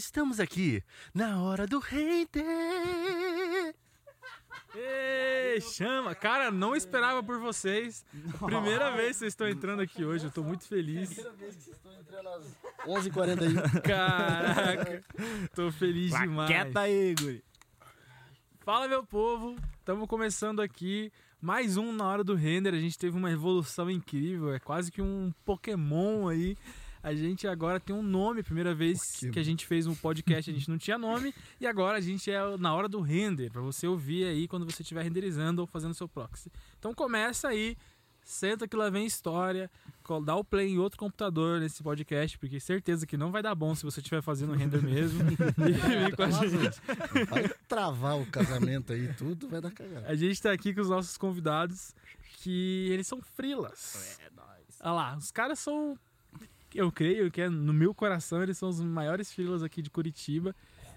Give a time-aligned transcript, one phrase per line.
[0.00, 2.42] Estamos aqui na hora do hater.
[4.74, 6.14] Ei, chama!
[6.14, 8.02] Cara, não esperava por vocês.
[8.42, 11.10] Primeira vez que vocês estão entrando aqui hoje, eu tô muito feliz.
[11.12, 12.46] Primeira vez que vocês estão entrando às
[12.86, 13.82] 11h41.
[13.82, 15.04] Caraca,
[15.54, 16.48] tô feliz demais.
[16.48, 17.44] Quieta aí, guri.
[18.60, 19.54] Fala, meu povo!
[19.80, 21.12] Estamos começando aqui
[21.42, 22.72] mais um na hora do render.
[22.72, 26.56] A gente teve uma evolução incrível, é quase que um Pokémon aí.
[27.02, 30.54] A gente agora tem um nome, primeira vez que a gente fez um podcast, a
[30.54, 33.86] gente não tinha nome, e agora a gente é na hora do render, para você
[33.86, 36.50] ouvir aí quando você estiver renderizando ou fazendo seu proxy.
[36.78, 37.76] Então começa aí,
[38.22, 39.70] senta que lá vem história,
[40.24, 43.74] dá o play em outro computador nesse podcast, porque certeza que não vai dar bom
[43.74, 45.20] se você estiver fazendo render mesmo.
[45.30, 46.80] e vem com a gente.
[47.28, 50.06] Vai travar o casamento aí, tudo vai dar cagada.
[50.06, 51.94] A gente tá aqui com os nossos convidados,
[52.38, 54.18] que eles são frilas.
[54.20, 54.80] É nóis.
[54.80, 55.96] Olha lá, os caras são.
[56.78, 60.54] Eu creio que é, no meu coração eles são os maiores frilas aqui de Curitiba.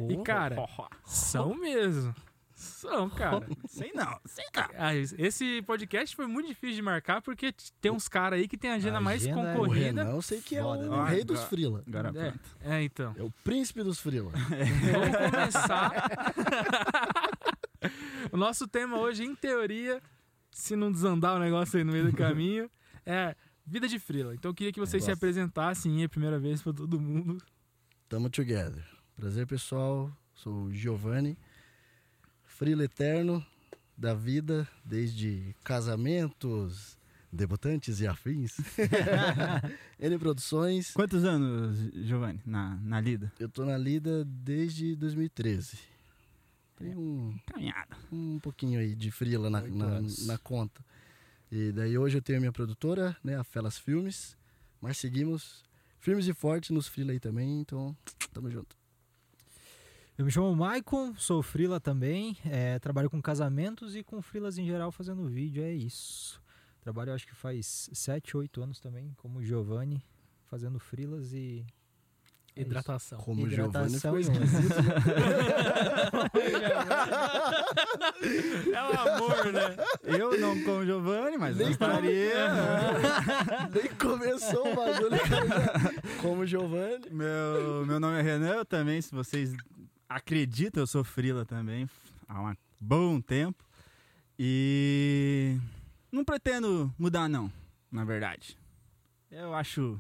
[0.10, 0.58] E, cara,
[1.06, 2.14] são mesmo.
[2.56, 3.46] São, cara.
[3.68, 4.64] Sei não, sei não.
[4.78, 8.72] Ah, esse podcast foi muito difícil de marcar porque tem uns caras aí que tem
[8.72, 10.04] a agenda mais agenda é- concorrida.
[10.04, 11.10] Renan, eu sei que é Foda, o né?
[11.10, 11.84] rei dos frila.
[12.62, 13.14] É, é, então.
[13.18, 14.32] É o príncipe dos frila.
[14.32, 15.92] Vamos começar.
[18.32, 20.02] o nosso tema hoje, em teoria,
[20.52, 22.70] se não desandar o negócio aí no meio do caminho,
[23.06, 24.34] é vida de frila.
[24.34, 27.38] Então eu queria que vocês se apresentassem a primeira vez pra todo mundo.
[28.08, 28.86] Tamo together.
[29.16, 30.12] Prazer, pessoal.
[30.36, 31.38] Sou o Giovanni,
[32.44, 33.46] frila eterno
[33.96, 36.98] da vida, desde casamentos,
[37.32, 38.58] debutantes e afins.
[40.00, 40.92] N Produções.
[40.92, 43.32] Quantos anos, Giovanni, na, na lida?
[43.40, 45.78] Eu tô na lida desde 2013.
[46.76, 47.96] Tem um, Caminhada.
[48.12, 50.84] um pouquinho aí de frila na, na, na conta.
[51.56, 54.36] E daí hoje eu tenho a minha produtora, né, a Felas Filmes,
[54.82, 55.64] mas seguimos
[56.00, 57.96] firmes e fortes nos frila aí também, então
[58.34, 58.76] tamo junto.
[60.18, 64.66] Eu me chamo Maicon, sou frila também, é, trabalho com casamentos e com frilas em
[64.66, 66.42] geral fazendo vídeo, é isso.
[66.82, 70.04] Trabalho acho que faz 7, 8 anos também, como Giovanni,
[70.46, 71.64] fazendo frilas e...
[72.56, 72.62] é.
[72.62, 73.18] Hidratação.
[73.20, 74.94] Como o Giovanni Hidratação ficou esquisito, né?
[78.74, 79.76] É o amor, né?
[80.04, 82.36] Eu não como Giovanni, mas Nem gostaria.
[83.74, 85.18] Nem começou o bagulho,
[86.22, 87.10] Como Giovanni.
[87.10, 89.56] Meu, meu nome é Renan, eu também, se vocês
[90.08, 91.90] acreditam, eu sou frila também
[92.28, 93.64] há um bom tempo.
[94.38, 95.58] E
[96.12, 97.52] não pretendo mudar não,
[97.92, 98.58] na verdade.
[99.32, 100.00] Eu acho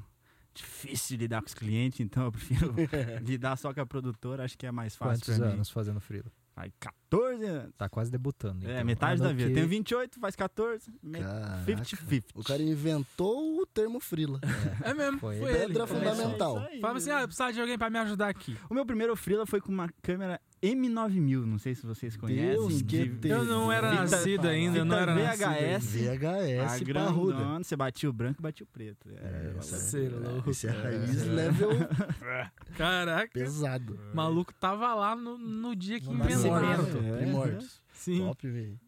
[0.53, 2.73] difícil lidar com os clientes, então eu prefiro
[3.23, 6.25] lidar só com a produtora, acho que é mais fácil Quantos pra anos fazendo frila?
[6.25, 6.31] mim.
[6.55, 7.73] Vai 14 anos.
[7.75, 8.67] Tá quase debutando.
[8.67, 8.85] É, então.
[8.85, 9.49] metade Ano da vida.
[9.49, 10.93] que- Tenho 28, faz 14.
[11.01, 11.63] me- Caraca.
[11.65, 12.25] 50-50.
[12.35, 14.39] O cara inventou o termo frila.
[14.83, 15.57] É mesmo, Foi foi, ele.
[15.57, 15.67] ele.
[15.69, 16.59] Pedra É fundamental.
[16.59, 16.79] aí.
[16.79, 18.55] Falava assim, ah, eu precisava de alguém pra me ajudar aqui.
[18.69, 22.51] O meu primeiro freela foi com uma câmera M9000, não sei se vocês conhecem.
[22.51, 23.33] Deus que de- teve.
[23.33, 25.49] Eu não era Fita- nascido ainda, eu não era nascido.
[25.49, 25.85] VHS.
[25.97, 27.57] VHS a parruda.
[27.59, 29.09] você batia o branco e batia o preto.
[29.09, 29.13] É,
[29.49, 30.49] Era essa- Ser louco.
[30.49, 31.69] Esse é raiz level
[32.77, 33.99] Caraca, pesado.
[34.11, 36.97] o maluco tava lá no, no dia que nascimento.
[36.97, 37.81] É, Primórdios.
[37.91, 38.79] Sim, Top, velho.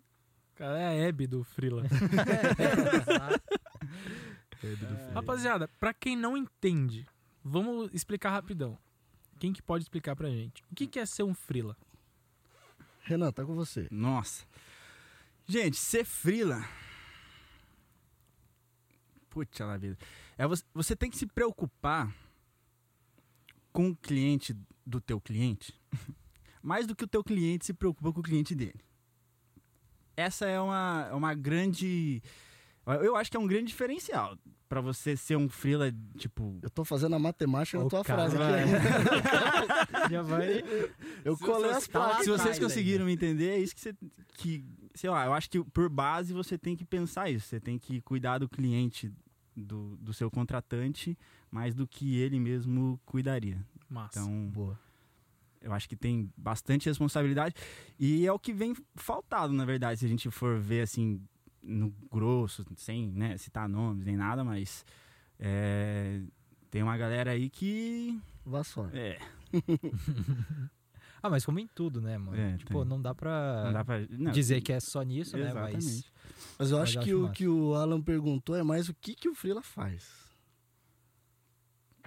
[0.55, 1.83] cara, é a Hebe do Frila.
[5.13, 7.05] Rapaziada, pra quem não entende,
[7.43, 8.77] vamos explicar rapidão.
[9.39, 10.63] Quem que pode explicar pra gente?
[10.71, 11.77] O que, que é ser um Frila?
[13.05, 13.87] Renan, tá com você.
[13.91, 14.45] Nossa.
[15.47, 16.67] Gente, ser frila.
[19.29, 19.97] Putz, lá vida.
[20.37, 22.11] É você, você tem que se preocupar
[23.71, 25.79] com o cliente do teu cliente,
[26.63, 28.79] mais do que o teu cliente se preocupa com o cliente dele.
[30.17, 32.23] Essa é uma, é uma grande.
[32.87, 34.37] Eu acho que é um grande diferencial
[34.67, 36.57] pra você ser um frila, tipo.
[36.61, 40.09] Eu tô fazendo a matemática na tua cara frase aqui.
[40.11, 40.63] Já vai...
[41.23, 42.27] Eu colei as Se placas.
[42.27, 43.95] vocês conseguiram me entender, é isso que você.
[44.33, 47.47] Que, sei lá, eu acho que por base você tem que pensar isso.
[47.47, 49.11] Você tem que cuidar do cliente,
[49.55, 51.17] do, do seu contratante,
[51.49, 53.65] mais do que ele mesmo cuidaria.
[53.89, 54.19] Massa.
[54.19, 54.79] Então, Boa.
[55.61, 57.55] eu acho que tem bastante responsabilidade.
[57.99, 61.21] E é o que vem faltado, na verdade, se a gente for ver assim,
[61.65, 64.85] no grosso, sem né, citar nomes nem nada, mas.
[65.39, 66.21] é,
[66.71, 68.19] tem uma galera aí que.
[68.45, 68.91] Vassoura.
[68.97, 69.17] É,
[71.23, 72.37] Ah, mas como em tudo, né, mano?
[72.39, 72.85] É, tipo, tem.
[72.85, 73.99] não dá pra não dá pra.
[74.11, 75.51] não, dizer que é só nisso, né?
[75.53, 76.11] Mas Exatamente.
[76.59, 77.33] Mas eu Mas acho eu que acho o massa.
[77.33, 80.07] que o Alan perguntou é mais o que, que o Frila faz.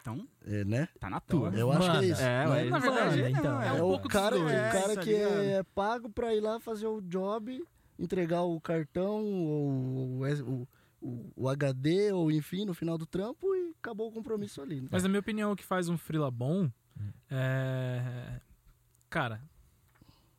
[0.01, 0.89] Então, É, né?
[1.01, 1.51] tá na tua.
[1.51, 2.23] Eu acho que é isso.
[2.23, 3.61] É, na verdade, Manda, então.
[3.63, 5.33] É, É um o pouco cara, o cara É, tá que ligado?
[5.43, 7.61] é pago pra ir lá fazer o job,
[7.99, 10.69] entregar o cartão, ou o, o,
[11.01, 14.81] o, o HD, ou enfim, no final do trampo e acabou o compromisso ali.
[14.81, 14.89] Né?
[14.91, 16.71] Mas na minha opinião, o que faz um Frila bom
[17.31, 18.41] É,
[19.11, 19.41] cara,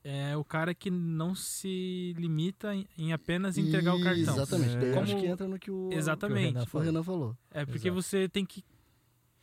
[0.03, 4.33] é o cara que não se limita em, apenas entregar o cartão.
[4.35, 4.77] Exatamente.
[4.77, 6.53] Daí eu acho Como- que entra no que o, Exatamente.
[6.53, 7.37] Renan que o Renan falou.
[7.51, 8.01] É porque Exato.
[8.01, 8.63] você tem que,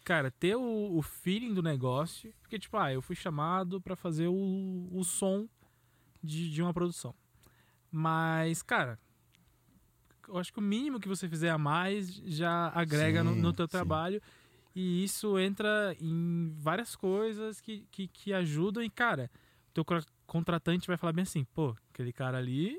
[0.05, 2.33] cara, ter o, o feeling do negócio.
[2.43, 5.47] Porque, tipo, ah, eu fui chamado pra fazer o, o som
[6.23, 7.15] de, de uma produção.
[7.99, 8.99] Mas, cara,
[10.29, 13.53] eu acho que o mínimo que você fizer a mais já agrega no, Sim, no
[13.55, 13.71] teu sim.
[13.71, 14.21] trabalho.
[14.75, 18.83] E isso entra em várias coisas que, que, que ajudam.
[18.83, 19.31] E, cara,
[19.71, 19.85] o teu
[20.27, 22.79] contratante vai falar bem assim, pô, aquele cara ali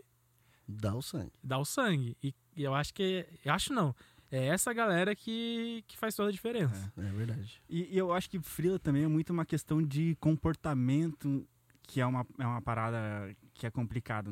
[0.67, 1.31] Dá o sangue.
[1.43, 2.15] dá o sangue.
[2.21, 3.25] E, e eu acho que.
[3.43, 3.95] Eu acho não.
[4.29, 6.93] É essa galera que, que faz toda a diferença.
[6.95, 7.59] É verdade.
[7.67, 11.47] E, e eu acho que Frila também é muito uma questão de comportamento,
[11.81, 14.29] que é uma, é uma parada que é complicada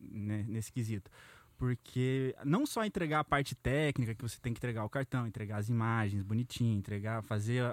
[0.00, 1.10] né, nesse quesito.
[1.56, 5.56] Porque não só entregar a parte técnica, que você tem que entregar o cartão, entregar
[5.56, 7.64] as imagens bonitinho, entregar, fazer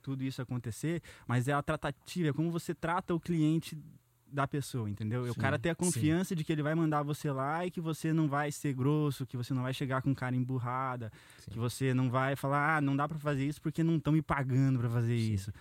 [0.00, 3.76] tudo isso acontecer, mas é a tratativa, é como você trata o cliente
[4.32, 5.26] da pessoa, entendeu?
[5.26, 7.70] E o Sim, cara ter a confiança de que ele vai mandar você lá e
[7.70, 11.50] que você não vai ser grosso, que você não vai chegar com cara emburrada, Sim.
[11.50, 14.22] que você não vai falar, ah, não dá pra fazer isso porque não estão me
[14.22, 15.32] pagando pra fazer Sim.
[15.34, 15.52] isso.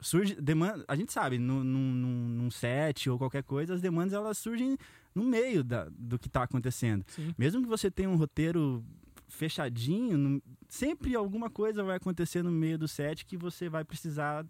[0.00, 4.12] Surge demanda, a gente sabe, no, num, num, num set ou qualquer coisa, as demandas
[4.12, 4.76] elas surgem
[5.14, 7.04] no meio da, do que tá acontecendo.
[7.08, 7.32] Sim.
[7.38, 8.84] Mesmo que você tenha um roteiro
[9.28, 14.44] fechadinho, sempre alguma coisa vai acontecer no meio do set que você vai precisar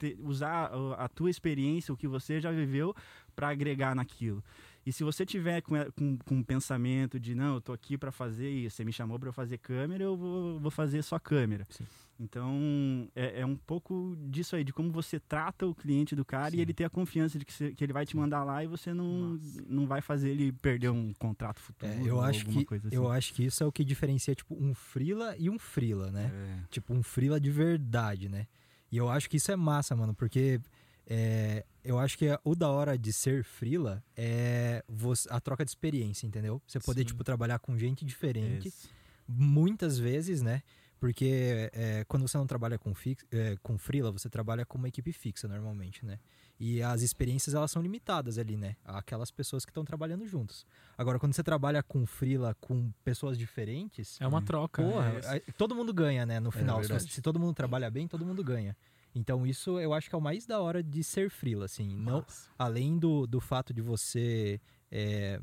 [0.00, 2.94] ter- usar a, tua experiência, o que você já viveu,
[3.36, 4.42] para agregar naquilo.
[4.84, 8.10] E se você tiver com, com, com um pensamento de não, eu tô aqui para
[8.10, 11.66] fazer isso, você me chamou para fazer câmera, eu vou, vou fazer só câmera.
[11.68, 11.84] Sim.
[12.18, 16.50] Então é, é um pouco disso aí, de como você trata o cliente do cara
[16.50, 16.58] Sim.
[16.58, 18.66] e ele ter a confiança de que, você- que ele vai te mandar lá e
[18.66, 21.90] você não, não vai fazer ele perder um contrato futuro.
[21.92, 22.96] É, eu acho alguma que coisa assim.
[22.96, 26.30] eu acho que isso é o que diferencia tipo um frila e um frila, né?
[26.32, 26.58] É.
[26.70, 28.46] Tipo um frila de verdade, né?
[28.90, 30.60] E eu acho que isso é massa, mano, porque
[31.06, 35.70] é, eu acho que o da hora de ser frila é você- a troca de
[35.70, 36.60] experiência, entendeu?
[36.66, 37.06] Você poder Sim.
[37.08, 38.88] tipo trabalhar com gente diferente, Isso.
[39.28, 40.62] muitas vezes, né?
[40.98, 44.88] Porque é, quando você não trabalha com, fix, é, com freela, você trabalha com uma
[44.88, 46.18] equipe fixa normalmente, né?
[46.62, 48.76] E as experiências elas são limitadas ali, né?
[48.84, 50.66] Aquelas pessoas que estão trabalhando juntos.
[50.98, 54.82] Agora, quando você trabalha com freela, com pessoas diferentes, É uma troca.
[54.82, 55.26] porra, é.
[55.28, 56.38] aí todo mundo ganha, né?
[56.38, 57.04] No final, se, verdade.
[57.08, 58.76] você- se todo mundo trabalha bem, todo mundo ganha.
[59.14, 61.96] Então isso eu acho que é o mais da hora de ser freela, assim.
[61.96, 62.24] Não,
[62.58, 64.60] além do, do fato de você
[64.92, 65.40] é,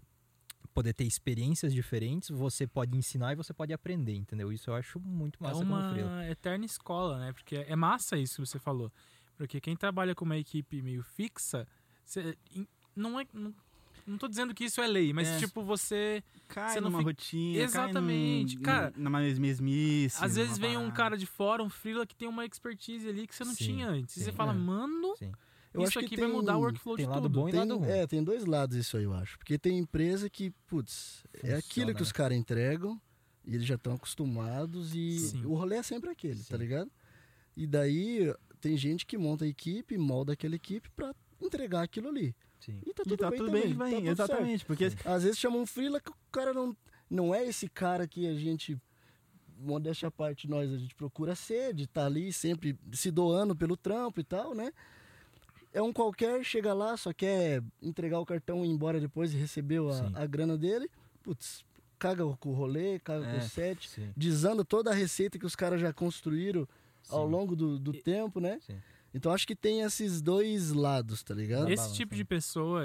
[0.74, 4.54] poder ter experiências diferentes, você pode ensinar e você pode aprender, entendeu?
[4.54, 6.12] Isso eu acho muito É massa como freela.
[6.12, 7.34] uma eterna escola, né?
[7.34, 8.92] Porque é massa isso que você falou.
[9.38, 11.68] Porque quem trabalha com uma equipe meio fixa,
[12.04, 13.26] você- em- não é.
[13.32, 13.54] Não,
[14.06, 15.38] não tô dizendo que isso é lei, mas É.
[15.38, 16.24] tipo, você.
[16.48, 18.58] Cai Você não numa fica- rotina, Exatamente.
[18.58, 20.24] cai num, Cara, numa mesmice.
[20.24, 23.36] às vezes vem um cara de fora, um freela, que tem uma expertise ali que
[23.36, 24.16] você não Sim, tinha antes.
[24.16, 24.26] E sim.
[24.26, 24.56] você fala, É.
[24.56, 25.32] mano, Sim.
[25.74, 27.40] Eu isso acho que aqui vai tem- mudar o workflow tem de lado tudo.
[27.42, 27.90] bom e Tem, lado ruim.
[27.90, 29.38] é, tem dois lados isso aí, eu acho.
[29.38, 32.02] Porque tem empresa que, putz, é Funciona, aquilo que né?
[32.02, 33.00] os caras entregam
[33.46, 35.46] e eles já estão acostumados e Sim.
[35.46, 36.50] o rolê é sempre aquele, Sim.
[36.50, 36.90] tá ligado?
[37.56, 38.34] E daí
[38.68, 42.36] tem gente que monta a equipe, molda aquela equipe pra entregar aquilo ali.
[42.60, 42.82] Sim.
[42.86, 44.10] E tá E tudo tá bem tudo também, bem, tá tudo certo.
[44.10, 44.66] exatamente.
[44.66, 46.76] Porque Às vezes chama um freela que o cara não,
[47.10, 48.78] não é esse cara que a gente,
[49.60, 53.78] modéstia à parte, nós, a gente procura ser, de estar ali sempre se doando pelo
[53.78, 54.74] trampo e tal, né?
[55.72, 59.38] É um qualquer, chega lá, só quer entregar o cartão e ir embora depois e
[59.38, 60.90] recebeu a, a grana dele.
[61.24, 61.64] Putz,
[62.00, 63.38] caga com o rolê, caga com É.
[63.38, 64.12] o set, Sim.
[64.18, 66.68] desanda toda a receita que os caras já construíram
[67.10, 68.60] ao longo do, do E- tempo, né?
[68.66, 68.78] Sim.
[69.14, 71.70] Então acho que tem esses dois lados, tá ligado?
[71.70, 72.18] Esse- tipo né?
[72.18, 72.84] de pessoa,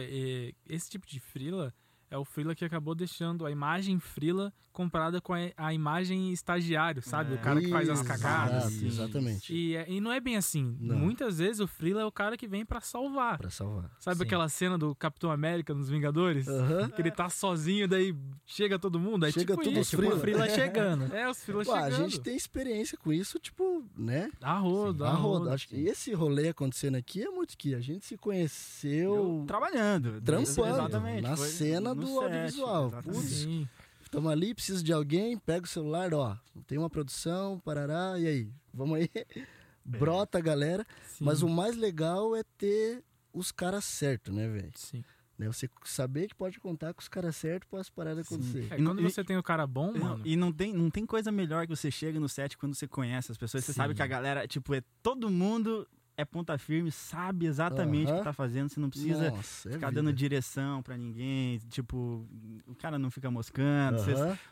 [0.69, 1.75] esse tipo de frila,
[2.13, 7.33] é o frila que acabou deixando a imagem frila comparada com a, imagem estagiário, sabe?
[7.33, 7.35] É.
[7.37, 8.73] O cara que faz as Exato, cagadas.
[8.73, 8.87] Sim.
[8.87, 9.53] Exatamente.
[9.55, 10.75] E, é- e não é bem assim.
[10.81, 10.97] Não.
[10.97, 13.37] Muitas vezes o frila é o cara que vem pra salvar.
[13.37, 13.91] Pra salvar.
[13.99, 14.23] Sabe Sim.
[14.25, 16.49] aquela cena do Capitão América nos Vingadores?
[16.49, 16.89] Aham.
[16.89, 18.17] Que ele tá sozinho, daí
[18.47, 19.27] chega todo mundo.
[19.27, 19.91] É Chega tipo tudo isso.
[19.91, 20.47] tipo o frila.
[20.47, 21.15] frila chegando.
[21.15, 21.95] É, os frilas Pô, chegando.
[21.95, 24.31] a gente tem experiência com isso, tipo, né?
[24.41, 25.53] A rodo, A roda.
[25.53, 30.19] Acho que esse rolê acontecendo aqui é muito que a gente se conheceu eu trabalhando.
[30.23, 31.21] trampando Exatamente.
[31.23, 32.87] na foi cena do set, audiovisual.
[32.89, 33.19] exatamente.
[33.21, 33.69] Putz, Sim.
[34.03, 38.49] Estamos ali, precisa de alguém, pega o celular, ó, tem uma produção, parará, e aí?
[38.75, 39.09] Vamos aí?
[39.85, 40.87] Brota a galera.
[41.09, 44.71] sim, Mas o mais legal é ter os caras certos, né, velho?
[44.75, 45.03] Sim.
[45.39, 48.35] Né, Você saber que pode contar com os caras certos para as paradas Sim.
[48.35, 48.67] acontecer.
[48.71, 50.23] É, quando e- você tem o cara bom, Não, mano.
[50.27, 53.33] E não tem, não tem coisa melhor que você chega no set quando você conhece
[53.33, 53.65] as pessoas.
[53.65, 53.77] Você Sim.
[53.77, 55.89] sabe que a galera, tipo, é todo mundo
[56.23, 59.89] é ponta firme, sabe exatamente o que tá fazendo, você não precisa Nossa, é ficar
[59.89, 60.03] vida.
[60.03, 62.27] dando direção pra ninguém, tipo,
[62.67, 64.03] o cara não fica moscando,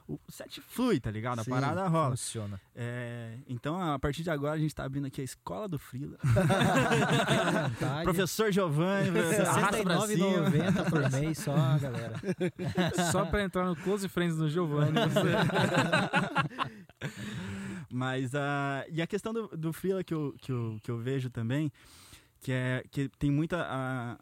[0.09, 1.41] o set flui, tá ligado?
[1.41, 2.11] A Sim, parada rola.
[2.11, 2.61] Funciona.
[2.75, 6.19] É, então, a partir de agora, a gente tá abrindo aqui a Escola do Frila.
[6.23, 8.05] Vontade.
[8.05, 9.11] Professor Giovanni,
[9.47, 10.49] arrasta pra cima.
[10.49, 12.15] R$69,90 por mês só, galera.
[13.11, 14.93] Só pra entrar no Close Friends do Giovanni.
[14.93, 15.31] Você...
[17.93, 18.85] Mas a.
[18.91, 21.73] E a questão do, do Freela que eu, que, eu, que eu vejo também,
[22.41, 24.19] que é que tem muita a,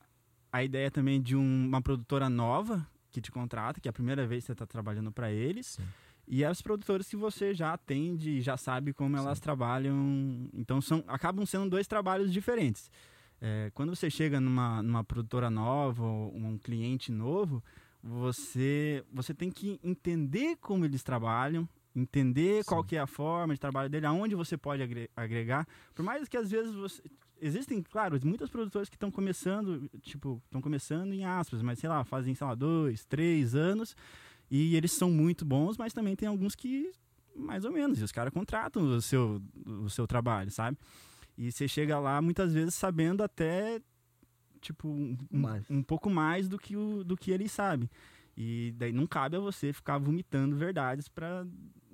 [0.52, 4.26] a ideia também de um- uma produtora nova que te contrata, que é a primeira
[4.26, 5.66] vez que você está trabalhando para eles.
[5.66, 5.82] Sim.
[6.30, 10.48] E as produtoras que você já atende, já sabe como elas trabalham.
[10.52, 12.90] Então são, acabam sendo dois trabalhos diferentes.
[13.40, 17.62] É, quando você chega numa, numa produtora nova ou um cliente novo,
[18.02, 22.88] você, você tem que entender como eles trabalham, entender qual Sim.
[22.88, 25.66] que é a forma de trabalho dele, aonde você pode agre- agregar.
[25.94, 27.02] Por mais que às vezes você.
[27.40, 32.02] Existem, claro, muitas produtoras que estão começando, tipo, estão começando em aspas, mas sei lá,
[32.04, 33.94] fazem, sei lá, dois, três anos.
[34.50, 36.90] E eles são muito bons, mas também tem alguns que
[37.36, 38.00] mais ou menos.
[38.00, 40.76] E os caras contratam o seu, o seu trabalho, sabe?
[41.36, 43.80] E você chega lá muitas vezes sabendo até
[44.60, 45.16] tipo um,
[45.70, 47.88] um- pouco mais do que, o, do que eles sabem.
[48.40, 51.44] E daí não cabe a você ficar vomitando verdades para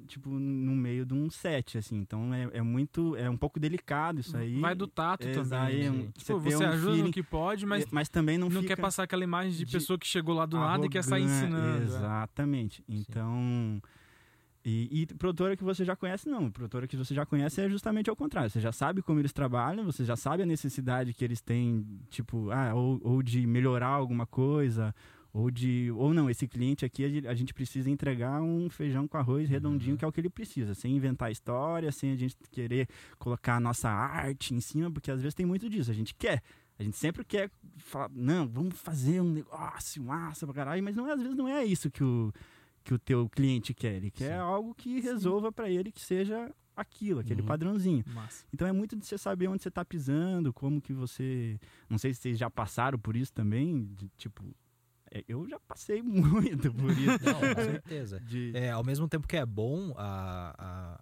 [0.06, 1.96] tipo no meio de um set assim.
[1.96, 4.60] Então é, é muito é um pouco delicado isso aí.
[4.60, 5.86] Vai do tato Exato, também.
[5.86, 6.08] é um- né?
[6.12, 8.76] Tipo, você um ajuda feeling- no que pode, mas É, mas também não, não, quer
[8.76, 11.80] passar aquela imagem de, de pessoa que chegou lá do nada e quer sair ensinando.
[11.80, 11.84] é.
[11.84, 12.84] Exatamente.
[12.86, 13.80] Então.
[14.66, 16.50] E, e produtora que você já conhece, não.
[16.50, 18.48] Produtora que você já conhece é justamente ao contrário.
[18.50, 22.50] Você já sabe como eles trabalham, você já sabe a necessidade que eles têm, tipo,
[22.50, 24.94] ah, ou, ou de melhorar alguma coisa,
[25.34, 25.90] ou de.
[25.96, 30.04] Ou não, esse cliente aqui a gente- precisa entregar um feijão com arroz redondinho, que
[30.04, 32.88] é o que ele precisa, sem inventar história, sem a gente querer
[33.18, 35.90] colocar a nossa arte em cima, porque às vezes tem muito disso.
[35.90, 36.40] A gente quer.
[36.78, 41.08] A gente sempre quer falar, não, vamos fazer um negócio massa pra caralho, mas não,
[41.08, 42.32] é- às vezes não é isso que o,
[42.82, 43.94] que o teu cliente quer.
[43.96, 44.38] Ele quer Sim.
[44.40, 47.46] algo que resolva pra ele que seja aquilo, aquele Uhum.
[47.46, 48.02] padrãozinho.
[48.12, 48.44] Massa.
[48.52, 51.58] Então é muito de você saber onde você tá pisando, como que você.
[51.88, 53.84] Não sei se vocês já passaram por isso também.
[53.94, 54.42] de, tipo,
[55.28, 57.25] eu já passei muito por isso.
[57.25, 58.21] Não, com certeza.
[58.21, 60.54] De- É, ao mesmo tempo que é bom a,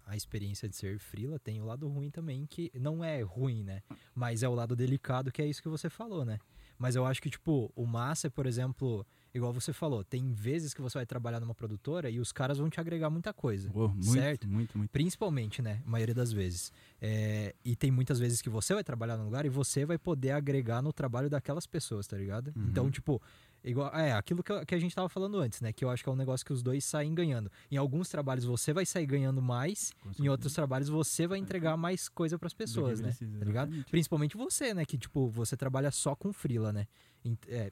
[0.05, 3.63] a, a experiência de ser frila, tem o lado ruim também, que não é ruim,
[3.63, 3.81] né?
[4.13, 6.39] Mas é o lado delicado, que é isso que você falou, né?
[6.77, 10.73] Mas eu acho que, tipo, o massa é, por exemplo, igual você falou, tem vezes
[10.73, 13.71] que você vai trabalhar numa produtora e os caras vão te agregar muita coisa.
[13.71, 14.49] Muito, certo?
[14.49, 14.89] muito, muito.
[14.89, 15.81] Principalmente, né?
[15.85, 16.73] A maioria das vezes.
[16.99, 20.31] É, e tem muitas vezes que você vai trabalhar num lugar e você vai poder
[20.31, 22.51] agregar no trabalho daquelas pessoas, tá ligado?
[22.55, 22.65] Uhum.
[22.67, 23.21] Então, tipo,
[23.63, 25.71] igual, é aquilo que, eu- que a gente tava falando antes, né?
[25.71, 27.51] Que eu acho que é um negócio que os dois saem ganhando.
[27.71, 32.07] Em alguns trabalhos você vai sair ganhando mais, em outros trabalhos você vai entregar mais
[32.09, 33.07] coisa pras pessoas, né?
[33.09, 33.67] precisa, Tá ligado?
[33.69, 33.91] exatamente.
[33.91, 34.85] Principalmente você, né?
[34.85, 36.87] Que, tipo, você trabalha só com frila, né?
[37.47, 37.71] É,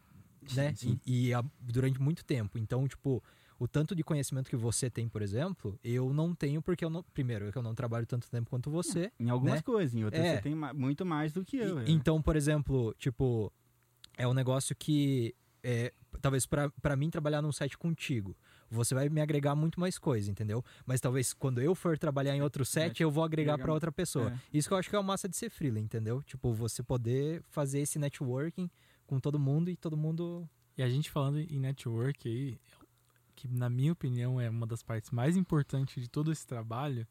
[0.56, 0.74] né?
[0.76, 1.00] sim.
[1.06, 2.58] E, e há- durante muito tempo.
[2.58, 3.24] Então, tipo,
[3.60, 7.04] o tanto de conhecimento que você tem, por exemplo, eu não tenho porque eu não.
[7.14, 9.12] Primeiro, é que eu não trabalho tanto tempo quanto você.
[9.20, 9.62] Em algumas né?
[9.62, 10.36] coisas, em outras É.
[10.38, 11.80] você tem muito mais do que eu.
[11.82, 11.92] E- é.
[11.92, 13.54] então, por exemplo, tipo,
[14.18, 15.36] é um negócio que.
[15.64, 18.36] É, talvez pra mim trabalhar num site contigo,
[18.70, 20.64] você vai me agregar muito mais coisa, entendeu?
[20.86, 24.32] Mas talvez quando eu for trabalhar em outro set, eu vou agregar pra outra pessoa.
[24.32, 24.58] é.
[24.58, 26.24] Isso que eu acho que é a massa de ser freela, entendeu?
[26.24, 28.70] Tipo, você poder fazer esse networking
[29.06, 30.50] com todo mundo e todo mundo.
[30.78, 32.58] E a gente falando em network aí,
[33.36, 37.06] que na minha opinião é uma das partes mais importantes de todo esse trabalho,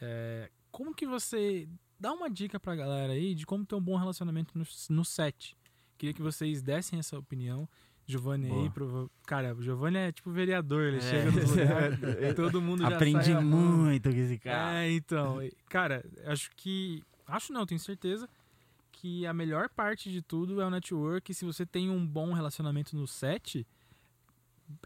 [0.00, 1.68] é, como que você
[1.98, 5.56] dá uma dica pra galera aí de como ter um bom relacionamento no, no set?
[6.04, 7.66] Queria que vocês dessem essa opinião.
[8.06, 9.08] Giovanni aí, prova...
[9.26, 11.00] cara, o Giovanni é tipo vereador, ele É.
[11.00, 11.90] chega no lugar,
[12.36, 14.84] todo mundo já Aprendi sai muito com esse cara.
[14.84, 15.38] É, então,
[15.70, 17.02] cara, acho que.
[17.26, 18.28] Acho não, tenho certeza
[18.92, 21.32] que a melhor parte de tudo é o network.
[21.32, 23.66] Se você tem um bom relacionamento no set,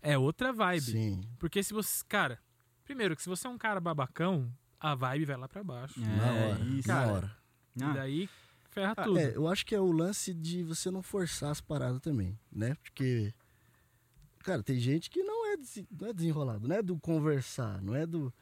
[0.01, 0.81] é outra vibe.
[0.83, 1.21] Sim.
[1.41, 2.05] Porque se você.
[2.09, 2.39] Cara,
[2.85, 4.49] primeiro, que se você é um cara babacão,
[4.79, 6.01] a vibe vai lá pra baixo.
[6.01, 6.61] É, na hora.
[6.67, 6.87] isso.
[6.89, 7.37] na Cara, hora.
[7.75, 8.29] E Ah, daí
[8.81, 9.19] ferra Ah, tudo.
[9.19, 12.75] é, eu acho que é o lance de você não forçar as paradas também, né?
[12.83, 13.33] Porque,
[14.41, 15.57] cara, tem gente que não é,
[16.01, 18.33] não é desenrolado, não é do conversar, não é do.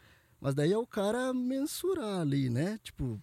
[0.41, 2.79] Mas daí é o cara mensurar ali, né?
[2.83, 3.21] Tipo,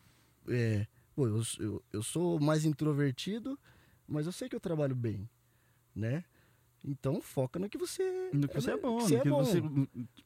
[0.48, 3.58] é, pô, eu, eu, eu sou mais introvertido,
[4.08, 5.30] mas eu sei que eu trabalho bem,
[5.96, 6.24] né?
[6.86, 8.30] Então foca no que você.
[8.34, 9.44] no que você é bom, que no você é bom.
[9.44, 9.62] você-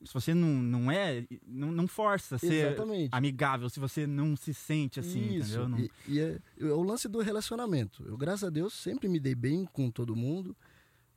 [0.06, 3.10] se você não, não é, não, não força a ser Exatamente.
[3.12, 5.50] amigável, se você não se sente assim, Isso.
[5.60, 5.70] entendeu?
[5.70, 8.04] Não- E, e é, é o lance do relacionamento.
[8.08, 10.56] Eu, graças a Deus, sempre me dei bem com todo mundo.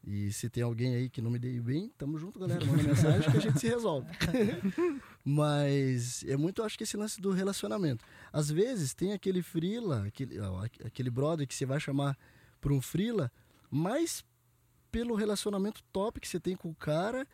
[0.07, 2.65] E se tem alguém aí que não me dei bem, tamo junto, galera.
[2.65, 4.09] Manda mensagem que a gente se resolve.
[5.25, 8.05] Mas é muito, acho que esse lance do relacionamento.
[8.33, 10.39] Às vezes tem aquele frila, aquele,
[10.85, 12.17] aquele brother que você vai chamar
[12.61, 13.31] para um frila,
[13.71, 14.25] mas
[14.91, 17.27] pelo relacionamento top que você tem com o cara,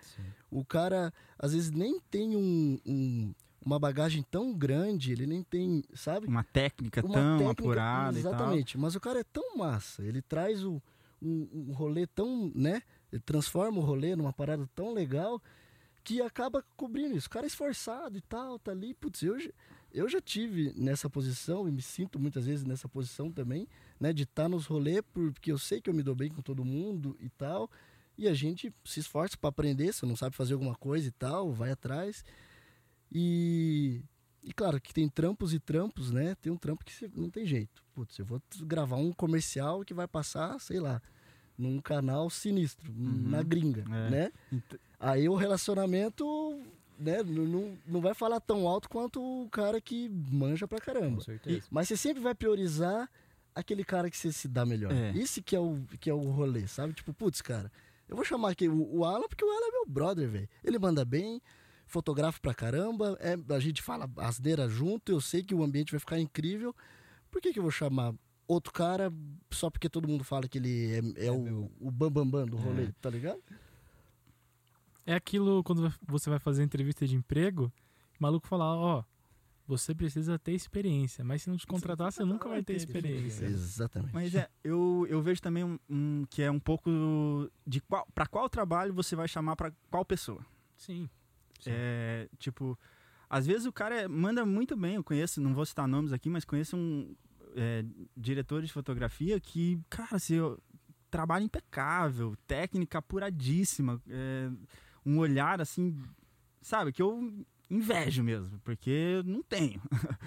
[0.50, 3.34] o cara às vezes nem tem um, um-
[3.64, 6.26] uma bagagem tão grande, ele nem tem, sabe?
[6.28, 8.32] Uma técnica Uma tão técnica- apurada e tal.
[8.32, 8.78] Exatamente.
[8.78, 10.80] Mas o cara é tão massa, ele traz o,
[11.20, 12.82] um, um rolê tão, né?
[13.12, 15.42] Ele transforma o rolê numa parada tão legal
[16.04, 17.26] que acaba cobrindo isso.
[17.26, 18.94] O cara é esforçado e tal, tá ali.
[18.94, 19.36] Putz, eu,
[19.92, 23.66] eu já tive nessa posição e me sinto muitas vezes nessa posição também,
[24.00, 24.12] né?
[24.12, 27.16] De estar nos rolês porque eu sei que eu me dou bem com todo mundo
[27.20, 27.70] e tal.
[28.18, 31.52] E a gente se esforça para aprender, se não sabe fazer alguma coisa e tal,
[31.52, 32.24] vai atrás.
[33.12, 34.00] E,
[34.42, 36.34] e claro que tem trampos e trampos, né?
[36.40, 37.82] Tem um trampo que não tem jeito.
[37.94, 41.00] Putz, eu vou gravar um comercial que vai passar, sei lá,
[41.56, 43.28] num canal sinistro, Uhum.
[43.30, 44.10] na gringa, É.
[44.10, 44.32] né?
[44.52, 46.24] Ent- Aí o relacionamento,
[46.98, 51.20] né, não, não, vai falar tão alto quanto o cara que manja pra Com caramba.
[51.22, 51.66] certeza.
[51.70, 53.10] Mas você sempre vai priorizar
[53.56, 54.92] aquele cara que você se dá melhor.
[54.92, 55.10] É.
[55.16, 56.92] Esse que é o, que é o rolê, sabe?
[56.92, 57.72] Tipo, putz, cara,
[58.08, 60.48] eu vou chamar aqui o, o Alan porque o Alan é meu brother, velho.
[60.62, 61.40] Ele manda bem,
[61.86, 65.98] fotografa pra caramba, é, a gente fala asneira junto, eu sei que o ambiente vai
[66.00, 66.74] ficar incrível.
[67.30, 68.14] Por que, que eu vou chamar
[68.46, 69.12] outro cara
[69.50, 71.72] só porque todo mundo fala que ele é, é o, meu.
[71.80, 72.92] o bambambam do rolê, É.
[73.00, 73.40] tá ligado?
[75.04, 77.72] É aquilo quando você vai fazer entrevista de emprego,
[78.18, 79.04] o maluco falar, ó,
[79.66, 83.46] você precisa ter experiência, mas se não te contratar, você nunca vai ter experiência.
[83.46, 84.14] Exatamente.
[84.14, 86.90] Mas é, eu, eu vejo também um, um que é um pouco
[87.66, 90.44] de qual, para qual trabalho você vai chamar para qual pessoa.
[90.76, 91.08] Sim.
[91.66, 92.78] É, tipo,
[93.28, 96.28] às vezes o cara é- manda muito bem, eu conheço, não vou citar nomes aqui,
[96.30, 97.14] mas conheço um
[97.56, 97.84] é,
[98.16, 100.60] diretor de fotografia que, cara, assim, eu-
[101.10, 104.50] trabalho impecável, técnica apuradíssima, é,
[105.04, 105.96] um olhar assim,
[106.60, 109.80] sabe, que eu invejo mesmo, porque eu não tenho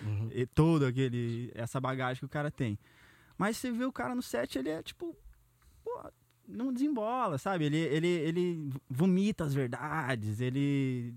[0.05, 0.29] Uhum.
[0.33, 2.77] e todo aquele essa bagagem que o cara tem.
[3.37, 5.15] Mas você vê o cara no set, ele é tipo,
[5.83, 6.11] pô,
[6.47, 7.65] não desembola, sabe?
[7.65, 11.13] Ele ele ele vomita as verdades, ele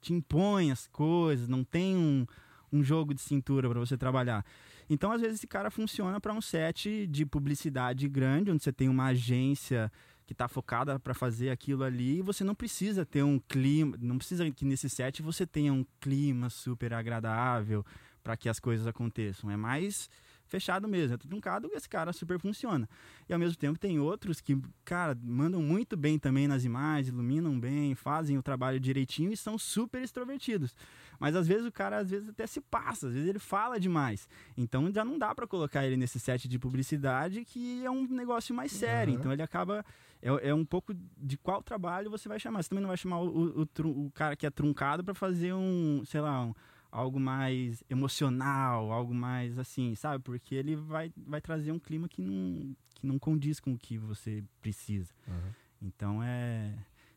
[0.00, 2.26] te impõe as coisas, não tem um,
[2.72, 4.44] um jogo de cintura para você trabalhar.
[4.88, 8.88] Então, às vezes esse cara funciona para um set de publicidade grande, onde você tem
[8.88, 9.92] uma agência
[10.30, 14.16] que está focada para fazer aquilo ali, e você não precisa ter um clima, não
[14.16, 17.84] precisa que nesse set você tenha um clima super agradável
[18.22, 19.50] para que as coisas aconteçam.
[19.50, 20.08] É mais
[20.50, 22.88] fechado mesmo, é truncado e esse cara super funciona.
[23.28, 27.58] E ao mesmo tempo tem outros que, cara, mandam muito bem também nas imagens, iluminam
[27.58, 30.74] bem, fazem o trabalho direitinho e são super extrovertidos.
[31.18, 34.28] Mas às vezes o cara às vezes até se passa, às vezes ele fala demais.
[34.56, 38.54] Então já não dá para colocar ele nesse set de publicidade que é um negócio
[38.54, 39.14] mais sério.
[39.14, 39.20] Uhum.
[39.20, 39.84] Então ele acaba
[40.22, 42.62] é, é um pouco de qual trabalho você vai chamar.
[42.62, 46.02] Você também não vai chamar o, o, o cara que é truncado para fazer um,
[46.04, 46.54] sei lá, um,
[46.90, 50.22] algo mais emocional, algo mais assim, sabe?
[50.22, 53.96] Porque ele vai, vai trazer um clima que não, que não condiz com o que
[53.98, 55.12] você precisa.
[55.26, 55.52] Uhum.
[55.82, 56.74] Então é,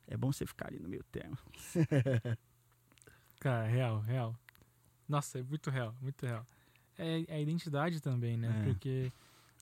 [0.08, 1.38] é bom você ficar ali no meio termo.
[3.40, 4.36] Cara, real, real.
[5.08, 6.46] Nossa, é muito real, muito real.
[6.98, 8.62] É é a identidade também, né?
[8.62, 8.64] É.
[8.64, 9.12] Porque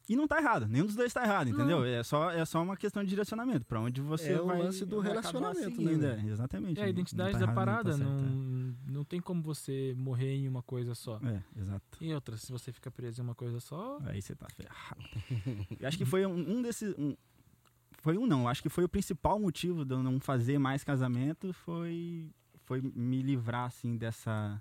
[0.10, 1.54] E não tá errado, nenhum dos dois tá errado, Não.
[1.56, 1.86] entendeu?
[1.86, 4.62] É só, é só uma questão de direcionamento, para onde você É o vai.
[4.62, 6.78] lance do vai acabar relacionamento, seguindo, né, é, exatamente.
[6.80, 7.92] é a não- identidade não da tá errado, nem parada.
[7.92, 11.18] tá certo, não, não tem como você morrer em uma coisa só.
[11.24, 11.28] é.
[11.58, 11.98] É, exato.
[12.02, 15.02] E outra, se você fica preso em uma coisa só, Aí você tá ferrado.
[15.80, 16.94] Eu acho que foi um, um desses.
[16.98, 17.16] um-
[18.00, 21.54] foi um não, acho que foi o principal motivo de eu não fazer mais casamento
[21.54, 22.28] foi,
[22.66, 24.60] foi me livrar assim dessa.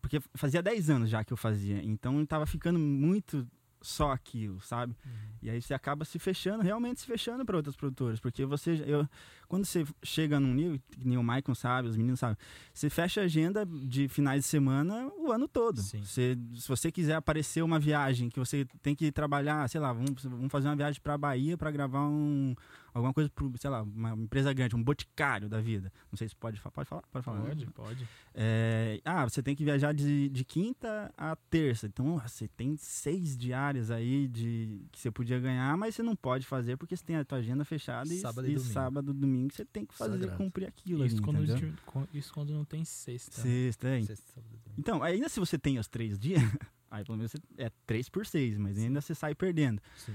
[0.00, 3.46] Porque fazia 10 anos já que eu fazia, então tava ficando muito
[3.80, 4.94] só aquilo, sabe?
[5.42, 9.08] E aí você acaba se fechando, realmente se fechando para outras produtoras, porque você eu
[9.50, 12.36] quando você chega num nível, que nem o Maicon sabe, os meninos sabem,
[12.72, 15.82] você fecha a agenda de finais de semana o ano todo.
[15.82, 20.22] Você, se você quiser aparecer uma viagem que você tem que trabalhar, sei lá, vamos,
[20.22, 22.54] vamos fazer uma viagem para Bahia para gravar um
[22.92, 25.92] alguma coisa pro, sei lá, uma empresa grande, um boticário da vida.
[26.10, 27.38] Não sei se pode falar, pode falar, pode falar.
[27.40, 27.48] né?
[27.48, 28.08] pode, pode.
[28.34, 31.86] É, ah, você tem que viajar de, de quinta a terça.
[31.86, 36.46] Então, você tem seis diárias aí de que você podia ganhar, mas você não pode
[36.46, 38.72] fazer porque você tem a tua agenda fechada e Sábado e e domingo.
[38.72, 40.36] sábado, domingo você tem que fazer, Sagrado.
[40.36, 41.74] cumprir aquilo Isso ali, quando, entendeu?
[42.12, 43.40] isso quando não tem sexta.
[43.40, 44.02] Sexta, é.
[44.02, 44.74] Sexta, domingo.
[44.78, 46.40] Então, ainda se você tem os três dias,
[46.90, 49.80] aí pelo menos é três por seis, mas ainda você sai perdendo.
[49.96, 50.14] Sim.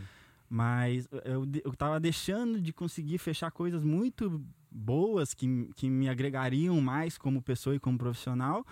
[0.50, 6.80] Mas eu, eu tava deixando de conseguir fechar coisas muito boas que, que me agregariam
[6.82, 8.66] mais como pessoa e como profissional,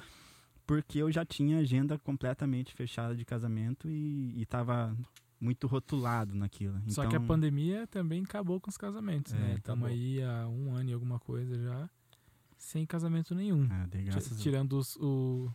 [0.68, 4.96] porque eu já tinha agenda completamente fechada de casamento e, e tava
[5.44, 6.82] muito rotulado naquilo.
[6.88, 9.56] Só que a Então, pandemia também acabou com os casamentos, É, né?
[9.56, 11.90] Estamos aí há um ano e alguma coisa já
[12.58, 13.66] sem casamento nenhum.
[13.72, 15.52] É, dei Ti- graças a- Tirando os, o-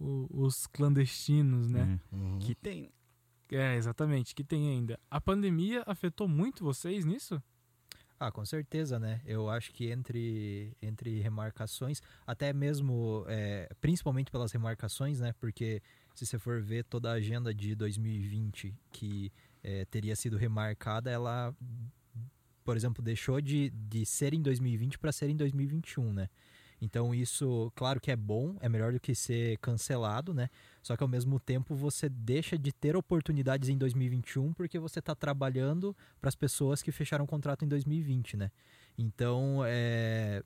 [0.00, 2.00] o- os clandestinos, né?
[2.12, 2.16] É.
[2.16, 2.38] Uhum.
[2.38, 2.90] Que tem.
[3.52, 3.76] É.
[3.76, 4.98] exatamente, que tem ainda.
[5.10, 7.40] A pandemia afetou muito vocês nisso?
[8.18, 9.20] Ah, com certeza, né?
[9.26, 15.32] Eu acho que entre, entre remarcações, até mesmo, é, principalmente pelas remarcações, né?
[15.38, 15.82] Porque
[16.14, 21.54] se você for ver toda a agenda de 2020 que é, teria sido remarcada, ela,
[22.64, 26.28] por exemplo, deixou de, de ser em 2020 para ser em 2021, né?
[26.80, 30.50] Então isso, claro que é bom, é melhor do que ser cancelado, né?
[30.82, 35.14] Só que ao mesmo tempo você deixa de ter oportunidades em 2021 porque você está
[35.14, 38.50] trabalhando para as pessoas que fecharam o contrato em 2020, né?
[38.98, 40.42] Então, é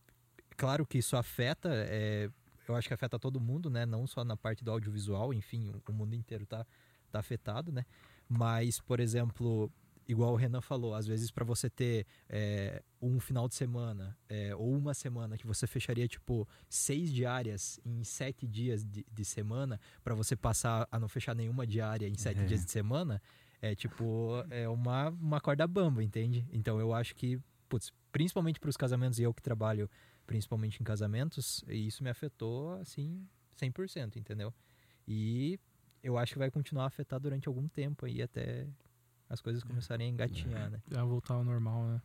[0.57, 2.28] claro que isso afeta, é,
[2.68, 3.85] eu acho que afeta todo mundo, né?
[3.87, 6.66] Não só na parte do audiovisual, enfim, o, o mundo inteiro tá,
[7.11, 7.85] tá afetado, né?
[8.28, 9.70] Mas, por exemplo,
[10.07, 14.54] igual o Renan falou, às vezes para você ter é, um final de semana é,
[14.54, 19.78] ou uma semana que você fecharia tipo seis diárias em sete dias de, de semana
[20.02, 22.44] para você passar a não fechar nenhuma diária em sete É.
[22.46, 23.20] dias de semana
[23.61, 26.46] é tipo é uma, uma corda bamba, entende?
[26.52, 29.90] Então eu acho que putz, principalmente para os casamentos e eu que trabalho
[30.28, 34.54] principalmente em casamentos isso me afetou assim 100%, entendeu?
[35.06, 35.58] E
[36.02, 38.68] eu acho que vai continuar a afetar durante algum tempo aí até
[39.28, 40.80] as coisas começarem a engatinhar, né?
[40.86, 42.02] Já voltar ao normal, né?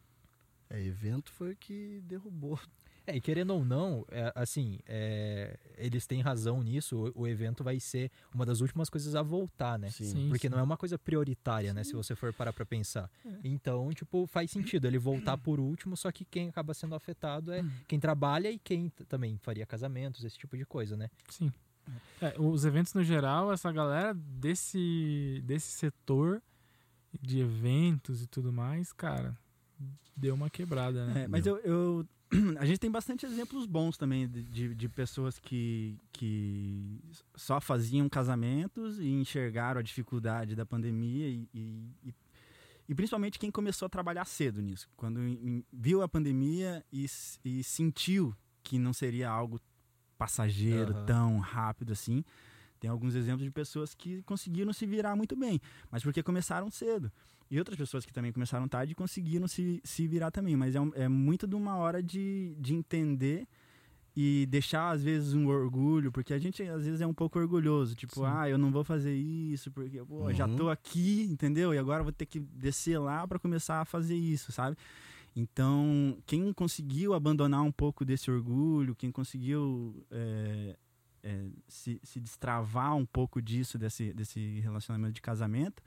[0.70, 2.60] É, evento foi o que derrubou.
[3.06, 7.64] É, e querendo ou não, é, assim, é, eles têm razão nisso, o, o evento
[7.64, 9.90] vai ser uma das últimas coisas a voltar, né?
[9.90, 10.52] Sim, Porque sim.
[10.52, 11.84] não é uma coisa prioritária, né?
[11.84, 13.10] Se você for parar pra pensar.
[13.44, 17.62] Então, tipo, faz sentido ele voltar por último, só que quem acaba sendo afetado é
[17.88, 21.10] quem trabalha e quem também faria casamentos, esse tipo de coisa, né?
[21.30, 21.52] Sim.
[22.22, 26.42] É, os eventos no geral, essa galera desse, desse setor
[27.22, 29.38] de eventos e tudo mais, cara,
[30.16, 31.24] deu uma quebrada, né?
[31.24, 32.08] É, mas eu, eu-
[32.60, 37.00] A gente tem bastante exemplos bons também de, de, de pessoas que, que
[37.36, 42.14] só faziam casamentos e enxergaram a dificuldade da pandemia e, e,
[42.90, 44.88] e- principalmente quem começou a trabalhar cedo nisso.
[44.96, 45.20] Quando
[45.72, 47.06] viu a pandemia e,
[47.44, 49.60] e sentiu que não seria algo
[50.18, 51.06] passageiro Aham.
[51.06, 52.24] tão rápido assim.
[52.80, 57.12] Tem alguns exemplos de pessoas que conseguiram se virar muito bem, mas porque começaram cedo.
[57.54, 60.56] E outras pessoas que também começaram tarde conseguiram se, se virar também.
[60.58, 63.48] Mas é, um- é muito de uma hora de, de entender
[64.16, 67.94] e deixar, às vezes, um orgulho, porque a gente, às vezes, é um pouco orgulhoso.
[67.94, 68.26] Tipo, Sim.
[68.26, 70.56] ah, eu não vou fazer isso, porque, pô, já Uhum.
[70.56, 71.76] tô aqui, entendeu?
[71.76, 74.76] E agora vou ter que descer lá para começar a fazer isso, sabe?
[75.36, 80.76] Então, quem conseguiu abandonar um pouco desse orgulho, quem conseguiu é,
[81.24, 85.82] é, se, se destravar um pouco disso, desse, desse relacionamento de casamento,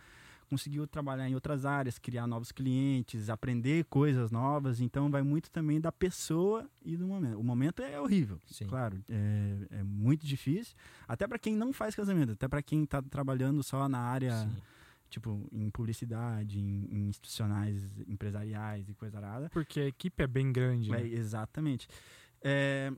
[0.48, 4.80] conseguiu trabalhar em outras áreas, criar novos clientes, aprender coisas novas.
[4.80, 7.38] Então, vai muito também da pessoa e do momento.
[7.38, 8.66] O momento é horrível, Sim.
[8.66, 10.74] claro, é, é muito difícil.
[11.06, 14.56] Até para quem não faz casamento, até para quem está trabalhando só na área Sim.
[15.10, 19.50] tipo, em publicidade, em, em institucionais empresariais e coisa arada.
[19.50, 21.06] Porque a equipe é bem grande, É, né?
[21.08, 21.88] exatamente.
[22.42, 22.92] É,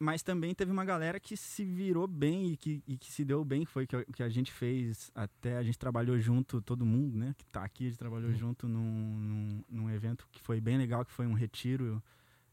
[0.00, 3.44] mas também teve uma galera que se virou bem e que, e que se deu
[3.44, 6.62] bem, que foi o que, a- que a gente fez até, a gente trabalhou junto,
[6.62, 8.36] todo mundo, né, que tá aqui, a gente trabalhou Uhum.
[8.36, 12.02] junto num, num, num evento que foi bem legal, que foi um retiro,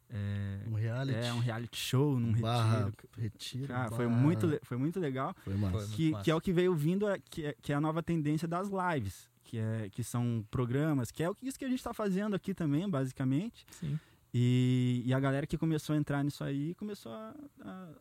[0.10, 1.18] é, Um reality.
[1.20, 3.08] é um reality show num barra, retiro.
[3.18, 3.68] retiro.
[3.68, 5.88] Cara, foi muito, foi muito legal Foi massa.
[5.88, 5.96] Foi.
[5.96, 6.24] que, massa.
[6.26, 8.68] que é o que veio vindo, a- que, é, que é a nova tendência das
[8.70, 11.94] lives, que, é, que são programas, que é o que- isso que a gente está
[11.94, 13.66] fazendo aqui também, basicamente.
[13.72, 13.98] Sim.
[14.34, 17.94] E, e a galera que começou a entrar nisso aí começou a, a-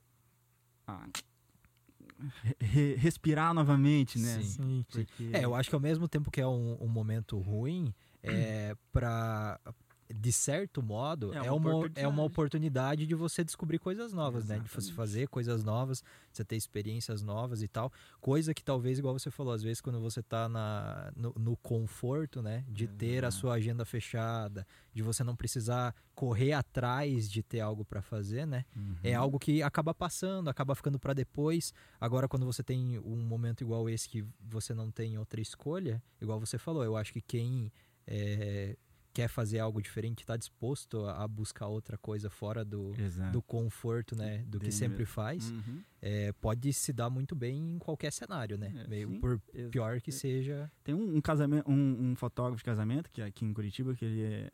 [0.88, 1.06] a
[2.60, 4.42] re- respirar novamente, né?
[4.42, 4.42] Sim.
[4.42, 4.84] Sim.
[4.90, 8.74] Porque- É, eu acho que ao mesmo tempo que é um, um momento ruim, é
[8.92, 9.60] pra.
[10.08, 13.06] De certo modo, É é uma uma, é uma oportunidade.
[13.06, 14.54] de você descobrir coisas novas, né?
[14.60, 14.92] De você Exatamente.
[14.94, 17.92] fazer coisas novas, você ter experiências novas e tal.
[18.20, 22.40] Coisa que talvez, igual você falou, às vezes quando você tá na, no, no conforto,
[22.40, 22.64] né?
[22.68, 23.40] De ter a Exato.
[23.40, 24.64] sua agenda fechada,
[24.94, 28.64] de você não precisar correr atrás de ter algo pra fazer, né?
[28.76, 28.96] Uhum.
[29.02, 31.74] É algo que acaba passando, acaba ficando pra depois.
[32.00, 36.38] Agora, quando você tem um momento igual esse que você não tem outra escolha, igual
[36.38, 37.72] você falou, eu acho que quem
[38.06, 38.76] é,
[39.16, 43.32] quer fazer algo diferente está disposto a buscar outra coisa fora do, Exato.
[43.32, 44.44] do conforto, né?
[44.46, 45.80] Do que sempre faz, Uhum.
[46.02, 48.74] é, pode se dar muito bem em qualquer cenário, né?
[48.84, 49.18] É, Meio sim.
[49.18, 50.70] por pior que seja.
[50.84, 54.04] Tem um, um casamento, um, um fotógrafo de casamento que é aqui em Curitiba que
[54.04, 54.50] ele é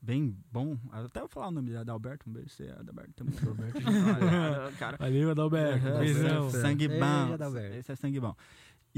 [0.00, 0.78] bem bom.
[0.90, 2.28] Até vou falar o nome dele, Adalberto.
[2.30, 3.34] Um beijo, você é Adalberto também.
[3.38, 4.96] Adalberto, cara.
[5.00, 6.50] Valeu, Adalberto.
[6.52, 7.34] Sangue bom.
[7.34, 7.76] Adalberto.
[7.76, 8.34] Esse é sangue bom.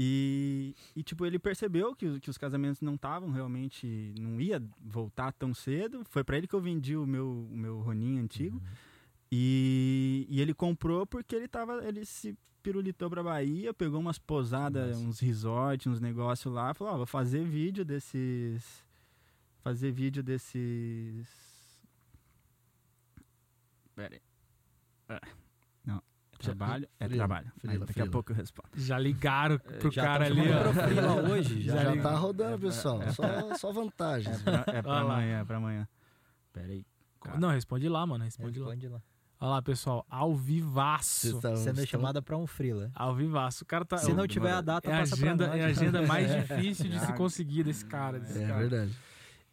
[0.01, 4.13] E, e, tipo, ele percebeu que, que os casamentos não estavam realmente.
[4.17, 6.05] não ia voltar tão cedo.
[6.05, 8.55] Foi pra ele que eu vendi o meu, o meu Ronin antigo.
[8.55, 8.63] Uhum.
[9.29, 11.85] E, e ele comprou porque ele tava.
[11.85, 15.09] Ele se pirulitou pra Bahia, pegou umas pousadas, Nossa.
[15.09, 18.85] uns resorts, uns negócios lá, falou, ó, vou fazer vídeo desses.
[19.61, 21.27] Fazer vídeo desses.
[23.93, 24.21] Pera aí.
[25.09, 25.19] É.
[26.47, 26.55] Não.
[26.55, 26.87] Trabalho?
[26.99, 27.51] É Frila, trabalho.
[27.63, 28.69] Aí, frila, daqui a pouco eu respondo.
[28.75, 31.31] Já ligaram pro Já cara tá ali, ó.
[31.31, 31.75] hoje, já.
[31.83, 33.01] Já Já tá rodando, pessoal.
[33.03, 33.11] é.
[33.11, 34.39] Só, só vantagens.
[34.39, 35.13] É pra, é pra lá.
[35.15, 35.87] amanhã, é pra amanhã.
[36.53, 36.85] Pera aí.
[37.21, 37.37] Cara.
[37.39, 38.23] Não, responde lá, mano.
[38.23, 38.65] Responde lá.
[38.67, 39.01] Responde lá.
[39.41, 40.05] Olha lá, pessoal.
[40.09, 41.39] Ao vivaço.
[41.39, 42.91] Tão- Sendo estão- chamada pra um Frila.
[42.95, 43.63] Ao vivaço.
[43.63, 43.97] O cara tá.
[43.97, 45.59] Se não é tiver a data, a passa agenda, pra nós.
[45.61, 48.19] é a agenda mais difícil de se conseguir desse cara.
[48.19, 48.59] Desse É cara.
[48.59, 48.95] verdade.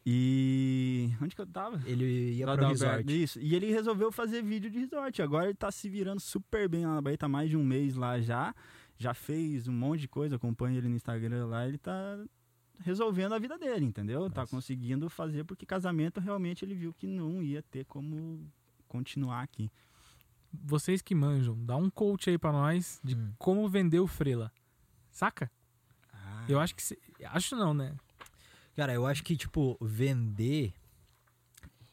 [0.09, 1.11] E.
[1.21, 1.81] Onde que eu tava?
[1.85, 3.23] Ele ia da resort.
[3.23, 3.40] Isso.
[3.40, 5.21] E ele resolveu fazer vídeo de resort.
[5.21, 7.19] Agora ele tá se virando super bem lá na Bahia.
[7.19, 8.55] Tá mais de um mês lá já.
[8.97, 10.37] Já fez um monte de coisa.
[10.37, 11.66] Acompanha ele no Instagram lá.
[11.66, 12.25] Ele tá
[12.79, 14.31] resolvendo a vida dele, entendeu?
[14.31, 14.55] Tá Nossa.
[14.55, 18.49] conseguindo fazer porque casamento realmente ele viu que não ia ter como
[18.87, 19.71] continuar aqui.
[20.53, 23.33] Vocês que manjam, dá um coach aí pra nós de Hum.
[23.38, 24.53] como vender o Frela.
[25.11, 25.51] Saca?
[26.12, 26.83] Ah, Eu acho que.
[26.83, 27.95] se- Acho não, né?
[28.77, 30.75] Cara, eu acho que, tipo, vender.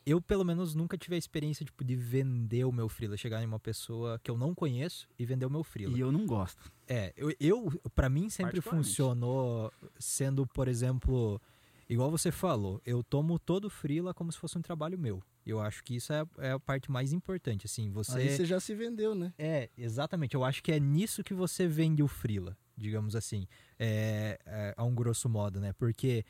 [0.06, 3.15] Eu, pelo menos, nunca tive a experiência tipo, de vender o meu Freela.
[3.15, 5.96] Chegar em uma pessoa que eu não conheço e vender o meu Freela.
[5.96, 6.69] E eu não gosto.
[6.86, 11.41] É, eu, eu para mim sempre funcionou sendo, por exemplo,
[11.88, 15.24] igual você falou, eu tomo todo o freela como se fosse um trabalho meu.
[15.46, 18.60] Eu acho que isso é, é a parte mais importante, assim, você Aí você já
[18.60, 19.34] se vendeu, né?
[19.38, 20.36] é, exatamente.
[20.36, 23.48] Eu acho que é nisso que você vende o freela, digamos assim,
[23.80, 25.74] é, é, a um grosso modo, né?
[25.74, 26.26] Porque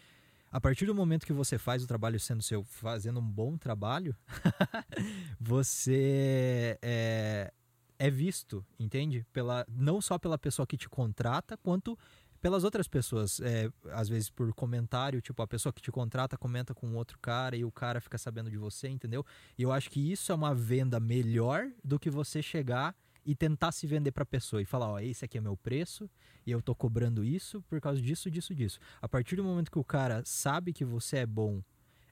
[0.54, 4.16] a partir do momento que você faz o trabalho sendo seu, fazendo um bom trabalho,
[5.42, 7.52] você é,
[7.98, 9.26] é visto, entende?
[9.34, 11.98] Pela, não só pela pessoa que te contrata, quanto
[12.40, 13.40] pelas outras pessoas.
[13.40, 17.56] É, às vezes por comentário, tipo, a pessoa que te contrata comenta com outro cara
[17.56, 19.26] e o cara fica sabendo de você, entendeu?
[19.58, 23.72] E eu acho que isso é uma venda melhor do que você chegar e tentar
[23.72, 26.10] se vender pra pessoa e falar, ó, esse aqui é meu preço
[26.46, 28.80] e eu tô cobrando isso por causa disso, disso, disso.
[29.02, 31.62] A partir do momento que o cara sabe que você é bom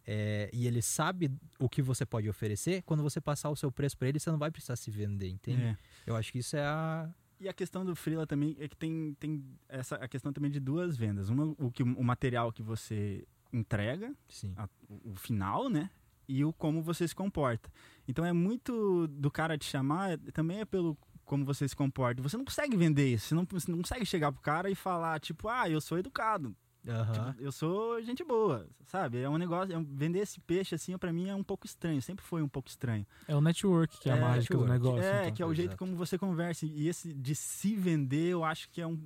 [0.08, 3.98] é, e ele sabe o que você pode oferecer, quando você passar o seu preço
[3.98, 5.62] pra ele, você não vai precisar se vender, entende?
[5.62, 5.78] É.
[6.06, 7.10] Eu acho que isso é a.
[7.40, 10.60] E a questão do freela também é que tem, tem essa a questão também de
[10.60, 11.30] duas vendas.
[11.30, 14.54] Uma, o, que, o material que você entrega, Sim.
[14.58, 15.90] a- o, o final, né?
[16.28, 17.70] E o como você se comporta.
[18.08, 22.22] Então é muito do cara te chamar, também é pelo como você se comporta.
[22.22, 23.28] Você não consegue vender isso.
[23.28, 26.56] Você não, você não consegue chegar pro cara e falar, tipo, ah, eu sou educado.
[26.88, 27.32] Aham.
[27.34, 29.20] Tipo, eu sou gente boa, sabe?
[29.20, 29.72] É um negócio.
[29.72, 32.02] é um- vender esse peixe, assim, pra mim é um pouco estranho.
[32.02, 33.06] Sempre foi um pouco estranho.
[33.28, 35.04] É o network que é, a É, mágica do negócio.
[35.04, 35.34] É, então.
[35.36, 35.78] que é o jeito Exato.
[35.78, 36.66] como você conversa.
[36.66, 39.00] E esse de se vender, eu acho que é um.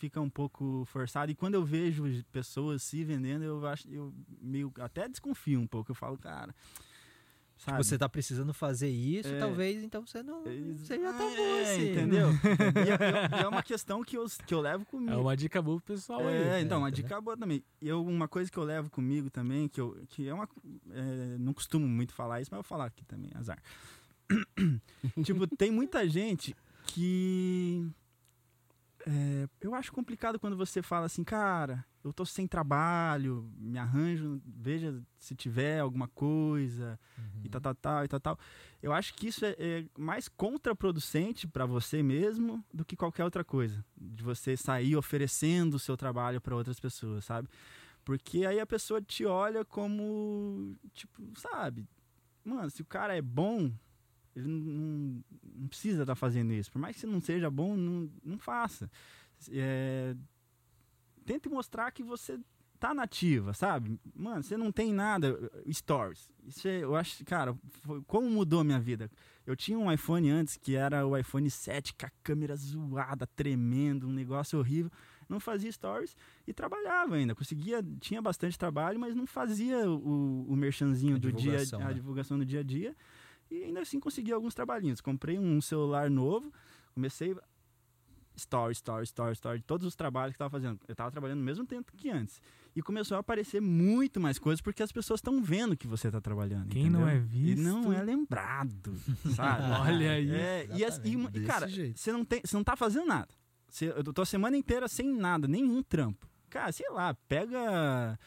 [0.00, 1.30] Fica um pouco forçado.
[1.30, 3.88] E quando eu vejo pessoas se vendendo, eu acho.
[3.88, 4.72] Eu meio.
[4.80, 5.90] até desconfio um pouco.
[5.90, 6.54] Eu falo, cara.
[7.58, 7.76] Sabe?
[7.76, 9.38] Você tá precisando fazer isso, É.
[9.38, 10.42] talvez, então você não.
[10.42, 11.92] Você já tá bom, é, assim.
[11.92, 12.28] Entendeu?
[12.32, 15.12] e, é, e é uma questão que eu, que eu levo comigo.
[15.12, 16.36] É uma dica boa pro pessoal aí.
[16.36, 17.04] É, então, uma entendeu?
[17.04, 17.62] dica boa também.
[17.82, 20.48] E eu, uma coisa que eu levo comigo também, que, eu, que é uma.
[20.90, 23.62] é, não costumo muito falar isso, mas eu vou falar aqui também, azar.
[25.22, 27.86] tipo, tem muita gente que.
[29.06, 34.40] É, eu acho complicado quando você fala assim, cara, eu tô sem trabalho, me arranjo,
[34.46, 37.42] veja se tiver alguma coisa, Uhum.
[37.44, 38.38] e tal, tal, tal, e tal, tal.
[38.82, 43.44] Eu acho que isso é, é mais contraproducente para você mesmo do que qualquer outra
[43.44, 43.84] coisa.
[43.96, 47.48] De você sair oferecendo o seu trabalho para outras pessoas, sabe?
[48.04, 51.86] Porque aí a pessoa te olha como, tipo, sabe?
[52.44, 53.70] Mano, se o cara é bom,
[54.34, 55.22] ele não,
[55.56, 56.70] não- precisa estar fazendo isso.
[56.70, 58.90] Por mais que você não seja bom, não, não faça.
[59.50, 60.14] É,
[61.24, 62.38] tente mostrar que você
[62.78, 63.98] tá nativa, sabe?
[64.14, 65.38] Mano, você não tem nada.
[65.70, 66.30] Stories.
[66.46, 69.10] Isso é, eu acho, cara, foi- como mudou a minha vida.
[69.46, 74.08] Eu tinha um iPhone antes que era o iPhone 7 com a câmera zoada, tremendo,
[74.08, 74.90] um negócio horrível.
[75.28, 76.16] Não fazia stories
[76.46, 77.34] e trabalhava ainda.
[77.34, 81.84] Conseguia, tinha bastante trabalho, mas não fazia o, o merchanzinho A do dia, divulgação, a
[81.84, 81.94] né?
[81.94, 82.96] divulgação do dia a dia.
[83.50, 85.00] E ainda assim conseguia alguns trabalhinhos.
[85.00, 86.52] Comprei um celular novo,
[86.94, 87.34] comecei
[88.36, 90.78] story, story, story, story, todos os trabalhos que estava fazendo.
[90.88, 92.40] Eu estava trabalhando no mesmo tempo que antes.
[92.74, 96.20] E começou a aparecer muito mais coisas porque as pessoas estão vendo que você está
[96.20, 96.68] trabalhando.
[96.68, 97.00] Quem entendeu?
[97.00, 97.62] não é E visto.
[97.62, 98.94] não é lembrado,
[99.34, 99.64] sabe?
[99.90, 100.30] Olha aí.
[100.30, 103.28] É, e, as- e, e, cara, você não, tem, você não tá fazendo nada.
[103.68, 106.26] Você, eu tô a semana inteira sem nada, nenhum trampo.
[106.48, 108.18] Cara, sei lá, pega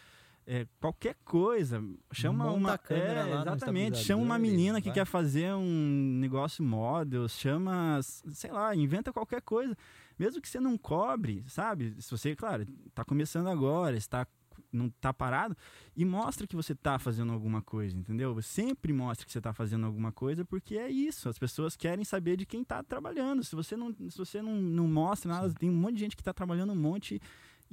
[0.46, 2.78] é, qualquer coisa, chama Monta uma.
[2.78, 4.96] câmera é, lá exatamente, chama uma menina que vai.
[4.96, 9.76] quer fazer um negócio model, chama, sei lá, inventa qualquer coisa.
[10.18, 11.96] mesmo que você não cobre, sabe?
[12.00, 14.28] Se você, claro, tá começando agora, está
[14.74, 15.56] não tá parado
[15.96, 18.40] e mostra que você tá fazendo alguma coisa, entendeu?
[18.42, 22.36] Sempre mostra que você tá fazendo alguma coisa porque é isso, as pessoas querem saber
[22.36, 23.44] de quem tá trabalhando.
[23.44, 25.56] Se você não, se você não, não mostra nada, Sim.
[25.56, 27.22] tem um monte de gente que tá trabalhando um monte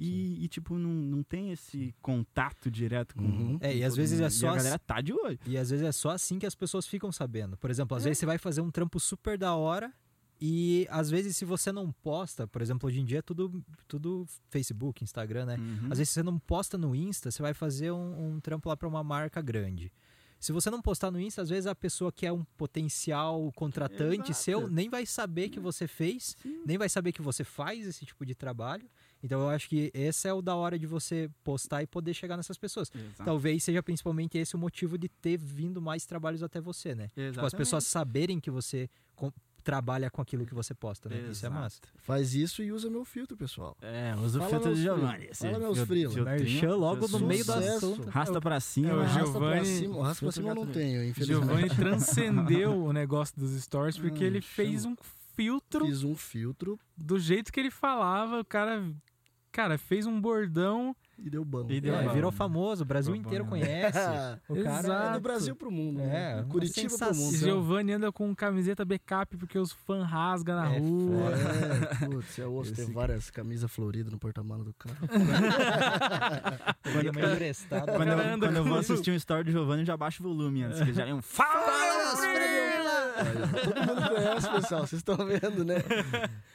[0.03, 3.23] e, e, tipo, não, não tem esse contato direto com.
[3.23, 3.57] Uhum.
[3.61, 4.31] É, e com às vezes é mundo.
[4.31, 5.39] só E a galera tá de olho.
[5.45, 7.55] E às vezes é só assim que as pessoas ficam sabendo.
[7.57, 7.97] Por exemplo, É.
[7.97, 9.93] às vezes você vai fazer um trampo super da hora
[10.41, 14.25] e às vezes se você não posta, por exemplo, hoje em dia é tudo, tudo
[14.49, 15.57] Facebook, Instagram, né?
[15.57, 15.87] Uhum.
[15.91, 18.87] Às vezes você não posta no Insta, você vai fazer um, um trampo lá para
[18.87, 19.91] uma marca grande.
[20.39, 24.31] Se você não postar no Insta, às vezes a pessoa que é um potencial contratante
[24.31, 24.43] Exato.
[24.43, 26.63] seu nem vai saber que você fez, Sim.
[26.65, 28.89] nem vai saber que você faz esse tipo de trabalho.
[29.23, 32.37] Então eu acho que esse é o da hora de você postar e poder chegar
[32.37, 32.91] nessas pessoas.
[32.93, 33.23] Exato.
[33.23, 37.07] Talvez seja principalmente esse o motivo de ter vindo mais trabalhos até você, né?
[37.07, 37.55] Tipo, as Exatamente.
[37.57, 39.31] pessoas saberem que você com-
[39.63, 41.17] trabalha com aquilo que você posta, né?
[41.17, 41.53] Isso é Exato.
[41.53, 41.79] massa.
[41.99, 43.77] Faz isso e usa meu filtro, pessoal.
[43.79, 44.83] É, usa o Fala filtro meus de.
[44.83, 45.29] Giovanni.
[45.35, 48.07] Fala meus filtrinho, Merchan logo no meio do assunto.
[48.09, 48.89] Arrasta pra cima.
[48.89, 51.45] É, o Arrasta Giovanni- pra cima, o arrasta pra cima eu não tenho, infelizmente.
[51.47, 54.95] Giovanni transcendeu o negócio dos stories porque Hum, ele fez um
[55.35, 58.39] filtro Fiz um filtro do jeito que ele falava.
[58.41, 58.83] O cara,
[59.51, 60.95] cara, fez um bordão.
[61.17, 61.65] e deu bom.
[61.69, 62.13] E deu É, bom.
[62.13, 63.49] virou famoso, o Brasil bom, inteiro né?
[63.49, 63.97] conhece.
[64.49, 65.09] O cara Exato.
[65.09, 65.97] É do Brasil pro mundo.
[65.99, 66.39] né?
[66.39, 67.23] É, Curitiba pro sensação.
[67.23, 67.35] mundo.
[67.35, 71.31] E Giovanni anda com camiseta backup porque os fãs rasgam na É rua.
[72.01, 74.97] É, putz, é osso ter Esse- várias camisas floridas no porta-malas do carro.
[76.83, 77.91] Quando uma emprestada.
[77.91, 80.27] Quando cara eu, quando eu vou assistir um story do Giovanni, eu já baixo o
[80.27, 80.81] volume antes.
[80.81, 81.71] Que já é um Fala,
[83.63, 84.81] Todo mundo conhece, pessoal.
[84.87, 85.75] Vocês estão vendo, né?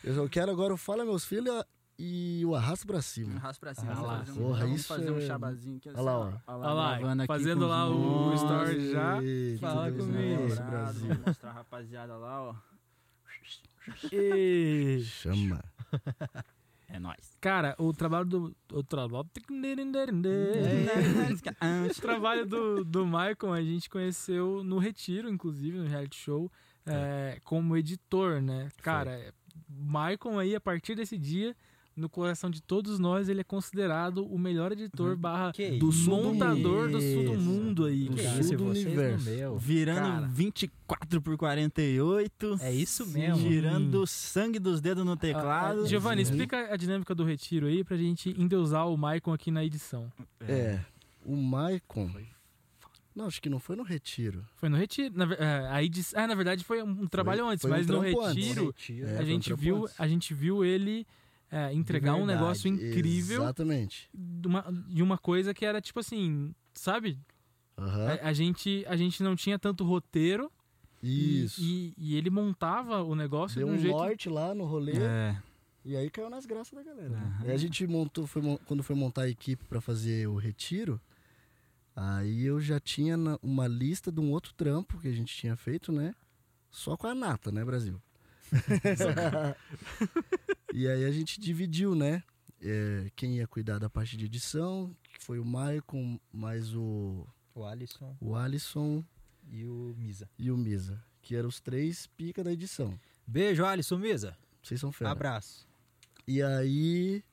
[0.02, 1.62] Eu só quero agora o Fala Meus Filhos
[1.98, 3.36] e o Arrasta pra cima.
[3.36, 3.92] Arrasta pra cima.
[3.92, 4.12] Ah lá.
[4.14, 5.88] vamos fazer um- Porra, vamos isso fazer um é- chabazinho aqui.
[5.90, 6.24] Olha lá, ó.
[6.24, 9.22] Olha Olha lá, aqui fazendo lá o story já.
[9.22, 10.56] Eita, Fala Deus comigo.
[10.70, 11.14] Brasil.
[11.14, 12.54] Vou mostrar a rapaziada lá, ó.
[14.12, 15.62] E, Chama.
[16.88, 17.36] É nóis.
[17.40, 18.56] cara, o trabalho do.
[18.72, 19.26] O trabalho.
[21.60, 21.86] É.
[21.90, 26.50] O trabalho do, do Michael a gente conheceu no Retiro, inclusive, no reality show,
[26.86, 28.70] é, como editor, né?
[28.82, 29.32] Cara, é,
[29.68, 31.56] Michael aí, a partir desse dia,
[31.96, 36.24] no coração de todos nós, ele é considerado o melhor editor barra Que Do sul
[36.24, 38.08] montador do sul do mundo aí.
[38.08, 38.42] Do cara.
[38.42, 39.24] sul do universo.
[39.24, 39.58] meu.
[39.58, 40.26] Virando Cara.
[40.28, 42.58] 24 por 48.
[42.60, 43.48] É isso mesmo.
[43.48, 45.80] Tirando o sangue dos dedos no teclado.
[45.80, 46.32] Ah, ah, Giovanni, Sim.
[46.32, 50.12] explica a dinâmica do Retiro aí pra gente endeusar o Michael aqui na edição.
[50.40, 50.78] É,
[51.24, 52.10] o Maicon.
[53.14, 54.44] Não, acho que não foi no Retiro.
[54.56, 55.16] Foi no Retiro.
[55.16, 58.20] Na, é, a ah, na verdade foi um trabalho antes, foi um mas no trampo
[58.20, 58.44] antes.
[58.44, 58.74] Retiro
[59.06, 59.94] É, a foi um gente trampo viu, antes.
[59.98, 61.06] a gente viu ele
[61.50, 64.08] é, entregar um verdade, negócio incrível Exatamente.
[64.12, 67.18] de uma, de uma coisa que era tipo assim, sabe?
[67.78, 68.18] Aham.
[68.22, 70.50] A, a gente, a gente não tinha tanto roteiro
[71.02, 71.60] e- Isso.
[71.62, 73.96] E, e ele montava o negócio Deu de um um jeito.
[73.96, 74.94] norte lá no rolê.
[74.98, 75.36] É.
[75.84, 77.10] E aí caiu nas graças da galera.
[77.10, 77.16] né?
[77.38, 77.44] Aham.
[77.44, 81.00] Aí a gente montou, foi, quando foi montar a equipe pra fazer o retiro,
[81.94, 85.92] aí eu já tinha uma lista de um outro trampo que a gente tinha feito,
[85.92, 86.12] né?
[86.70, 88.00] Só com a nata, né, Brasil?
[90.76, 92.22] e aí a gente dividiu, né?
[92.60, 97.64] É, quem ia cuidar da parte de edição, que foi o Maicon, mais o, O
[97.64, 99.02] Alisson o Alisson
[99.50, 100.28] e o Misa.
[100.38, 103.00] e o Misa, que eram os três pica da edição.
[103.26, 104.36] Beijo, Alisson Misa.
[104.62, 105.12] Vocês são fera.
[105.12, 105.66] Abraço.
[106.28, 107.24] E aí,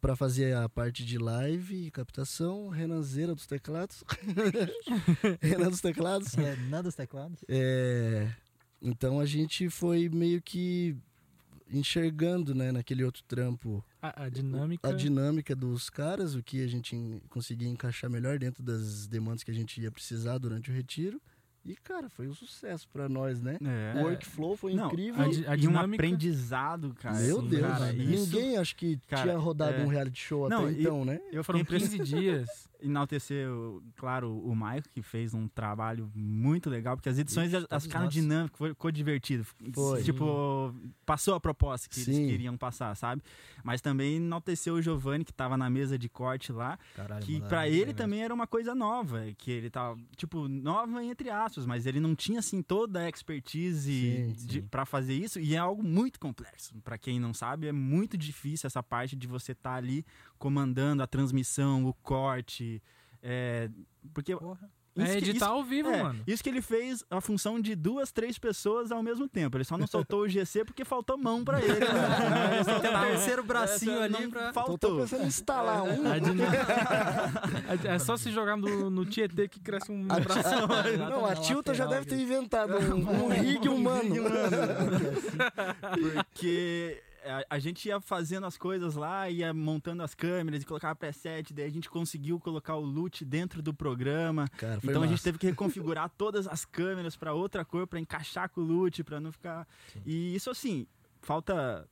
[0.00, 4.04] pra fazer a parte de live e captação, Renanzeira dos teclados.
[5.40, 6.36] Renan dos teclados.
[6.68, 7.44] Nada dos teclados.
[7.48, 8.32] É,
[8.80, 10.96] então a gente foi meio que
[11.70, 14.88] enxergando, né, naquele outro trampo, A, a dinâmica.
[14.88, 19.42] a dinâmica dos caras, o que a gente en- conseguia encaixar melhor dentro das demandas
[19.42, 21.20] que a gente ia precisar durante o retiro.
[21.64, 23.58] E, cara, foi um sucesso pra nós, né?
[23.60, 24.00] É.
[24.00, 25.22] O workflow foi Não, incrível.
[25.22, 27.18] a di- e um aprendizado, cara.
[27.18, 29.84] Meu Sim, Deus, cara, isso- ninguém acho que cara, tinha rodado é.
[29.84, 31.20] um reality show Não, até e- então, né?
[31.30, 32.48] Eu Foram fiquei 15 dias.
[32.80, 33.48] enaltecer,
[33.96, 38.08] claro, o Maicon, que fez um trabalho muito legal, porque as edições Ixi, elas ficaram
[38.08, 39.44] dinâmicas, ficou divertido.
[39.72, 40.02] Foi.
[40.02, 42.12] Tipo, passou a proposta que Sim.
[42.12, 43.22] eles queriam passar, sabe?
[43.64, 47.66] Mas também enalteceu o Giovanni, que tava na mesa de corte lá, Caralho, que bem
[47.66, 47.94] ele mesmo.
[47.94, 52.14] também era uma coisa nova, que ele tava, tipo, nova entre aspas, mas ele não
[52.14, 54.34] tinha, assim, toda a expertise
[54.70, 56.74] pra fazer isso, e é algo muito complexo.
[56.82, 60.04] Pra quem não sabe, é muito difícil essa parte de você estar ali
[60.38, 62.82] comandando a transmissão, o corte,
[63.22, 63.68] é,
[64.14, 64.34] porque...
[64.36, 64.70] Porra.
[64.96, 66.20] isso é editar isso- ao vivo, é, mano.
[66.26, 69.56] Isso que ele fez a função de duas, três pessoas ao mesmo tempo.
[69.56, 71.78] Ele só não soltou o GC porque faltou mão pra ele.
[71.78, 72.54] Né?
[72.54, 74.40] Ele só Tem um tava- terceiro bracinho Essa ali não pra...
[74.50, 74.96] Então tô Faltou.
[75.00, 76.10] pensando em instalar um.
[76.10, 76.66] A dinâmica-
[77.88, 80.48] é só se jogar no, no Tietê que cresce um A braço.
[81.10, 84.14] Não, a Tilta já deve ter inventado um, um rig humano.
[86.14, 90.96] Porque a, a gente ia fazendo as coisas lá, ia montando as câmeras e colocava
[90.96, 94.48] preset, daí a gente conseguiu colocar o loot dentro do programa.
[94.56, 95.24] Cara, Então a gente massa.
[95.24, 99.20] teve que reconfigurar todas as câmeras pra outra cor, pra encaixar com o loot, pra
[99.20, 99.66] não ficar.
[100.06, 100.86] E isso assim,
[101.20, 101.86] falta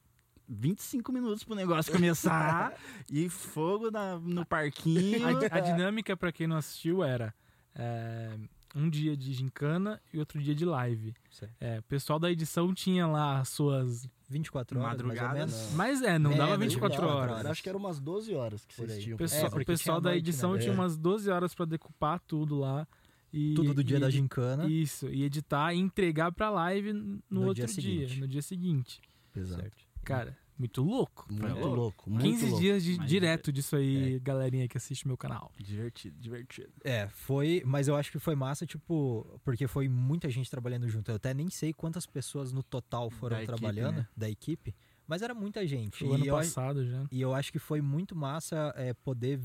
[0.48, 2.72] 25 minutos pro negócio começar
[3.10, 5.26] e fogo na- no parquinho.
[5.26, 7.34] A, a dinâmica, pra quem não assistiu, era
[7.74, 8.30] é,
[8.74, 11.14] um dia de gincana e outro dia de live.
[11.60, 14.08] É, o pessoal da edição tinha lá as suas.
[14.28, 15.72] 24 horas, menos.
[15.74, 17.36] Mas é, não dava Menos, 24 24 horas.
[17.38, 17.50] horas.
[17.52, 19.14] Acho que eram umas 12 horas que vocês tinham.
[19.14, 20.58] O pessoal, É, o pessoal da noite, edição né?
[20.60, 20.74] tinha É.
[20.74, 22.86] umas 12 horas pra decupar tudo lá.
[23.32, 24.66] E, Tudo do dia e da gincana.
[24.66, 27.74] Isso, e editar e entregar pra live no, No outro dia dia,
[28.08, 28.20] seguinte.
[28.20, 29.00] no dia seguinte.
[29.32, 29.60] Pesado.
[29.62, 29.76] Certo.
[30.04, 31.26] Cara, muito louco.
[31.30, 31.68] Muito louco.
[31.74, 32.10] louco.
[32.10, 32.60] Muito 15 louco.
[32.60, 34.18] dias de, Mas- direto disso aí, É.
[34.18, 35.52] galerinha que assiste meu canal.
[35.58, 36.72] Divertido, divertido.
[36.84, 41.10] É, foi, mas eu acho que foi massa, tipo, porque foi muita gente trabalhando junto.
[41.10, 44.08] Eu até nem sei quantas pessoas no total foram Da equipe, trabalhando né?
[44.16, 44.74] da equipe,
[45.06, 45.98] mas era muita gente.
[45.98, 47.04] Foi o ano e, eu, passado já.
[47.12, 49.40] e eu acho que foi muito massa é, poder,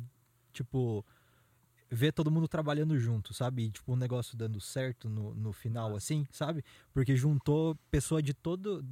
[0.54, 1.06] tipo,
[1.90, 3.64] ver todo mundo trabalhando junto, sabe?
[3.66, 6.64] E, tipo, o negócio dando certo no, no final, assim, sabe?
[6.94, 8.84] Porque juntou pessoa de todo,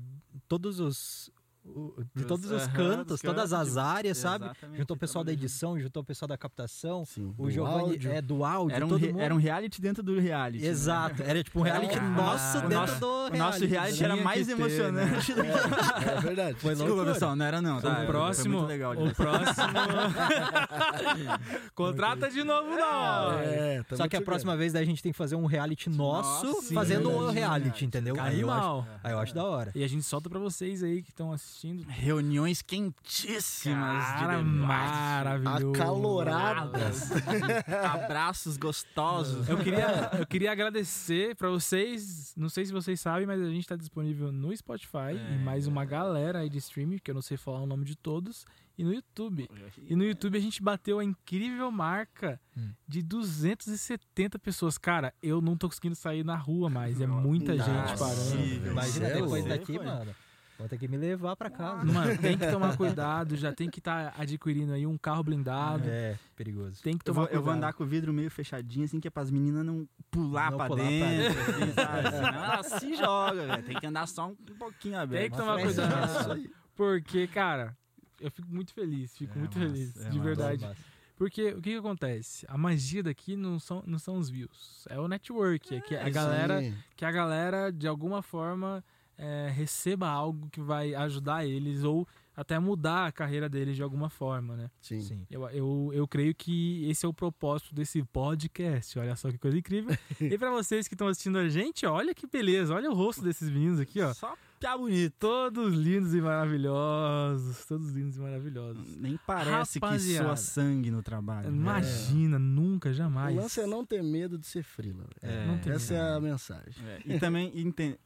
[0.49, 1.32] todos os.
[1.76, 4.45] O- De Os- todos os cantos, todas cantos, as áreas, sabe?
[4.45, 7.34] Exatamente, Juntou o pessoal da edição, juntou o pessoal da captação, Sim.
[7.38, 8.11] o Giovanni áudio.
[8.11, 9.22] é do áudio, Era um, todo re- mundo.
[9.22, 10.63] era um reality dentro do reality.
[10.63, 10.70] né?
[10.70, 13.38] Exato, era tipo um reality Ah, nosso o dentro nosso- do O reality.
[13.39, 15.34] nosso reality era Tinha mais ter, emocionante.
[15.34, 16.59] do que- É verdade.
[16.59, 17.82] Foi Desculpa, pessoal, não era não.
[17.82, 17.91] Tá?
[17.91, 18.57] o Foi próximo.
[18.57, 19.67] muito legal o próximo.
[21.76, 23.39] Contrata de novo, não.
[23.39, 25.89] É, tamo Só que a próxima vez daí a gente tem que fazer um reality
[25.89, 27.38] nosso Nossa, fazendo o verdade.
[27.39, 28.15] reality, entendeu?
[28.20, 29.72] Aí eu, acho, aí eu acho da hora.
[29.76, 31.59] E a gente solta pra vocês aí que estão assistindo.
[31.88, 35.72] Reuniões quentíssimas Cara, de maravilhoso.
[35.72, 37.10] Acaloradas.
[37.93, 39.47] Abraços gostosos.
[39.49, 42.34] Eu queria, eu queria agradecer pra vocês.
[42.38, 45.36] Não sei se vocês sabem, mas a gente tá disponível no Spotify É.
[45.36, 47.95] e mais uma galera aí de streaming, que eu não sei falar o nome de
[47.95, 48.45] todos,
[48.78, 49.49] e no YouTube.
[49.86, 52.72] E no YouTube a gente bateu a incrível marca Hum.
[52.88, 54.78] de 270 pessoas.
[54.78, 56.99] Cara, eu não tô conseguindo sair na rua mais.
[56.99, 58.68] É muita Nossa, gente parando.
[58.70, 60.16] Imagina é depois daqui, mano.
[60.60, 61.86] Vou ter que me levar pra casa.
[61.86, 65.86] Mano, tem que tomar cuidado, já tem que estar adquirindo aí um carro blindado.
[65.88, 66.84] É, perigoso.
[66.84, 67.43] Tem que Eu tomar vou, eu cuidado.
[67.45, 70.57] vou andar com o vidro meio fechadinho, assim, que é pras meninas não pular Não
[70.57, 71.41] pra pular pra dentro.
[71.41, 72.12] assim, sabe?
[72.12, 73.64] Senão ela se joga, velho.
[73.64, 75.22] Tem que andar só um pouquinho aberto.
[75.22, 76.49] Tem que tomar cuidado.
[76.76, 77.76] Porque, cara,
[78.20, 80.20] eu fico muito feliz, fico É muito massa, feliz, é de massa.
[80.22, 80.66] verdade.
[80.66, 80.82] Massa.
[81.16, 82.45] Porque o que, que acontece?
[82.49, 86.05] A magia daqui não são, não são os views, é o network, é que a
[86.05, 86.12] Sim.
[86.12, 88.82] galera, que a galera de alguma forma
[89.20, 94.09] é, receba algo que vai ajudar eles ou até mudar a carreira deles de alguma
[94.09, 94.72] forma, né?
[94.80, 95.01] Sim.
[95.01, 95.28] Sim.
[95.30, 98.97] Eu, eu, eu creio que esse é o propósito desse podcast.
[98.97, 99.95] Olha só que coisa incrível.
[100.22, 102.74] e pra vocês que estão assistindo a gente, olha que beleza.
[102.74, 104.13] Olha o rosto desses meninos aqui, ó.
[104.13, 105.16] Só piá bonito.
[105.20, 107.66] Todos lindos e maravilhosos.
[107.66, 108.95] Todos lindos e maravilhosos.
[108.97, 110.20] Nem parece Rapaziada.
[110.20, 111.49] que sua sangue no trabalho.
[111.49, 111.57] né?
[111.57, 113.36] Imagina, nunca, O jamais.
[113.36, 115.05] lance é não ter medo de ser frila.
[115.22, 116.74] É, Essa é a mensagem.
[116.86, 117.97] É, E também enten-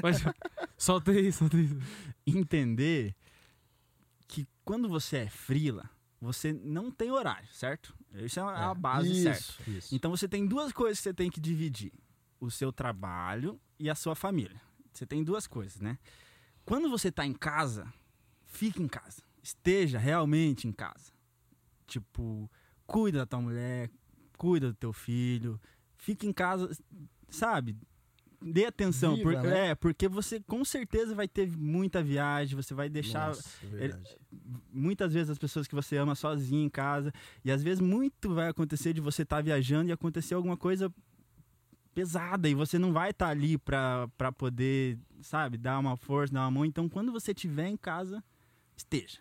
[0.00, 0.18] Pode...
[0.76, 1.70] Solta aí, solta aí.
[2.26, 3.14] entender
[4.28, 5.88] que quando você é frila,
[6.20, 7.94] você não tem horário, certo?
[8.14, 8.74] Isso é a É.
[8.74, 9.38] base certa.
[9.40, 9.62] Isso.
[9.70, 9.94] Isso.
[9.94, 11.92] Então você tem duas coisas que você tem que dividir:
[12.40, 14.60] o seu trabalho e a sua família.
[14.96, 15.98] Você tem duas coisas, né?
[16.64, 17.92] Quando você tá em casa,
[18.44, 19.22] fique em casa.
[19.42, 21.12] Esteja realmente em casa.
[21.86, 22.50] Tipo,
[22.86, 23.90] cuida da tua mulher,
[24.36, 25.60] cuida do teu filho,
[25.96, 26.70] fique em casa,
[27.28, 27.76] sabe?
[28.40, 29.68] Dê atenção, Viva, porque, né?
[29.70, 33.98] é, porque você com certeza vai ter muita viagem, você vai deixar Nossa, é
[34.72, 37.12] muitas vezes as pessoas que você ama sozinho em casa.
[37.44, 40.92] E às vezes muito vai acontecer de você estar viajando e acontecer alguma coisa
[41.96, 46.40] pesada e você não vai estar ali pra, pra poder, sabe, dar uma força, dar
[46.42, 46.64] uma mão.
[46.66, 48.22] Então quando você estiver em casa,
[48.76, 49.18] esteja.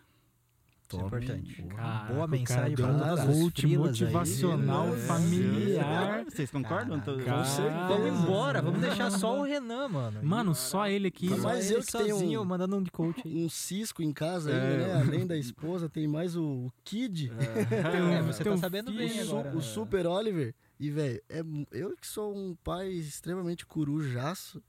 [0.88, 1.64] Isso é importante.
[1.64, 3.76] Caraca, Boa mensagem um as coach aí.
[3.78, 6.26] motivacional É, familiar.
[6.26, 7.00] Vocês concordam?
[7.00, 7.88] Caraca.
[7.88, 10.20] Vamos embora, vamos deixar só o Renan, mano.
[10.22, 11.28] Mano, só ele aqui.
[11.30, 13.44] Mas Mas eu eu que tenho sozinho, um- mandando um de coach aí.
[13.44, 14.54] Um cisco em casa É.
[14.62, 15.02] ainda, né?
[15.02, 19.10] Além da esposa, tem mais o, o Kid, É, você Tem tá um sabendo bem
[19.10, 19.56] filho, agora.
[19.58, 20.54] o Super Oliver.
[20.80, 24.62] E, velho, é, eu que sou um pai extremamente corujaço,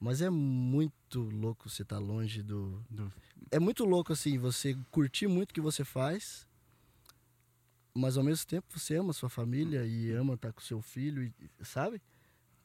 [0.00, 3.12] mas é muito louco você estar longe do, Do-
[3.50, 6.46] É muito louco, assim, você curtir muito o que você faz,
[7.94, 11.32] mas ao mesmo tempo você ama sua família e ama estar com seu filho, e,
[11.64, 12.00] sabe?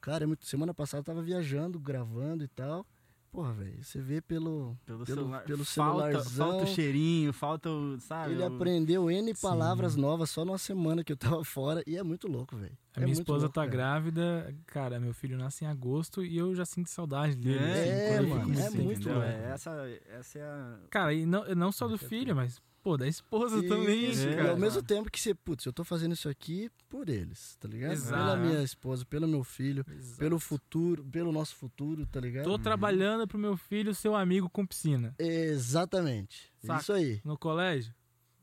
[0.00, 0.46] Cara, é muito...
[0.46, 2.86] semana passada eu tava viajando, gravando e tal.
[3.32, 4.76] Porra, velho, você vê pelo.
[4.84, 5.42] Pelo, Pelo- celular.
[5.44, 6.50] pelo falta, celularzão.
[6.50, 7.98] falta o cheirinho, falta o.
[7.98, 8.34] Sabe?
[8.34, 12.02] Ele o- aprendeu N palavras novas só numa semana que eu tava fora e é
[12.02, 12.76] muito louco, velho.
[12.94, 13.70] A É minha esposa louco, tá cara.
[13.72, 17.58] grávida, cara, meu filho nasce em agosto e eu já sinto saudade dele.
[17.58, 19.22] É, assim, é, mano, é assim, muito louco.
[19.24, 19.70] É, essa,
[20.10, 20.78] essa é a.
[20.90, 24.50] Cara, e não, não só do filho, mas, pô, da esposa Isso, também, E cara.
[24.50, 27.92] ao mesmo tempo que você, putz, eu tô fazendo isso aqui por eles, tá ligado?
[27.92, 28.12] Exato.
[28.22, 30.18] Pela minha esposa, pelo meu filho, Exato.
[30.18, 32.44] pelo futuro, pelo nosso futuro, tá ligado?
[32.44, 35.14] Tô trabalhando pro meu filho ser um amigo com piscina.
[35.18, 36.52] Exatamente.
[36.64, 36.80] Saca.
[36.82, 37.20] Isso aí.
[37.24, 37.94] No colégio.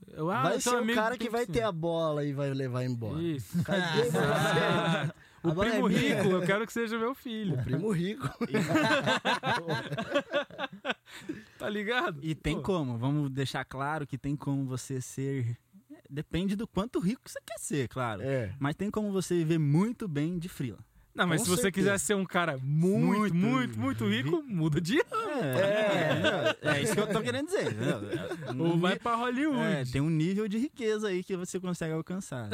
[0.08, 1.68] Eu, ah, vai ser o cara que vai ter piscina.
[1.68, 3.22] a bola e vai levar embora.
[3.22, 3.62] Isso.
[3.64, 3.76] Pra
[5.06, 5.14] você.
[5.44, 6.00] O A bola é primo minha.
[6.22, 7.56] rico, eu quero que seja meu filho.
[7.56, 8.28] O primo rico.
[11.58, 12.20] Tá ligado?
[12.22, 15.58] E tem Pô, como, vamos deixar claro que tem como você ser.
[16.10, 18.22] Depende do quanto rico você quer ser, claro.
[18.22, 18.54] É.
[18.60, 20.80] Mas tem como você viver muito bem de frila.
[21.14, 21.88] Não, mas Com se você certeza.
[21.92, 25.44] quiser ser um cara muito, Muito muito, muito, rico, muda de ramo.
[25.44, 27.74] É, é, é isso que eu tô querendo dizer.
[27.74, 28.66] entendeu?
[28.66, 29.60] Ou vai pra Hollywood.
[29.62, 32.48] É, tem um nível de riqueza aí que você consegue alcançar.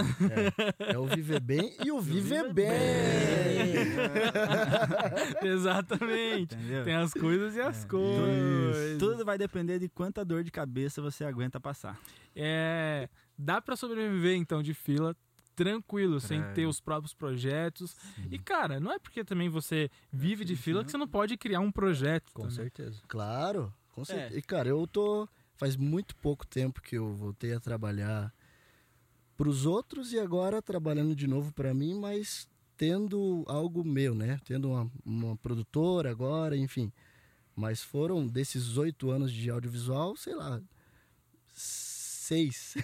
[0.80, 2.72] É, é o viver bem e o viver bem.
[5.44, 6.56] Exatamente.
[6.56, 6.84] Entendeu?
[6.84, 8.98] Tem as coisas e as É, coisas.
[9.00, 12.00] Tudo vai depender de quanta dor de cabeça você aguenta passar.
[12.36, 15.16] É, dá pra sobreviver então de fila
[15.56, 16.52] tranquilo, sem É.
[16.54, 17.96] ter os próprios projetos.
[18.30, 21.60] E cara, não é porque também você vive de fila que você não pode criar
[21.62, 22.32] um projeto.
[22.34, 22.56] Com também.
[22.56, 23.02] certeza.
[23.08, 24.36] Claro, com certeza.
[24.36, 24.38] É.
[24.38, 25.28] E cara, eu tô.
[25.58, 28.34] Faz muito pouco tempo que eu voltei a trabalhar
[29.38, 34.38] pros outros e agora trabalhando de novo pra mim, mas tendo algo meu, né?
[34.44, 36.92] Tendo uma, uma produtora agora, enfim.
[37.56, 40.62] Mas foram desses oito anos de audiovisual, sei lá,
[42.26, 42.76] seis.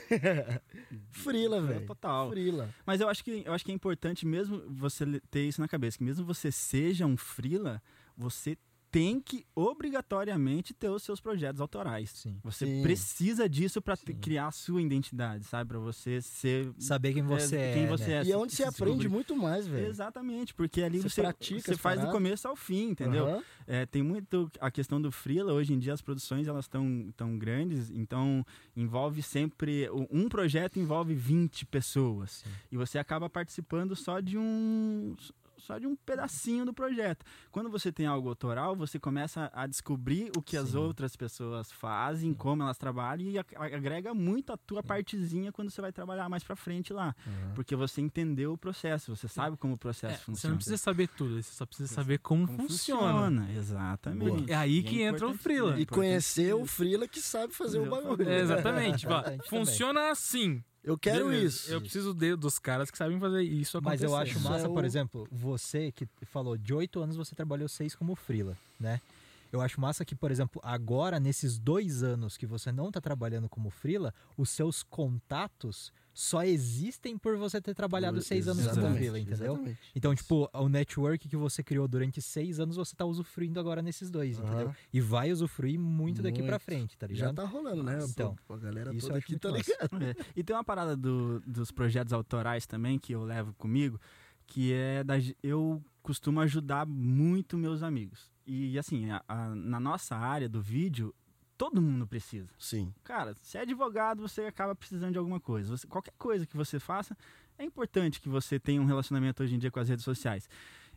[1.12, 1.86] Frila, velho.
[1.86, 2.30] Total.
[2.30, 2.74] Frila.
[2.86, 5.98] Mas eu acho que eu acho que é importante mesmo você ter isso na cabeça,
[5.98, 7.82] que mesmo você seja um frila,
[8.18, 8.58] você
[8.92, 12.10] tem que obrigatoriamente ter os seus projetos autorais.
[12.10, 12.38] Sim.
[12.44, 12.82] Você Sim.
[12.84, 15.70] precisa disso para criar a sua identidade, sabe?
[15.70, 17.74] Para você ser Saber quem você é.
[17.74, 17.88] quem né?
[17.90, 18.24] você é.
[18.24, 19.10] E é onde você se aprende descobrir.
[19.10, 19.88] muito mais, velho.
[19.88, 23.28] Exatamente, porque ali Você você, pratica você faz do começo ao fim, entendeu?
[23.28, 23.44] Aham.
[23.66, 25.54] É, tem muito a questão do freela.
[25.54, 31.14] Hoje em dia as produções elas estão tão grandes, então envolve sempre um projeto envolve
[31.14, 32.50] 20 pessoas Sim.
[32.72, 35.16] e você acaba participando só de um
[35.62, 37.26] só de um pedacinho do projeto.
[37.52, 40.78] Quando você tem algo autoral, você começa a descobrir o que as Sim.
[40.78, 45.92] outras pessoas fazem, como elas trabalham e agrega muito a tua partezinha quando você vai
[45.92, 47.54] trabalhar mais pra frente lá, Aham.
[47.56, 50.52] porque você entendeu o processo, você sabe como o É, processo você funciona.
[50.52, 53.50] não precisa saber tudo, você só precisa saber como, Como funciona.
[53.54, 54.52] Exatamente.
[54.52, 56.66] É aí E que entra o é E importante conhecer o.
[56.66, 58.28] Frila que sabe fazer o bagulho.
[58.28, 59.06] É, exatamente.
[59.08, 60.64] Ó, Importante funciona assim.
[60.84, 61.46] Eu quero Beleza.
[61.46, 61.72] isso.
[61.72, 64.06] Eu preciso de- dos caras que sabem fazer isso Mas acontecer.
[64.08, 67.94] eu acho massa, é por exemplo, você que falou de oito anos você trabalhou seis
[67.96, 69.00] como frila, né?
[69.52, 73.50] Eu acho massa que, por exemplo, agora, nesses dois anos que você não tá trabalhando
[73.50, 79.20] como frila, os seus contatos só existem por você ter trabalhado seis anos Exatamente, frila,
[79.20, 79.54] entendeu?
[79.54, 79.80] exatamente.
[79.96, 84.10] Então, tipo, o network que você criou durante seis anos, você tá usufruindo agora nesses
[84.12, 84.48] dois, Aham.
[84.48, 84.76] entendeu?
[84.92, 86.62] E vai usufruir muito, daqui pra Muito.
[86.64, 87.36] frente, tá Já ligado?
[87.36, 88.00] tá rolando, né?
[88.10, 90.04] Então, Pô, a galera isso toda aqui muito tá ligado.
[90.04, 90.16] É.
[90.36, 94.00] E tem uma parada do- dos projetos autorais também que eu levo comigo,
[94.48, 98.30] que é da, eu costumo ajudar muito meus amigos.
[98.46, 101.14] E assim, a- a- na nossa área do vídeo,
[101.62, 102.50] todo mundo precisa.
[102.58, 102.92] Sim.
[103.04, 105.78] Cara, se é advogado, você acaba precisando de alguma coisa.
[105.78, 107.16] Você- qualquer coisa que você faça,
[107.56, 110.50] é importante que você tenha um relacionamento hoje em dia com as redes sociais.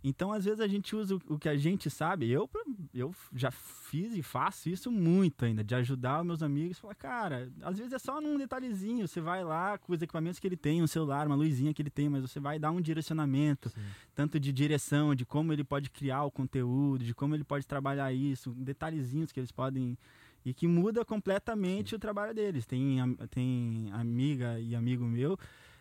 [0.02, 2.30] Então, às vezes, a gente usa o, que a gente sabe.
[2.30, 2.48] Eu,
[2.94, 6.78] eu já fiz e faço isso muito ainda, de ajudar os meus amigos.
[6.78, 9.06] Falar, cara, às vezes é só num detalhezinho.
[9.06, 11.90] Você vai lá com os equipamentos que ele tem, um celular, uma luzinha que ele
[11.90, 13.80] tem, mas você vai dar um direcionamento, Sim.
[14.14, 18.12] tanto de direção, de como ele pode criar o conteúdo, de como ele pode trabalhar
[18.14, 19.96] isso, detalhezinhos que eles podem
[20.44, 22.66] e que muda completamente o trabalho deles.
[22.66, 22.98] Tem,
[23.30, 25.38] tem amiga e amigo meu,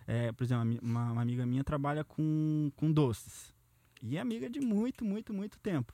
[0.08, 3.54] é, por exemplo, uma, uma amiga minha trabalha com, com doces.
[4.02, 5.94] E é amiga de muito, muito, muito tempo.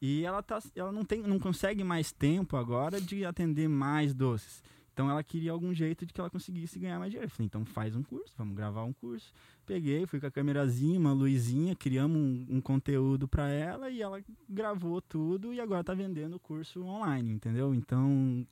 [0.00, 4.62] E ela, tá, ela não, tem, não consegue mais tempo agora de atender mais doces.
[4.92, 7.26] Então ela queria algum jeito de que ela conseguisse ganhar mais dinheiro.
[7.26, 9.32] Eu falei, então faz um curso, vamos gravar um curso.
[9.64, 14.22] Peguei, fui com a câmerazinha, uma luzinha, criamos um, um conteúdo para ela e ela
[14.48, 17.74] gravou tudo e agora tá vendendo o curso online, entendeu?
[17.74, 18.46] Então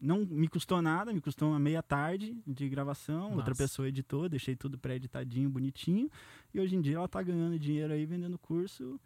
[0.00, 3.62] não me custou nada, me custou uma meia tarde de gravação, outra Massa.
[3.64, 6.10] pessoa editou, deixei tudo pré-editadinho, bonitinho,
[6.54, 8.98] e hoje em dia ela tá ganhando dinheiro aí vendendo curso.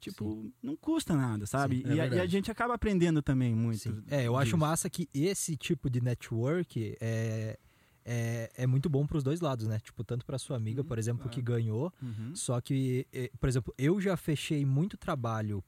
[0.00, 1.82] Tipo, não custa nada, sabe?
[1.82, 3.78] Sim, é e, a, e a gente acaba aprendendo também muito.
[3.78, 4.02] Sim.
[4.08, 4.58] É, eu acho disso.
[4.58, 7.58] massa que esse tipo de network é,
[8.04, 9.78] é, é muito bom pros dois lados, né?
[9.78, 11.34] Tipo, tanto pra sua amiga, Uhum, por exemplo, claro.
[11.34, 12.34] que ganhou, Uhum.
[12.34, 13.06] só que,
[13.38, 15.62] por exemplo, eu já fechei muito trabalho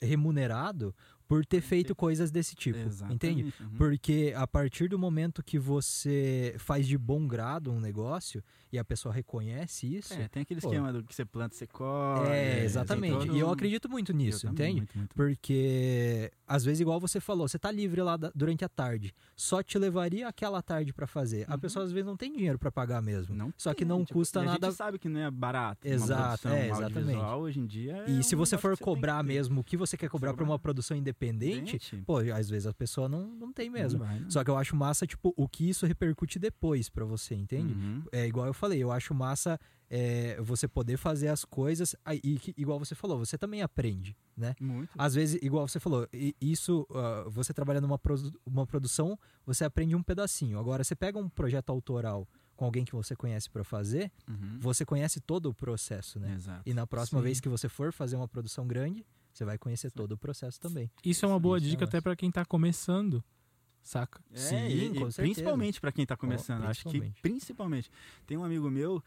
[0.00, 0.94] remunerado
[1.28, 3.42] por ter feito coisas desse tipo, entende?
[3.42, 3.68] Exatamente, uhum.
[3.78, 8.84] Porque a partir do momento que você faz de bom grado um negócio e a
[8.84, 10.68] pessoa reconhece isso, É, tem aquele Pô.
[10.68, 12.28] esquema do que você planta, você colhe.
[12.30, 13.28] é, tem exatamente.
[13.30, 14.76] E eu acredito muito nisso, entende?
[14.78, 15.14] muito, muito.
[15.14, 19.62] Porque, às vezes, igual você falou, você tá livre lá da- durante a tarde, só
[19.62, 21.44] te levaria aquela tarde pra fazer.
[21.48, 21.60] A Uhum.
[21.60, 23.34] pessoa, às vezes, não tem dinheiro pra pagar mesmo.
[23.34, 24.66] Não Só que tem, não tipo, custa e a nada.
[24.68, 25.86] gente sabe que não é barato.
[25.86, 27.18] Exato, produção é, exatamente.
[27.18, 28.04] hoje em dia.
[28.06, 29.96] é E se um você for que você tem cobrar que mesmo o que você
[29.96, 30.44] quer cobrar cobrar.
[30.44, 31.15] uma produção independente,
[31.66, 33.98] Gente, pô, às vezes a pessoa não, não tem mesmo.
[34.00, 34.30] não vai, não.
[34.30, 37.72] Só que eu acho massa, tipo, o que isso repercute depois pra você, entende?
[37.74, 38.02] Uhum.
[38.12, 39.58] É igual eu falei, eu acho massa
[39.88, 44.54] é, você poder fazer as coisas, aí, e igual você falou, você também aprende, né?
[44.60, 44.90] Muito.
[44.98, 46.08] Às vezes, igual você falou,
[46.40, 50.58] isso, ah, você trabalhando numa produ- uma produção, você aprende um pedacinho.
[50.58, 54.58] Agora, você pega um projeto autoral com alguém que você conhece pra fazer, Uhum.
[54.58, 56.34] você conhece todo o processo, né?
[56.34, 56.62] Exato.
[56.68, 57.24] E na próxima Sim.
[57.24, 59.04] vez que você for fazer uma produção grande,
[59.36, 60.90] você vai conhecer todo o processo também.
[61.04, 61.96] Isso é uma boa Isso é dica massa.
[61.96, 63.22] até pra quem tá começando,
[63.82, 64.20] saca?
[64.32, 65.22] É, Sim, e- com certeza.
[65.22, 66.64] Principalmente pra quem tá começando.
[66.64, 67.90] Acho que principalmente.
[68.26, 69.02] Tem um amigo meu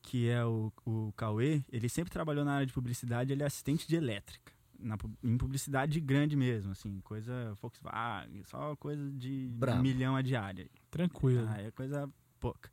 [0.00, 3.86] que é o, o Cauê, ele sempre trabalhou na área de publicidade, ele é assistente
[3.86, 4.52] de elétrica.
[4.78, 9.80] Na, em publicidade grande mesmo, assim, coisa Volkswagen, só coisa de Brabo.
[9.80, 10.68] milhão a diária.
[10.90, 11.46] Tranquilo.
[11.48, 12.10] Ah, é coisa
[12.40, 12.68] pouca.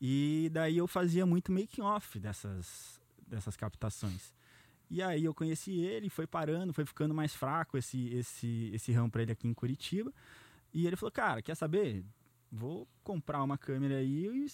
[0.00, 4.32] E daí eu fazia muito making off dessas, dessas captações.
[4.92, 9.10] E aí eu conheci ele, foi parando, foi ficando mais fraco esse esse esse ramo
[9.10, 10.12] para ele aqui em Curitiba.
[10.70, 12.04] E ele falou: "Cara, quer saber?
[12.50, 14.46] Vou comprar uma câmera aí e,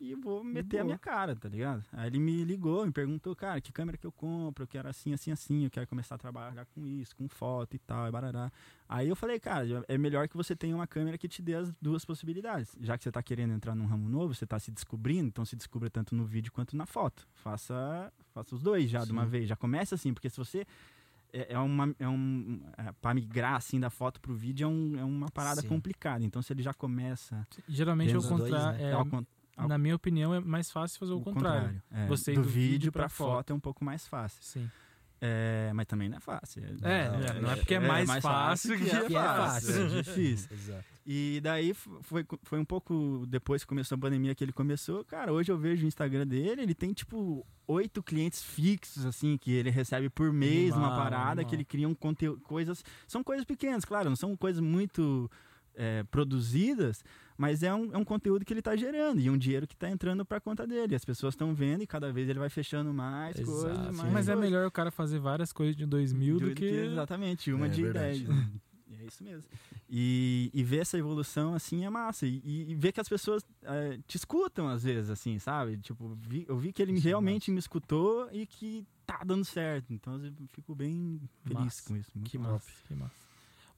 [0.00, 3.60] e vou meter a minha cara, tá ligado?" Aí ele me ligou, me perguntou: "Cara,
[3.60, 4.64] que câmera que eu compro?
[4.64, 7.78] Eu quero assim, assim, assim, eu quero começar a trabalhar com isso, com foto e
[7.78, 8.50] tal, e barará."
[8.88, 11.72] Aí eu falei, cara, é melhor que você tenha uma câmera que te dê as
[11.80, 12.76] duas possibilidades.
[12.80, 15.56] Já que você está querendo entrar num ramo novo, você está se descobrindo, então se
[15.56, 17.26] descubra tanto no vídeo quanto na foto.
[17.32, 19.30] Faça, faça os dois já de uma Sim.
[19.30, 19.48] vez.
[19.48, 20.66] Já começa assim, porque se você.
[21.32, 21.92] É, é uma.
[21.98, 25.62] É um, é, para migrar assim da foto pro vídeo é, um- é uma parada
[25.62, 25.68] Sim.
[25.68, 26.24] complicada.
[26.24, 27.44] Então se ele já começa.
[27.66, 28.78] Geralmente é o contrário.
[28.78, 28.90] né?
[28.90, 28.92] é,
[29.56, 31.82] na minha opinião, é mais fácil fazer o, contrário.
[31.92, 34.42] é, Você do, do vídeo para pra foto é um pouco mais fácil.
[34.42, 34.70] Sim.
[35.20, 36.62] É, mas também não é fácil.
[36.82, 39.86] É, não é porque é mais fácil que é fácil.
[39.86, 40.48] É difícil.
[40.52, 40.84] Exato.
[41.06, 45.02] E daí foi, foi um pouco depois que começou a pandemia que ele começou.
[45.04, 49.50] Cara, hoje eu vejo o Instagram dele, ele tem tipo oito clientes fixos, assim, que
[49.52, 51.46] ele recebe por mês uma Animal, parada, animal.
[51.48, 52.84] que ele cria um conteúdo, coisas.
[53.06, 55.30] São coisas pequenas, claro, não são coisas muito
[55.74, 57.02] é, produzidas,
[57.36, 59.90] mas é um, é um conteúdo que ele tá gerando e um dinheiro que tá
[59.90, 60.94] entrando pra conta dele.
[60.94, 63.50] As pessoas estão vendo e cada vez ele vai fechando mais Exato.
[63.50, 63.78] coisas.
[63.96, 64.38] Mais Mas é coisas.
[64.40, 66.64] melhor o cara fazer várias coisas de 2000 do, Do que.
[66.64, 68.24] Exatamente, uma É de verdade.
[68.24, 68.28] 10.
[68.28, 68.50] né?
[68.86, 69.44] E é isso mesmo.
[69.90, 72.26] E, e ver essa evolução, assim, é massa.
[72.26, 75.76] E, e ver que as pessoas eh, te escutam, às vezes, assim, sabe?
[75.78, 79.44] Tipo, vi- eu vi que ele Isso é realmente me escutou e que tá dando
[79.44, 79.92] certo.
[79.92, 81.88] Então, eu fico bem feliz Massa.
[81.88, 82.10] com isso.
[82.14, 82.52] Muito Que massa.
[82.52, 83.14] massa, que massa.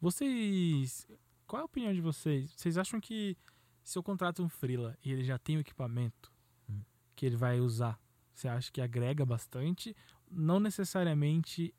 [0.01, 1.07] Vocês.
[1.47, 2.53] Qual é a opinião de vocês?
[2.57, 3.37] Vocês acham que
[3.83, 6.33] se eu contrato um freela e ele já tem o equipamento
[6.69, 6.81] Hum.
[7.15, 7.99] que ele vai usar,
[8.35, 9.95] você acha que agrega bastante?
[10.31, 11.73] Não necessariamente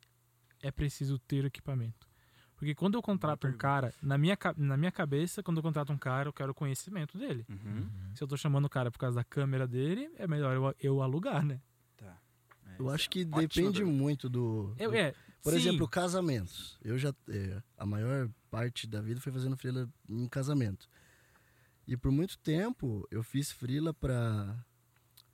[0.62, 2.08] é preciso ter o equipamento.
[2.56, 5.98] Porque quando eu contrato um cara, na minha, na minha cabeça, quando eu contrato um
[5.98, 7.46] cara, eu quero o conhecimento dele.
[7.48, 7.88] Uhum.
[8.16, 11.02] Se eu tô chamando o cara por causa da câmera dele, é melhor eu, eu
[11.04, 11.62] alugar, né?
[11.96, 12.18] Tá.
[12.66, 14.74] É, Eu acho é que ótima depende muito do.
[14.80, 15.14] Eu, do- é,
[15.44, 16.80] Por sim, exemplo, casamentos.
[16.84, 17.14] Eu já.
[17.30, 20.90] é, a maior parte da vida foi fazendo freela em casamento.
[21.88, 24.66] E por muito tempo eu fiz freela para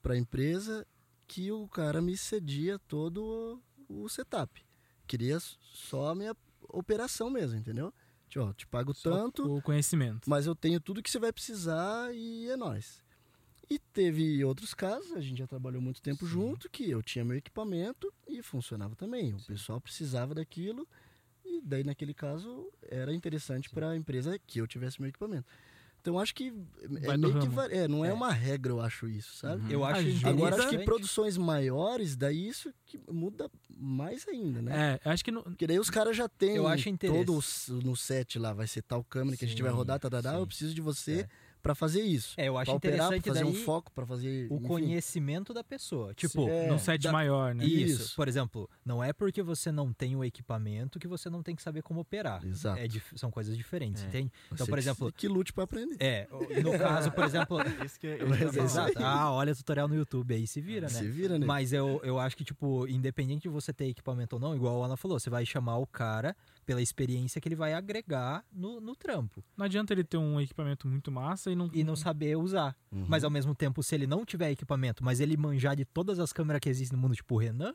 [0.01, 0.85] para empresa
[1.25, 4.63] que o cara me cedia todo o, o setup.
[5.07, 6.35] Queria só a minha
[6.69, 7.93] operação mesmo, entendeu?
[8.27, 10.29] Tipo, ó, te pago só tanto, o conhecimento.
[10.29, 13.01] mas eu tenho tudo que você vai precisar e é nóis.
[13.69, 17.37] E teve outros casos, a gente já trabalhou muito tempo junto, que eu tinha meu
[17.37, 19.33] equipamento e funcionava também.
[19.33, 20.87] O pessoal precisava daquilo
[21.57, 25.45] e daí naquele caso era interessante para a empresa que eu tivesse meu equipamento.
[26.01, 26.53] Então acho que
[27.01, 27.51] é Vai do meio que ramo.
[27.51, 28.13] va- é, não é, É.
[28.13, 29.61] uma regra, eu acho isso, sabe?
[29.63, 29.69] Uhum.
[29.71, 30.27] Eu acho.
[30.27, 34.99] Agora acho que produções maiores, daí isso que muda mais ainda, né?
[35.05, 37.39] É, acho que no, Porque daí os caras já têm Eu acho todo
[37.85, 40.21] no set lá, vai ser tal câmera que a gente vai Sim, rodar, tá, tá,
[40.21, 40.39] tá, sim.
[40.39, 41.29] eu preciso de você É.
[41.63, 42.35] pra fazer isso.
[42.37, 44.47] É, eu acho pra operar, pra interessante fazer daí um foco, pra fazer.
[44.51, 44.67] o enfim.
[44.67, 46.13] conhecimento da pessoa.
[46.13, 47.65] Tipo, É, num set da- maior, né?
[47.65, 48.03] Isso.
[48.03, 48.15] Isso.
[48.15, 51.63] Por exemplo, não é porque você não tem o equipamento que você não tem que
[51.63, 52.45] saber como operar.
[52.45, 52.79] Exato.
[52.79, 54.07] É são coisas diferentes, É.
[54.07, 54.31] entende?
[54.51, 55.95] Então, Você por que- exemplo, Que lute pra aprender.
[55.99, 56.27] é,
[56.61, 57.57] no caso, por exemplo.
[57.89, 58.43] Isso que eu é.
[58.63, 58.93] Exato.
[58.97, 60.93] Ah, olha tutorial no YouTube aí, se vira, né?
[60.93, 61.45] Se vira, né?
[61.45, 64.85] Mas eu, eu acho que, tipo, independente de você ter equipamento ou não, igual a
[64.87, 68.95] Ana falou, você vai chamar o cara pela experiência que ele vai agregar no, no
[68.95, 69.43] trampo.
[69.55, 71.69] Não adianta ele ter um equipamento muito massa e não.
[71.73, 72.75] E não saber usar.
[72.91, 73.05] Uhum.
[73.07, 76.33] Mas ao mesmo tempo, se ele não tiver equipamento, mas ele manjar de todas as
[76.33, 77.73] câmeras que existem no mundo, tipo o Renan,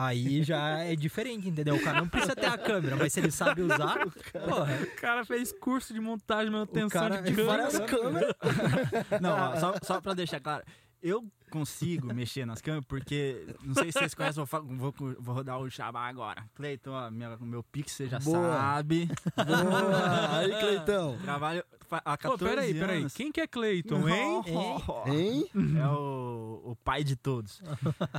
[0.00, 1.74] Aí já é diferente, entendeu?
[1.74, 3.98] O cara não precisa ter a câmera, mas se ele sabe usar,
[4.48, 7.68] porra, O cara fez curso de montagem e manutenção cara de de câmera.
[7.68, 8.34] Várias câmeras.
[9.20, 10.64] Não, ó, só, só pra deixar claro,
[11.02, 15.58] eu consigo mexer nas câmeras porque, não sei se vocês conhecem, vou, vou, vou rodar
[15.58, 16.44] o Xabá agora.
[16.54, 18.38] Cleiton, ó, meu, meu Pix você já Boa.
[18.52, 19.06] sabe.
[19.34, 20.38] Boa.
[20.38, 21.18] Aí, Cleitão.
[21.22, 22.98] Trabalho há 14 Pô, peraí, peraí.
[22.98, 23.14] anos.
[23.14, 24.42] Quem que é Cleiton, hein?
[25.06, 25.50] Hein?
[25.78, 27.60] É o, o pai de todos.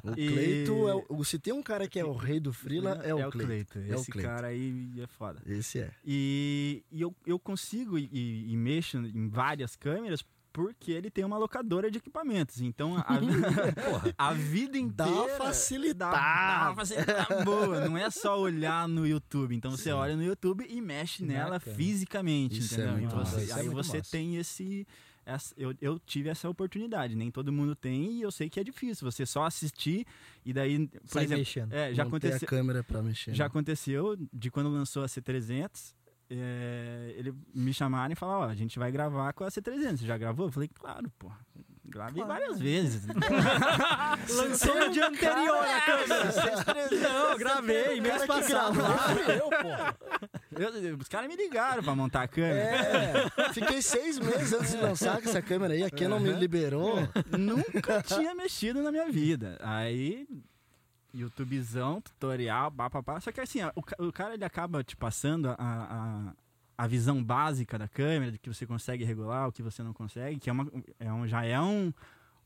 [0.03, 2.99] O E- Cleito é o, se tem um cara que é o rei do Frila,
[3.03, 3.71] é o Cleito.
[3.73, 3.79] Cleiton.
[3.79, 4.31] É o Esse Cleiton.
[4.31, 5.39] cara aí é foda.
[5.45, 5.91] Esse é.
[6.03, 11.37] E, e eu, eu consigo e- e mexo em várias câmeras porque ele tem uma
[11.37, 12.59] locadora de equipamentos.
[12.61, 13.05] Então a,
[14.17, 15.11] a vida Dá inteira.
[15.11, 16.11] uma facilitada.
[16.17, 17.87] Dá, dá uma facilitada boa.
[17.87, 19.55] Não é só olhar no YouTube.
[19.55, 19.91] Então você Sim.
[19.91, 21.75] olha no YouTube e mexe nela Bacana.
[21.75, 22.59] fisicamente.
[22.59, 22.93] Isso é entendeu?
[22.93, 23.31] muito Então, massa.
[23.37, 24.11] você- Isso é aí muito você massa.
[24.11, 24.87] tem esse.
[25.25, 28.63] essa- eu, eu tive essa oportunidade, nem todo mundo tem, e eu sei que é
[28.63, 29.09] difícil.
[29.11, 30.05] Você só assistir
[30.43, 31.73] e daí, por sai exemplo, mexendo.
[31.73, 32.45] é, já aconteceu.
[32.45, 33.33] a câmera pra mexer.
[33.35, 33.47] Já né?
[33.47, 35.93] aconteceu de quando lançou a C300,
[36.29, 39.97] é, ele me chamaram e falaram, ó, a gente vai gravar com a C300.
[39.97, 40.47] Você já gravou?
[40.47, 41.31] Eu falei, claro, pô.
[41.85, 43.07] Gravei várias vezes.
[44.29, 46.31] Lançou no dia anterior a câmera.
[47.01, 48.77] Não, gravei, mês passado.
[49.27, 50.59] eu, pô.
[50.61, 52.59] Eu- os caras me ligaram pra montar a câmera.
[52.59, 55.83] É, fiquei seis meses antes de lançar com essa câmera aí.
[55.83, 56.95] A Canon me liberou.
[57.37, 59.57] Nunca tinha mexido na minha vida.
[59.61, 60.27] Aí,
[61.13, 63.19] YouTubezão, tutorial, papapá.
[63.19, 66.33] Só que assim, o, o cara ele acaba te passando a, a,
[66.77, 70.39] a visão básica da câmera, de que você consegue regular, o que você não consegue,
[70.39, 71.91] que é uma, é um, já é um,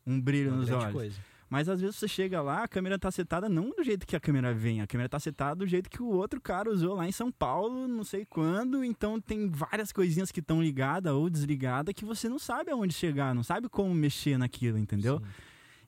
[0.06, 0.94] um brilho Uma nos olhos.
[0.94, 1.34] coisa.
[1.54, 4.20] Mas às vezes você chega lá, a câmera tá setada não do jeito que a
[4.20, 7.12] câmera vem, a câmera tá setada do jeito que o outro cara usou lá em
[7.12, 8.84] São Paulo, não sei quando.
[8.84, 13.36] Então tem várias coisinhas que estão ligadas ou desligadas que você não sabe aonde chegar,
[13.36, 15.20] não sabe como mexer naquilo, entendeu?
[15.20, 15.26] Sim.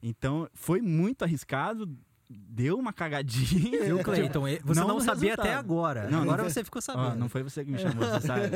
[0.04, 1.90] Então foi muito arriscado,
[2.30, 3.84] deu uma cagadinha.
[3.86, 4.48] Viu, Cleiton?
[4.48, 5.48] e- Você Não não, sabia resultado.
[5.48, 6.10] até agora.
[6.10, 7.16] Não, agora você ficou Ó, sabendo.
[7.18, 8.50] não foi você que me chamou, você sabe.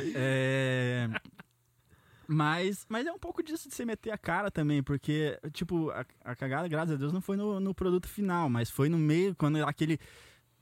[0.14, 1.08] É,
[2.26, 6.04] Mas, mas é um pouco disso de você meter a cara também, porque, tipo, a,
[6.24, 9.34] a cagada, graças a Deus, não foi no, no produto final, mas foi no meio,
[9.34, 9.98] quando aquele.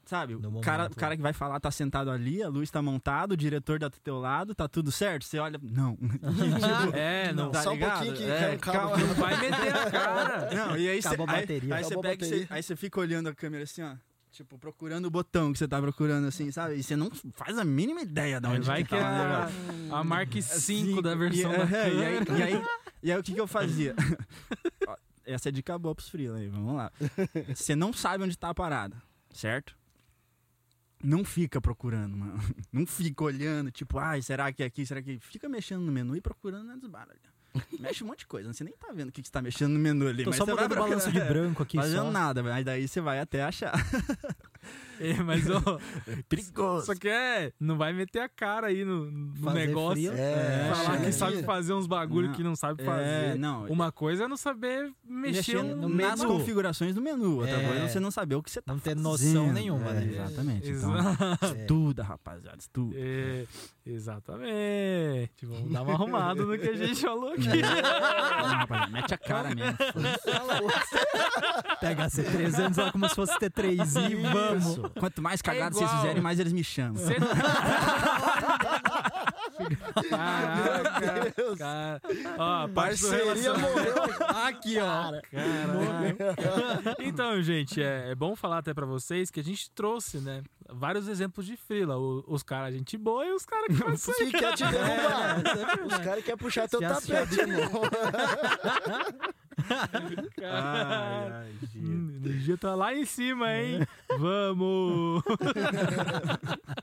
[0.09, 2.81] Sabe, No o cara, o cara que vai falar tá sentado ali, a luz tá
[2.81, 5.27] montada, o diretor tá do teu lado, tá tudo certo?
[5.27, 5.97] Você olha, não.
[6.01, 7.51] Tipo, É, não.
[7.51, 7.93] tá Só um ligado?
[8.07, 8.97] pouquinho que É, um calma.
[8.97, 10.49] Não vai meter a cara.
[10.57, 11.75] Não, e aí você, Acabou a aí- bateria.
[11.75, 13.97] Aí, você pega aí fica olhando a câmera assim, ó.
[14.33, 16.77] Tipo, procurando o botão que você tá procurando, assim, sabe?
[16.77, 19.51] E você não faz a mínima ideia de Aí onde vai que que é tá
[19.91, 22.63] a, Mark 5 da E- versão e, da é, e, aí, e, aí,
[23.05, 23.95] e aí o que, que eu fazia?
[25.27, 26.91] Essa é dica boa pros freela aí, vamos lá.
[27.55, 28.97] Você não sabe onde tá a parada,
[29.35, 29.77] certo?
[31.03, 32.39] Não fica procurando, mano.
[32.73, 35.19] Não fica olhando, tipo, ai, será que é aqui, será que...
[35.21, 37.17] Fica mexendo no menu e procurando nas barras.
[37.79, 39.73] Mexe um monte de coisa, você nem tá vendo o que, que você tá mexendo
[39.73, 40.25] no menu ali.
[40.25, 42.11] Tô mas só botando o balanço de branco aqui Fazendo só.
[42.11, 43.73] nada, mas daí você vai até achar.
[45.01, 45.79] É, mas ó,
[46.29, 46.87] Perigoso.
[46.87, 49.93] só que é, não vai meter a cara aí no, no Fazer negócio.
[49.95, 50.13] frio.
[50.15, 53.39] É, falar que sabe fazer uns bagulho Não, que não sabe É, fazer.
[53.39, 53.65] não.
[53.67, 56.33] Uma coisa é não saber mexer um nas menu.
[56.33, 57.37] configurações do menu.
[57.39, 57.67] Outra É.
[57.69, 60.09] coisa é você não saber o que você tá Não ter noção nenhuma, É, né?
[60.13, 60.71] Exatamente.
[60.71, 60.95] Então,
[61.61, 62.95] estuda, rapaziada, estuda.
[62.99, 63.45] É,
[63.87, 65.33] exatamente.
[65.47, 67.47] Vamos dar uma arrumada no que a gente falou aqui.
[67.49, 69.77] Não, rapaziada, mete a cara mesmo.
[71.81, 74.79] Pega a C300 lá como se fosse T3 e vamos.
[74.99, 75.89] Quanto mais cagada igual.
[75.89, 76.97] vocês fizerem, mais eles me chamam.
[76.97, 77.17] Cê-
[80.09, 81.59] Caraca, Deus.
[81.59, 82.01] cara.
[82.39, 83.95] Ó, Parceria morreu.
[84.47, 85.13] Aqui, ó.
[85.31, 86.95] Caraca.
[87.01, 90.43] Então, gente, é, é bom falar até pra vocês que a gente trouxe, né?
[90.71, 91.97] Vários exemplos de frila.
[91.99, 95.39] O- os caras, gente boa e os caras que fazem Que quer te derrubar.
[95.87, 97.83] Os caras querem puxar teu tapete, irmão.
[100.43, 101.53] Ai, ai.
[101.77, 103.87] Hum, energia tá lá em cima, hein?
[104.19, 105.23] Vamos!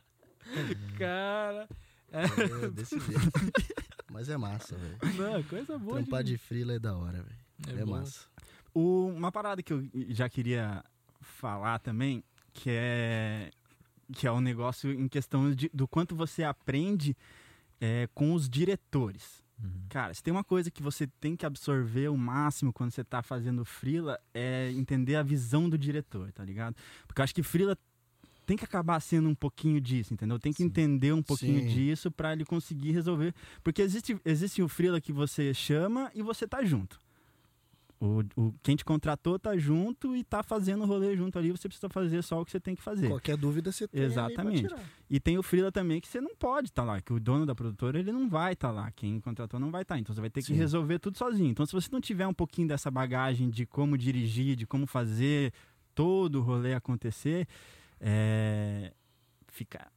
[0.98, 1.68] Cara.
[2.12, 3.32] É, desse jeito.
[4.12, 4.98] Mas é massa, velho.
[5.18, 5.98] Não, coisa boa.
[5.98, 7.80] Trampar de frila é da hora, velho.
[7.82, 7.92] É, bom.
[7.98, 8.26] massa.
[8.74, 10.84] O- uma parada que eu já queria
[11.22, 12.24] falar também,
[12.54, 13.52] que é
[14.14, 17.18] que é um negócio em questão de- do quanto você aprende
[17.82, 19.44] é, com os diretores.
[19.90, 23.22] Cara, se tem uma coisa que você tem que absorver o máximo quando você tá
[23.22, 26.76] fazendo freela, é entender a visão do diretor, tá ligado?
[27.08, 27.78] Porque eu acho que freela
[28.46, 30.38] tem que acabar sendo um pouquinho disso, entendeu?
[30.38, 30.66] Tem que Sim.
[30.66, 31.68] entender um pouquinho Sim.
[31.68, 33.34] disso pra ele conseguir resolver.
[33.64, 37.00] Porque existe, existe o freela que você chama e você tá junto.
[38.00, 41.68] O, o, quem te contratou tá junto e tá fazendo o rolê junto ali, você
[41.70, 43.08] precisa fazer só o que você tem que fazer.
[43.08, 44.62] Qualquer dúvida você tem ali pra Exatamente.
[44.68, 44.84] tirar.
[45.10, 47.56] E tem o freela também que você não pode estar lá, que o dono da
[47.56, 50.42] produtora ele não vai estar lá, quem contratou não vai estar, então você vai ter
[50.42, 50.56] que Sim.
[50.56, 51.50] resolver tudo sozinho.
[51.52, 55.54] Então se você não tiver um pouquinho dessa bagagem de como dirigir, de como fazer
[55.96, 57.48] todo o rolê acontecer,
[58.00, 58.92] é,
[59.48, 59.88] fica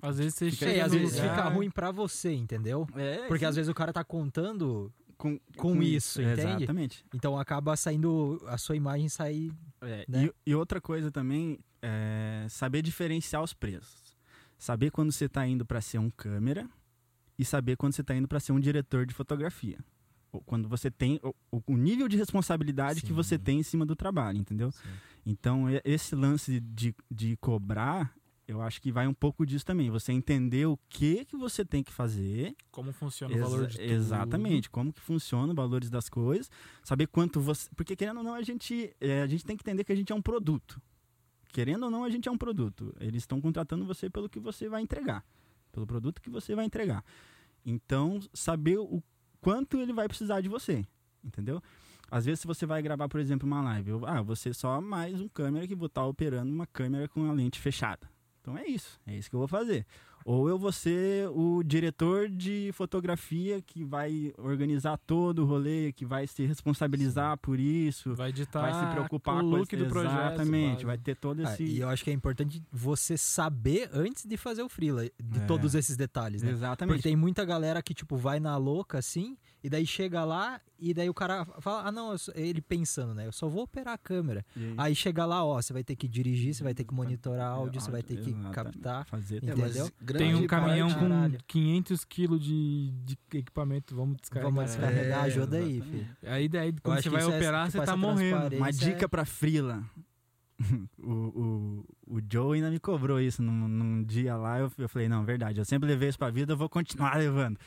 [0.00, 2.88] Às vezes você Fica É, chega às vezes fica ruim pra você, entendeu?
[2.96, 4.90] é, Porque às vezes o cara tá contando,
[5.22, 6.40] com, com isso, entende?
[6.64, 7.04] Exatamente.
[7.14, 9.52] então acaba saindo, a sua imagem sai.
[9.80, 10.24] É, Né?
[10.46, 14.16] e, e outra coisa também é saber diferenciar os preços.
[14.58, 16.68] Saber quando você está indo para ser um câmera
[17.38, 19.78] e saber quando você está indo para ser um diretor de fotografia.
[20.32, 23.12] Ou Quando você tem o, o- nível de responsabilidade que Sim.
[23.14, 24.72] você tem em cima do trabalho, entendeu?
[25.26, 28.12] Então, e- esse lance de, de cobrar,
[28.52, 29.90] eu acho que vai um pouco disso também.
[29.90, 33.90] Você entender o que, que você tem que fazer Como funciona o valor de tudo.
[33.90, 36.50] Exatamente, como que funciona os valores das coisas,
[36.84, 37.68] saber quanto você.
[37.74, 40.12] Porque querendo ou não, a gente, é, a gente tem que entender que a gente
[40.12, 40.80] é um produto.
[41.50, 42.94] Querendo ou não, a gente é um produto.
[43.00, 45.24] Eles estão contratando você pelo que você vai entregar,
[45.70, 47.04] pelo produto que você vai entregar.
[47.64, 49.02] Então, saber o
[49.40, 50.86] quanto ele vai precisar de você,
[51.24, 51.62] entendeu?
[52.10, 55.18] Às vezes, se você vai gravar, por exemplo, uma live, ah, você é só mais
[55.18, 58.06] um câmera que vou estar operando uma câmera com a lente fechada.
[58.42, 59.86] Então é isso, é isso que eu vou fazer.
[60.24, 66.04] Ou eu vou ser o diretor de fotografia que vai organizar todo o rolê, que
[66.04, 69.88] vai se responsabilizar por isso, Vai editar vai se preocupar o com look esse- do
[69.88, 70.12] projeto.
[70.34, 70.96] Exatamente, vai.
[70.96, 71.64] vai ter todo Ah, esse.
[71.64, 75.46] e eu acho que é importante você saber antes de fazer o freela, de É.
[75.46, 76.50] todos esses detalhes, né?
[76.50, 76.96] Exatamente.
[76.96, 80.92] Porque tem muita galera que, tipo, vai na louca, assim, e daí chega lá, e
[80.92, 83.26] daí o cara fala, ah, não, ele pensando, né?
[83.26, 84.44] Eu só vou operar a câmera.
[84.56, 87.52] E- Aí chega lá, ó, você vai ter que dirigir, você vai ter que monitorar
[87.52, 88.54] áudio, você vai ter que Exatamente.
[88.54, 89.06] captar.
[89.06, 89.90] Fazer É, Entendeu?
[90.18, 91.38] Tem um caminhão com Caralho.
[91.46, 94.52] 500 quilos de, de equipamento, vamos descarregar.
[94.52, 96.06] Vamos descarregar, É, ajuda aí, filho.
[96.24, 98.56] Aí daí, quando você vai é- operar, tipo, você tá morrendo.
[98.56, 99.84] Uma Esse é- dica pra Frila.
[100.98, 104.58] o, o, o Joe ainda me cobrou isso num, num dia lá.
[104.58, 107.58] Eu, eu falei, não, verdade, eu sempre levei isso pra vida, eu vou continuar levando.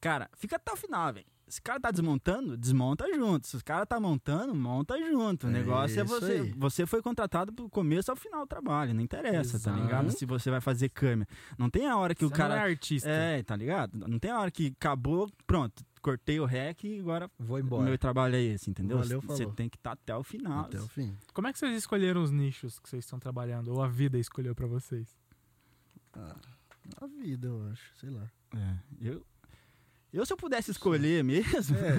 [0.00, 1.26] Cara, fica até o final, velho.
[1.48, 3.46] Se o cara tá desmontando, desmonta junto.
[3.46, 5.46] Se o cara tá montando, monta junto.
[5.46, 6.32] O É negócio é você.
[6.32, 6.52] aí.
[6.58, 8.92] Você foi contratado pro começo ao final do trabalho.
[8.92, 9.80] Não interessa, tá Exato.
[9.80, 10.10] ligado?
[10.10, 11.26] Se você vai fazer câmera.
[11.56, 12.54] Não tem a hora que o Você cara.
[12.54, 13.08] não é artista.
[13.08, 13.96] É, tá ligado?
[14.06, 17.82] Não tem a hora que acabou, pronto, cortei o rec e agora Vou o embora.
[17.84, 18.98] meu trabalho é esse, entendeu?
[18.98, 20.66] Valeu, Você tem que estar até o final.
[20.66, 21.16] Até o fim.
[21.32, 23.68] Como é que vocês escolheram os nichos que vocês estão trabalhando?
[23.72, 25.16] Ou a vida escolheu pra vocês?
[26.12, 26.36] Ah,
[27.00, 27.90] a vida, eu acho.
[27.96, 28.30] Sei lá.
[28.54, 29.24] É, eu,
[30.12, 31.98] eu se eu pudesse escolher mesmo, É,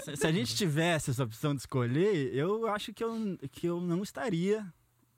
[0.02, 3.80] se, se a gente tivesse essa opção de escolher, eu acho que eu, que eu
[3.80, 4.66] não estaria,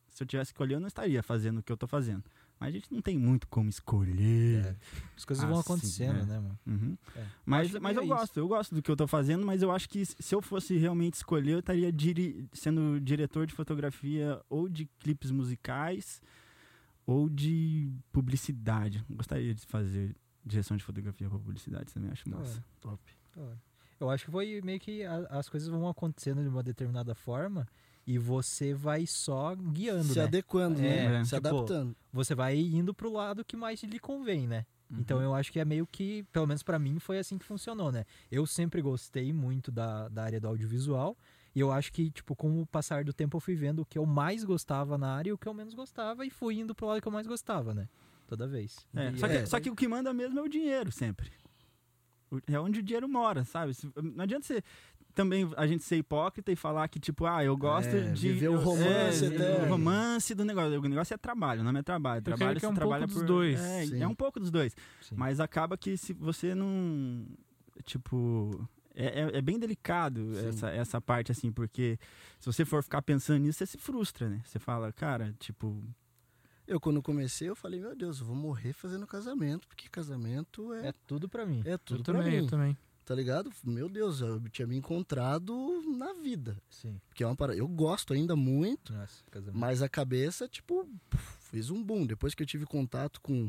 [0.09, 2.25] se eu tivesse escolher, eu não estaria fazendo o que eu tô fazendo.
[2.61, 4.65] Mas a gente não tem muito como escolher.
[4.67, 4.77] É.
[5.17, 6.25] As coisas vão Assim, acontecendo, é.
[6.25, 6.59] né, mano?
[6.67, 6.99] Uhum.
[7.15, 7.25] É.
[7.47, 8.13] Mas, mas é eu isso.
[8.15, 10.77] gosto, eu gosto do que eu tô fazendo, mas eu acho que se eu fosse
[10.77, 16.21] realmente escolher, eu estaria diri- sendo diretor de fotografia ou de clipes musicais
[17.09, 19.03] ou de publicidade.
[19.09, 22.53] Gostaria de fazer direção de fotografia para publicidade também, acho massa.
[22.53, 22.65] hora.
[22.81, 23.03] top.
[23.99, 27.67] Eu acho que foi meio que a- as coisas vão acontecendo de uma determinada forma
[28.07, 30.25] e você vai só guiando, Se né?
[30.25, 31.25] adequando, É, né?
[31.25, 31.97] Se tipo, adaptando.
[32.13, 34.67] Você vai indo pro lado que mais lhe convém, né?
[34.91, 34.99] Uhum.
[35.01, 37.91] Então eu acho que é meio que, pelo menos pra mim, foi assim que funcionou,
[37.91, 38.05] né?
[38.31, 41.17] Eu sempre gostei muito da, da área do audiovisual.
[41.55, 43.99] E eu acho que, tipo, com o passar do tempo eu fui vendo o que
[43.99, 46.87] eu mais gostava na área e o que eu menos gostava e fui indo pro
[46.87, 47.89] lado que eu mais gostava, né?
[48.27, 48.87] Toda vez.
[48.95, 49.47] É, só, que, é.
[49.47, 51.33] só que o que manda mesmo é o dinheiro sempre.
[52.47, 53.73] É onde o dinheiro mora, sabe?
[53.97, 54.63] Não adianta você
[55.15, 58.29] também a gente ser hipócrita e falar que, tipo, ah, eu gosto É, de.
[58.29, 59.63] viver o romance é.
[59.65, 60.79] O romance do negócio.
[60.79, 62.23] O negócio é trabalho, não é trabalho.
[62.23, 63.27] Trabalho que é um trabalha pouco dos por.
[63.27, 63.61] dois.
[63.61, 64.77] É, é um pouco dos dois.
[65.01, 65.17] Sim.
[65.17, 67.27] Mas acaba que se você não.
[67.85, 68.69] Tipo.
[69.01, 70.49] É, é- é bem delicado Sim.
[70.49, 71.97] essa, essa parte, assim, porque
[72.41, 74.41] se você for ficar pensando nisso, você se frustra, né?
[74.45, 75.81] Você fala, cara, tipo.
[76.67, 80.89] Eu, quando comecei, eu falei, meu Deus, eu vou morrer fazendo casamento, porque casamento é,
[80.89, 81.63] É tudo pra mim.
[81.65, 82.49] é, Eu tudo pra também, eu mim.
[82.49, 82.77] também.
[83.05, 83.51] Tá ligado?
[83.65, 85.55] Meu Deus, eu tinha me encontrado
[85.97, 86.61] na vida.
[86.69, 87.01] Sim.
[87.09, 87.59] Porque é uma parada.
[87.59, 89.25] Eu gosto ainda muito, Nossa,
[89.55, 90.87] mas a cabeça, tipo,
[91.41, 92.05] fez um boom.
[92.05, 93.49] Depois que eu tive contato com.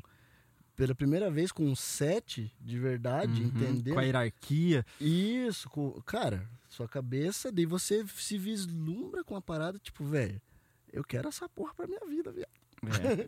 [0.80, 3.94] Pela primeira vez com um set de verdade, uhum, entendeu?
[3.96, 4.86] Com a hierarquia.
[5.02, 10.42] Isso, com- cara, sua cabeça, daí você se vislumbra com a parada, tipo, velho,
[10.94, 12.48] eu quero essa porra pra minha vida, velho.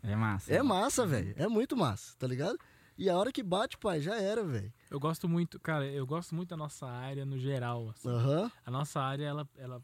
[0.03, 0.47] É, é massa.
[0.55, 1.33] É massa, velho.
[1.35, 2.57] É muito massa, tá ligado?
[2.97, 4.71] E a hora que bate, pai, já era, velho.
[4.89, 7.89] Eu gosto muito, cara, eu gosto muito da nossa área no geral.
[7.89, 8.07] assim.
[8.07, 8.49] Aham.
[8.65, 9.83] A nossa área, ela, ela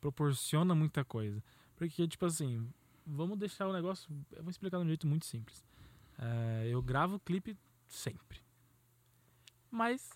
[0.00, 1.42] proporciona muita coisa.
[1.74, 2.68] Porque, tipo assim,
[3.04, 4.08] vamos deixar o negócio.
[4.32, 5.64] Eu vou explicar de um jeito muito simples.
[6.18, 7.56] É, eu gravo clipe
[7.86, 8.40] sempre.
[9.70, 10.10] Mas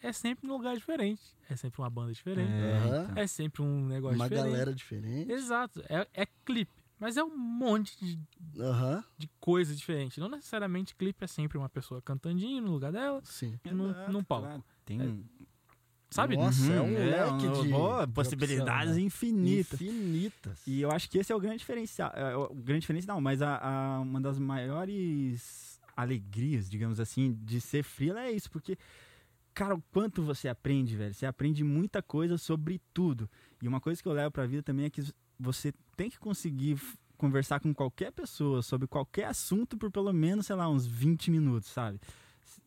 [0.00, 1.22] é sempre num lugar diferente.
[1.48, 2.50] É sempre uma banda diferente.
[2.50, 3.02] Aham.
[3.04, 3.22] então.
[3.22, 4.50] É, sempre um negócio Uma diferente.
[4.52, 5.32] galera diferente.
[5.32, 5.82] Exato.
[5.88, 6.72] É, é clipe.
[6.98, 8.18] Mas é um monte de,
[8.58, 10.18] Aham, de coisa diferente.
[10.18, 13.58] Não necessariamente clipe é sempre uma pessoa cantandinho no lugar dela, sim.
[13.66, 14.46] num, num palco.
[14.46, 14.64] claro.
[14.84, 15.24] Tem um...
[16.16, 16.36] Sabe?
[16.36, 19.00] Nossa, é um Uhum, leque um- de boa, possibilidades opção, né?
[19.02, 19.80] infinitas.
[19.80, 20.66] infinitas.
[20.66, 22.10] E eu acho que esse é o grande diferencial.
[22.14, 27.60] é, O grande diferencial, não, mas a, a- uma das maiores alegrias, digamos assim, de
[27.60, 28.76] ser freela é isso, porque,
[29.54, 31.14] cara, o quanto você aprende, velho.
[31.14, 33.28] Você aprende muita coisa sobre tudo.
[33.62, 35.02] E uma coisa que eu levo pra vida também é que
[35.38, 36.78] você tem que conseguir
[37.16, 41.68] conversar com qualquer pessoa sobre qualquer assunto por pelo menos, sei lá, uns 20 minutos,
[41.70, 41.98] sabe?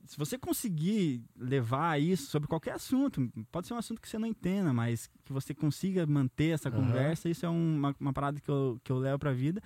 [0.10, 4.28] Se- você conseguir levar isso sobre qualquer assunto, pode ser um assunto que você não
[4.28, 8.80] entenda, mas que você consiga manter essa conversa, isso é uma, uma parada que eu,
[8.84, 9.62] que eu levo pra vida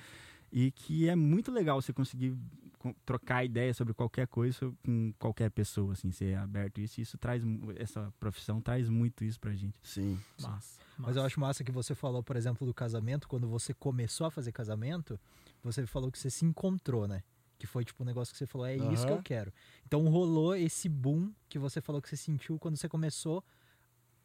[0.52, 2.36] e que é muito legal você conseguir
[2.78, 7.00] co- trocar ideia sobre qualquer coisa com qualquer pessoa, assim, ser aberto a isso.
[7.00, 7.42] E isso traz,
[7.78, 9.76] essa profissão traz muito isso pra gente.
[9.82, 10.20] Sim.
[10.42, 14.28] Massa, Mas eu acho massa que você falou, por exemplo, do casamento, quando você começou
[14.28, 15.18] a fazer casamento,
[15.64, 17.24] você falou que você se encontrou, né?
[17.64, 19.54] Que foi tipo um negócio que você falou, é isso que eu quero.
[19.88, 23.42] Então rolou esse boom que você falou que você sentiu quando você começou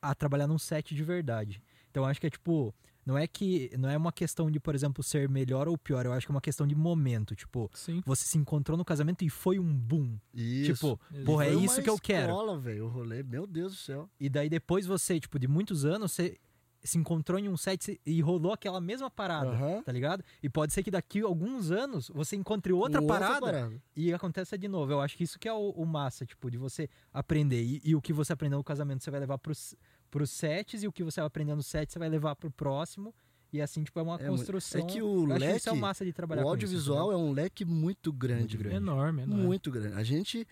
[0.03, 1.63] a trabalhar num set de verdade.
[1.89, 2.75] Então acho que é tipo,
[3.07, 6.13] não é que não é uma questão de, por exemplo, ser melhor ou pior, eu
[6.13, 8.03] acho que é uma questão de momento, tipo, Sim.
[8.05, 10.19] você se encontrou no casamento e foi um boom.
[10.35, 10.75] Isso.
[10.75, 11.25] Tipo, Exato.
[11.25, 12.33] porra, é isso que eu quero.
[12.33, 14.11] escola, velho, o rolê, meu Deus do céu.
[14.19, 16.37] E daí depois você, tipo, de muitos anos, você
[16.83, 19.83] se encontrou em um set e rolou aquela mesma parada, Aham.
[19.83, 20.23] tá ligado?
[20.43, 24.57] E pode ser que daqui a alguns anos você encontre outra Com parada e aconteça
[24.57, 24.93] de novo.
[24.93, 27.63] Eu acho que isso que é o, o massa, tipo, de você aprender.
[27.63, 29.75] E, e o que você aprendeu no casamento você vai levar pros,
[30.11, 33.15] pros sets, e o que você vai aprender no set você vai levar pro próximo.
[33.53, 34.81] E assim, tipo, é uma É mu- construção.
[34.81, 36.51] é que o Eu acho que isso é o leque- massa de trabalhar O com
[36.51, 38.75] audiovisual isso, é um leque muito grande, Muito grande.
[38.75, 38.83] velho.
[38.85, 39.43] Enorme, enorme.
[39.43, 39.95] Muito grande.
[39.97, 40.47] A gente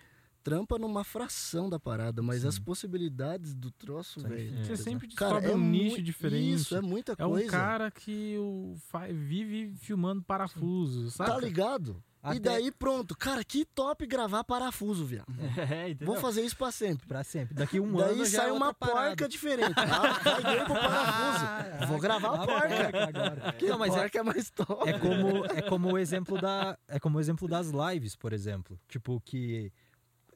[0.49, 2.47] trampa numa fração da parada, mas Sim.
[2.47, 4.35] as possibilidades do troço, velho.
[4.45, 4.67] infinitas.
[4.67, 4.77] Você É.
[4.77, 6.53] sempre Cara, descobre é um nicho mui- diferente.
[6.53, 7.51] Isso, é muita É um coisa.
[7.51, 8.75] cara que o
[9.13, 11.31] vive filmando parafusos, sabe?
[11.31, 12.01] Tá ligado?
[12.23, 13.15] Até- E daí pronto.
[13.15, 15.27] Cara, que top gravar parafuso, viado.
[15.85, 16.13] É, entendeu?
[16.13, 17.05] Vou fazer isso pra sempre.
[17.07, 17.53] Pra sempre.
[17.53, 19.07] Daqui um ano daí já sai é uma outra parada.
[19.09, 19.73] porca diferente.
[19.77, 21.87] Ah, caguei pro parafuso.
[21.87, 23.03] Vou gravar a porca.
[23.07, 23.53] agora.
[23.53, 24.89] Que Não, mas é, porca é mais top.
[24.89, 28.77] É como, é como o exemplo da é como o exemplo das lives, por exemplo.
[28.89, 29.71] Tipo que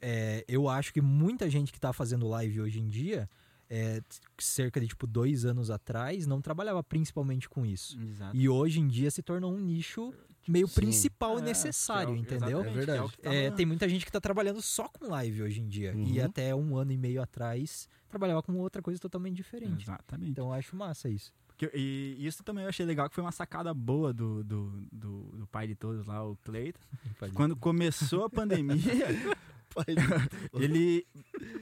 [0.02, 3.30] é, eu acho que muita gente que tá fazendo live hoje em dia,
[3.70, 4.02] é,
[4.38, 7.98] cerca de tipo dois anos atrás, não trabalhava principalmente com isso.
[8.02, 8.36] Exato.
[8.36, 10.12] E hoje em dia se tornou um nicho
[10.46, 10.74] meio Sim.
[10.74, 12.60] principal e É, necessário, que é entendeu?
[12.62, 13.16] É verdade.
[13.16, 13.56] tá É, rolando.
[13.56, 15.94] tem muita gente que tá trabalhando só com live hoje em dia.
[15.96, 16.24] E Uhum.
[16.26, 19.84] até um ano e meio atrás trabalhava com outra coisa totalmente diferente.
[19.84, 20.30] Exatamente.
[20.32, 21.32] Então eu acho massa isso.
[21.46, 25.22] Porque- e isso também eu achei legal, que foi uma sacada boa do, do, do,
[25.38, 26.80] do pai de todos lá, o Cleiton.
[27.34, 28.74] Quando começou a pandemia,
[30.54, 31.06] ele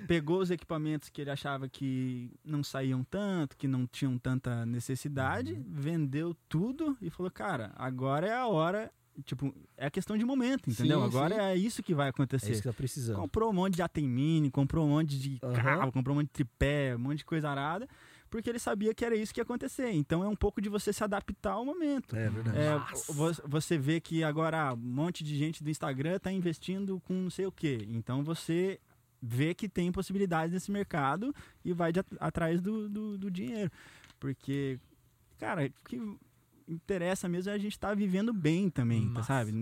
[0.06, 5.52] pegou os equipamentos que ele achava que não saíam tanto, que não tinham tanta necessidade,
[5.52, 5.64] Uhum.
[5.68, 8.90] vendeu tudo e falou, cara, agora é a hora.
[9.24, 10.98] Tipo, é a questão de momento, entendeu?
[11.00, 11.40] Sim, agora sim.
[11.42, 12.52] é isso que vai É acontecer.
[12.52, 13.16] isso que tá precisando.
[13.16, 15.54] Comprou um monte de Atem Mini, comprou um monte de Aham.
[15.54, 17.86] carro, comprou um monte de tripé, um monte de coisa arada,
[18.30, 19.90] porque ele sabia que era isso que ia acontecer.
[19.90, 22.14] Então é um pouco de você se adaptar ao momento.
[22.16, 22.56] É verdade.
[22.58, 22.78] É,
[23.46, 27.30] você vê que agora ah, um monte de gente do Instagram está investindo com não
[27.30, 27.84] sei o quê.
[27.88, 28.78] Então você
[29.20, 33.70] vê que tem possibilidades nesse mercado e vai de at- atrás do, do, do dinheiro.
[34.18, 34.78] Porque,
[35.38, 36.00] cara, o que
[36.68, 39.52] interessa mesmo é a gente estar vivendo bem também, tá, sabe?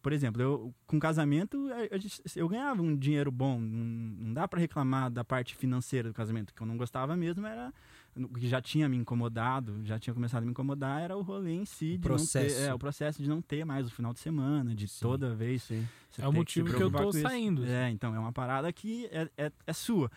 [0.00, 3.58] Por exemplo, eu com casamento gente- eu ganhava um dinheiro bom.
[3.58, 3.84] Não,
[4.26, 6.50] não dá para reclamar da parte financeira do casamento.
[6.50, 7.74] O que eu não gostava mesmo era
[8.16, 11.52] o que já tinha me incomodado, já tinha começado a me incomodar, era o rolê
[11.52, 12.56] em si, O de não processo.
[12.56, 15.00] ter, é, o processo de não ter mais o final de semana, de Sim.
[15.00, 15.62] toda vez.
[15.64, 15.86] Sim.
[16.10, 17.64] você É o motivo se que eu tô saindo.
[17.66, 20.10] É, então, é uma parada que é, é, é sua.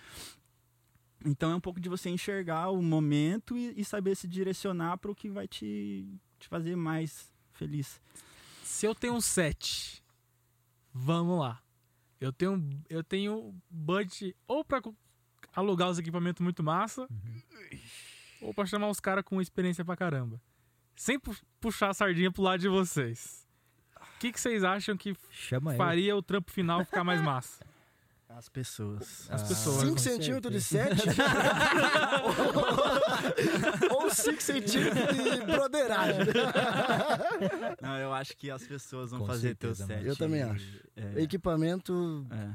[1.25, 5.11] Então é um pouco de você enxergar o momento e, e saber se direcionar para
[5.11, 6.07] o que vai te,
[6.39, 7.99] te fazer mais feliz.
[8.63, 10.03] Se eu tenho um set,
[10.93, 11.59] vamos lá.
[12.21, 14.95] Eu tenho, eu tenho budget ou pra co-
[15.57, 17.07] alugar os equipamentos muito massa,
[18.41, 20.39] ou pra chamar os caras com experiência pra caramba.
[20.95, 23.45] Sem pu- puxar a sardinha pro lado de vocês.
[23.99, 25.77] O que, que vocês acham que Chama ele.
[25.77, 27.65] faria o trampo final ficar mais massa?
[28.29, 29.27] As pessoas.
[29.31, 29.77] As Ah, pessoas.
[29.77, 31.11] 5 com centímetros de certeza.
[31.13, 31.21] 7
[33.89, 36.19] ou 5 centímetros de broderagem.
[37.81, 39.97] Não, eu acho que as pessoas vão Com fazer teu certeza, set.
[39.97, 40.07] mano.
[40.11, 40.83] Eu também acho.
[40.95, 42.27] É, Equipamento.
[42.29, 42.49] é.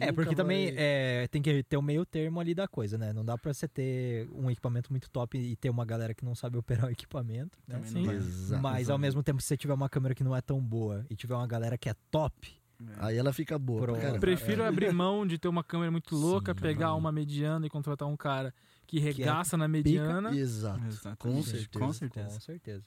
[0.00, 3.12] É, porque também vai- é, tem que ter o meio termo ali da coisa, né?
[3.12, 6.34] Não dá pra você ter um equipamento muito top e ter uma galera que não
[6.34, 7.74] sabe operar o equipamento, né?
[7.76, 8.06] Também Sim.
[8.06, 8.12] não.
[8.14, 8.62] Exato.
[8.62, 11.16] Mas ao mesmo tempo, se você tiver uma câmera que não é tão boa e
[11.16, 12.56] tiver uma galera que é top,
[12.98, 13.84] Aí ela fica boa.
[13.98, 14.20] caramba.
[14.20, 16.98] Prefiro abrir mão de ter uma câmera muito louca, Sim, pegar mano.
[16.98, 18.54] uma mediana e contratar um cara
[18.86, 20.30] que é regaça na mediana.
[20.32, 20.86] Exato.
[20.86, 21.18] Exatamente.
[21.18, 21.84] Com certeza.
[21.84, 22.34] Com certeza.
[22.34, 22.84] Com certeza.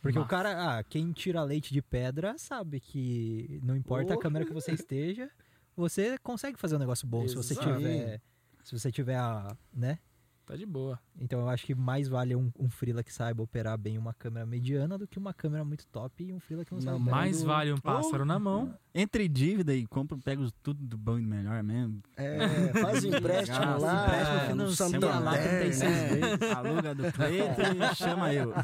[0.00, 0.30] Porque o Massa.
[0.30, 4.18] cara, ah, quem tira leite de pedra sabe que não importa a Oh.
[4.18, 5.28] câmera que você esteja,
[5.76, 7.76] você consegue fazer um negócio bom se você Exato.
[7.76, 8.20] tiver,
[8.64, 9.98] se você tiver a, né?
[10.46, 10.96] Tá de boa.
[11.20, 14.46] Então eu acho que mais vale um, um freela que saiba operar bem uma câmera
[14.46, 17.18] mediana do que uma câmera muito top e um freela que não sabe Não, operar.
[17.20, 18.72] Mais do- vale um pássaro na mão.
[18.94, 22.00] Entre dívida e compra, pego tudo do bom e do melhor mesmo.
[22.16, 22.38] É,
[22.80, 23.80] faz empréstimo Legal.
[23.80, 24.04] lá.
[24.06, 26.08] Empréstimo no financeiro lá, Santander, 36 né?
[26.08, 26.56] vezes.
[26.56, 28.54] Aluga do Cleiton e chama eu.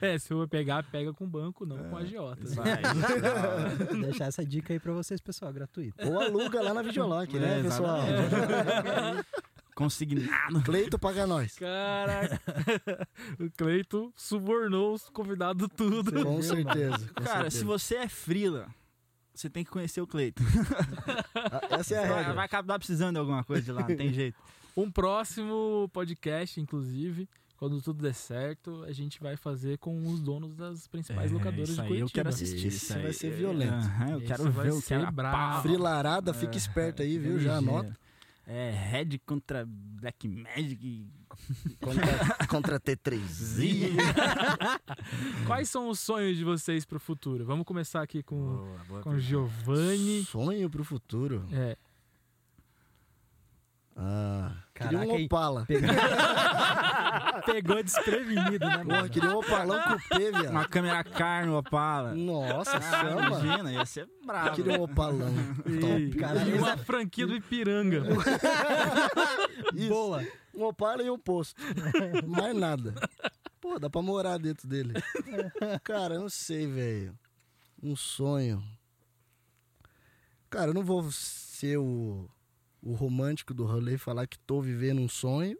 [0.00, 2.54] É, se eu vou pegar, pega com o banco, não com agiotas.
[2.56, 2.80] Vai.
[3.90, 6.02] Vou deixar essa dica aí pra vocês, pessoal, gratuito.
[6.08, 7.98] Ou aluga lá na Videolock, né, É, pessoal?
[9.74, 10.62] Consignado.
[10.62, 11.56] Cleito paga nós.
[11.56, 12.40] Caraca,
[13.40, 16.22] o Cleito subornou os convidados tudo.
[16.24, 16.98] Com certeza.
[17.08, 17.58] com Cara, certeza.
[17.58, 18.68] se você é frila,
[19.34, 20.42] você tem que conhecer o Cleiton.
[21.34, 22.34] Ah, Essa é a Vai, regra.
[22.34, 24.36] vai acabar precisando de alguma coisa de lá, não tem jeito.
[24.76, 30.54] Um próximo podcast, inclusive, quando tudo der certo, a gente vai fazer com os donos
[30.56, 32.06] das principais locadoras É, isso de Curitiba.
[32.08, 32.66] eu quero assistir.
[32.68, 33.02] Isso aí.
[33.02, 33.72] vai ser violento.
[33.72, 35.36] Aham, eu Esse quero vai ver, quero a brabo.
[35.36, 35.62] pau.
[35.62, 37.34] Frilarada, fica É, esperto aí, viu?
[37.36, 37.40] ligeiro.
[37.44, 37.96] Já anota.
[38.46, 41.06] É, Red contra Black Magic.
[41.80, 43.18] Contra, contra T3.
[45.46, 47.44] Quais são os sonhos de vocês pro futuro?
[47.44, 49.20] Vamos começar aqui com, Boa, boa com pergunta.
[49.20, 50.24] Giovanni.
[50.24, 51.46] Sonho pro futuro.
[51.52, 51.76] É,
[53.96, 55.24] Ah, Caraca, queria um.
[55.24, 55.66] Opala.
[57.46, 59.08] Pegou desprevenido, né, Porra, mano?
[59.10, 60.68] queria um Opalão cupê, Uma viado.
[60.68, 62.14] câmera car no Opala.
[62.14, 63.26] Nossa, Ah, chama.
[63.26, 64.56] imagina, ia ser bravo.
[64.56, 65.32] Queria um Opalão.
[65.80, 66.02] Top.
[66.02, 68.02] e, Caralho, e uma franquia do Ipiranga.
[69.88, 70.24] Boa.
[70.54, 71.60] Um Opala e um posto.
[72.26, 72.94] Mais nada.
[73.60, 74.94] Pô, dá pra morar dentro dele.
[75.82, 77.16] Cara, eu não sei, velho.
[77.82, 78.62] Um sonho.
[80.50, 82.28] Cara, eu não vou ser o,
[82.84, 85.58] o romântico do rolê falar que tô vivendo um sonho.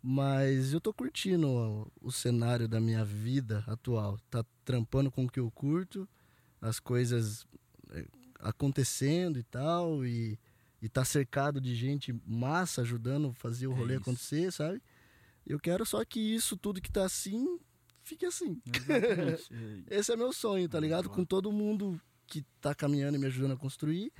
[0.00, 4.18] Mas eu tô curtindo o, o cenário da minha vida atual.
[4.30, 6.08] Tá trampando com o que eu curto,
[6.60, 7.46] as coisas
[7.90, 8.06] é,
[8.38, 10.38] acontecendo e tal, e,
[10.80, 14.80] e tá cercado de gente massa ajudando a fazer o É rolê acontecer, sabe?
[15.46, 17.58] Eu quero só que isso tudo que tá assim,
[18.02, 18.60] fique assim.
[18.66, 19.48] Exatamente.
[19.90, 21.08] Esse é meu sonho, tá ligado?
[21.08, 24.12] Com todo mundo que tá caminhando e me ajudando a construir,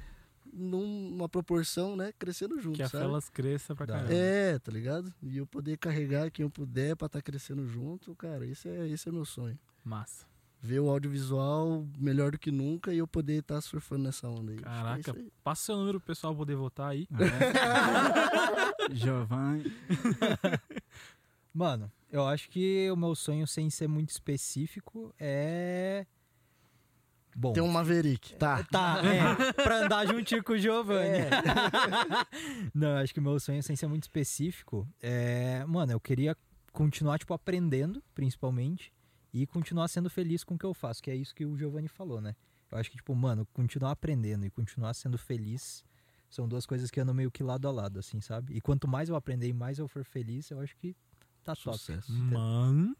[0.56, 2.12] numa proporção, né?
[2.18, 3.04] Crescendo junto, Que a sabe?
[3.04, 4.12] Felas cresça pra caramba.
[4.14, 5.12] É, tá ligado?
[5.22, 9.08] E eu poder carregar quem eu puder pra estar crescendo junto, cara, esse é, esse
[9.08, 9.58] é meu sonho.
[9.84, 10.26] Massa.
[10.60, 14.58] Ver o audiovisual melhor do que nunca e eu poder estar surfando nessa onda aí.
[14.58, 15.32] É Caraca, isso aí.
[15.42, 17.06] passa seu número pro pessoal poder votar aí.
[17.18, 18.88] É.
[18.94, 19.70] Giovanni.
[21.52, 26.06] Mano, eu acho que o meu sonho, sem ser muito específico, é.
[27.36, 27.52] Bom.
[27.52, 28.62] Tem um Maverick, tá?
[28.64, 31.18] Tá, é, pra andar juntinho com o Giovanni.
[31.18, 31.30] É.
[32.72, 35.64] Não, acho que o meu sonho, sem ser muito específico, é.
[35.66, 36.36] Mano, eu queria
[36.72, 38.92] continuar, tipo, aprendendo, principalmente,
[39.32, 41.88] e continuar sendo feliz com o que eu faço, que é isso que o Giovanni
[41.88, 42.36] falou, né?
[42.70, 45.84] Eu acho que, tipo, mano, continuar aprendendo e continuar sendo feliz
[46.28, 48.56] são duas coisas que andam meio que lado a lado, assim, sabe?
[48.56, 50.96] E quanto mais eu aprender e mais eu for feliz, eu acho que
[51.44, 51.78] tá top.
[51.78, 52.12] Sucesso.
[52.12, 52.96] Mano,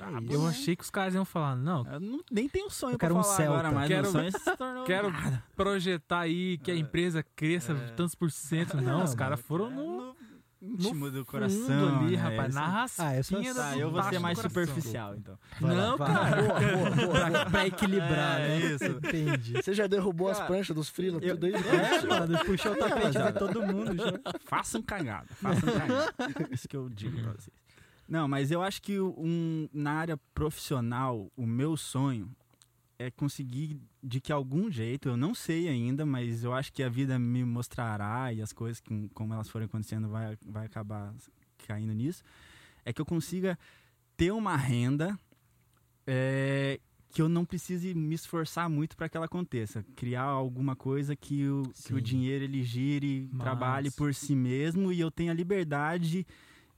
[0.00, 0.32] É isso.
[0.32, 3.08] eu achei que os caras iam falar, não, Eu não- nem tenho sonho Eu pra
[3.08, 3.52] quero um falar Celta.
[3.52, 5.44] agora, mas Quero- meu sonho se tornou quero nada.
[5.56, 7.88] projetar aí que a empresa cresça É.
[7.96, 8.76] tantos por cento.
[8.76, 10.16] Não, Não, os caras É, foram no,
[10.62, 11.98] íntimo do fundo coração.
[12.00, 12.22] ali, né?
[12.22, 15.38] rapaz, na racinha Ah, eu sou- do Tá, eu vou ser mais superficial, então.
[15.60, 16.08] Vai lá, Não, vai.
[16.14, 16.42] cara.
[16.42, 17.30] Boa, boa, boa.
[17.30, 18.58] pra, pra equilibrar, É, né?
[18.74, 18.84] isso.
[18.84, 19.52] Entendi.
[19.62, 21.52] Você já derrubou as Cara, pranchas dos freela, eu- tudo aí?
[21.54, 23.96] É, mano, puxou o tapete de todo mundo.
[23.96, 24.12] já.
[24.46, 26.14] Façam cagada, façam cagada.
[26.50, 27.67] Isso que eu digo pra vocês.
[28.08, 32.30] Não, mas eu acho que um, na área profissional, o meu sonho
[32.98, 36.88] é conseguir, de que algum jeito, eu não sei ainda, mas eu acho que a
[36.88, 41.14] vida me mostrará e as coisas, que, como elas forem acontecendo, vai, vai acabar
[41.66, 42.24] caindo nisso,
[42.84, 43.58] é que eu consiga
[44.16, 45.16] ter uma renda
[46.06, 46.80] é,
[47.10, 49.84] que eu não precise me esforçar muito para que ela aconteça.
[49.94, 53.44] Criar alguma coisa que o, que o dinheiro ele gire, Massa.
[53.44, 56.26] trabalhe por si mesmo e eu tenha liberdade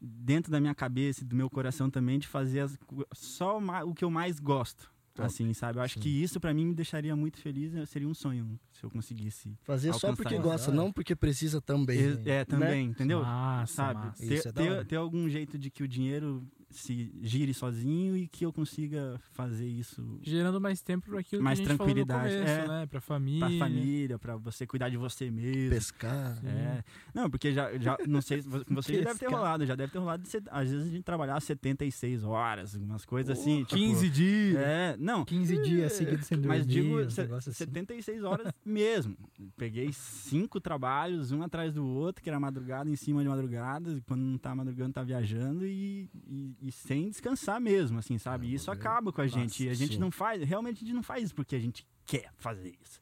[0.00, 2.78] dentro da minha cabeça e do meu coração também de fazer as
[3.12, 4.90] só o que eu mais gosto.
[5.12, 5.26] Top.
[5.26, 5.78] Assim, sabe?
[5.78, 6.00] Eu acho Sim.
[6.00, 7.84] que isso para mim me deixaria muito feliz, né?
[7.84, 9.52] seria um sonho se eu conseguisse.
[9.62, 10.42] Fazer só porque isso.
[10.42, 12.20] gosta, não porque precisa também.
[12.24, 13.20] É, é, também, entendeu?
[13.20, 14.06] Massa, sabe?
[14.06, 14.24] massa.
[14.24, 18.28] Isso Ter, é ter, ter algum jeito de que o dinheiro se gire sozinho e
[18.28, 21.88] que eu consiga fazer isso Gerando mais tempo para aquilo Mais que a gente falou
[21.88, 22.68] no tranquilidade, começo, é.
[22.68, 22.86] né?
[22.86, 23.48] Pra família.
[23.48, 25.70] pra família, pra você cuidar de você mesmo.
[25.70, 26.38] Pescar.
[26.44, 26.84] É.
[27.14, 28.40] Não, porque já, já não sei,
[28.70, 31.40] você já deve ter rolado, já deve ter rolado, de às vezes a gente trabalhar
[31.40, 33.64] 76 horas, umas coisas assim.
[33.64, 34.56] tipo, 15 dias.
[34.56, 35.24] É, não.
[35.24, 36.58] 15 dias seguidos sem dormir.
[36.58, 37.64] Mas digo, uns se- negócios assim.
[37.64, 39.16] 76 horas mesmo.
[39.56, 44.20] Peguei cinco trabalhos, um atrás do outro, que era madrugada em cima de madrugada, quando
[44.20, 48.46] não tá madrugando, tá viajando e, e, e sem descansar mesmo, assim, sabe?
[48.48, 49.64] E isso acaba com a gente.
[49.64, 49.98] E a gente sim.
[50.00, 53.00] não faz, realmente a gente não faz isso porque a gente quer fazer isso.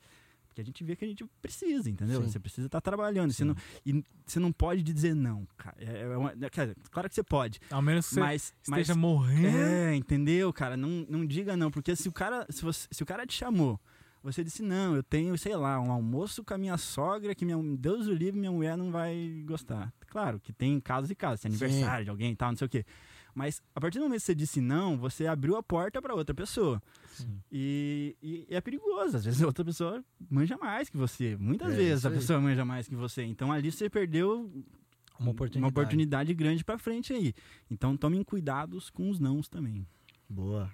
[0.49, 2.23] Porque a gente vê que a gente precisa, entendeu?
[2.23, 2.29] Sim.
[2.31, 3.33] Você precisa estar trabalhando.
[3.33, 3.49] Você Sim.
[3.51, 3.57] não,
[3.87, 5.77] e você não pode dizer não, cara.
[5.79, 8.99] É, é uma- dizer, claro que você pode, Ao menos que você mas, mas esteja
[8.99, 9.57] morrendo.
[9.57, 10.77] é, entendeu, cara?
[10.77, 13.79] Não, não diga não, porque se o cara, se, você- se o cara te chamou,
[14.21, 17.57] você disse não, eu tenho, sei lá, um almoço com a minha sogra que minha,
[17.77, 19.93] Deus o livre, minha mulher não vai gostar.
[20.09, 21.65] Claro que tem casos e casos, tem Sim.
[21.65, 22.85] aniversário de alguém e tal, não sei o quê.
[23.39, 26.35] Mas a partir do momento que você disse não, você abriu a porta para outra
[26.35, 26.83] pessoa.
[27.13, 27.41] Sim.
[27.53, 29.17] E, e- é perigoso.
[29.17, 31.37] Às vezes a outra pessoa manja mais que você.
[31.39, 33.23] Muitas É, vezes a pessoa manja mais que você.
[33.23, 34.51] Então ali você perdeu
[35.21, 35.59] Uma oportunidade.
[35.59, 37.33] uma oportunidade grande para frente aí.
[37.71, 39.87] Então tomem cuidados com os nãos também.
[40.29, 40.69] Boa.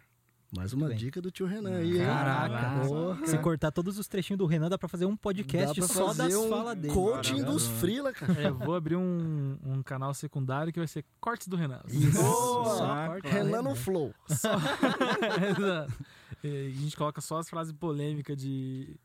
[0.57, 0.97] Mais uma bem.
[0.97, 2.05] dica do tio Renan aí, hein?
[2.07, 2.87] Caraca.
[2.87, 3.27] Porra.
[3.27, 6.49] Se cortar todos os trechinhos do Renan, dá pra fazer um podcast só das um
[6.49, 6.95] falas dele.
[6.95, 8.41] coaching dos frila, cara.
[8.41, 11.81] É, eu vou abrir um, um canal secundário que vai ser Cortes do Renan.
[11.89, 12.13] Isso.
[12.23, 13.19] Só Boa.
[13.25, 14.15] Renan no flow.
[14.29, 15.93] Exato.
[16.43, 18.97] E a gente coloca só as frases polêmicas de.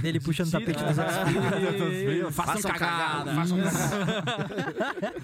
[0.00, 2.34] Dele puxando o tapete dos outros.
[2.34, 3.34] Façam cagada.
[3.34, 3.58] Façam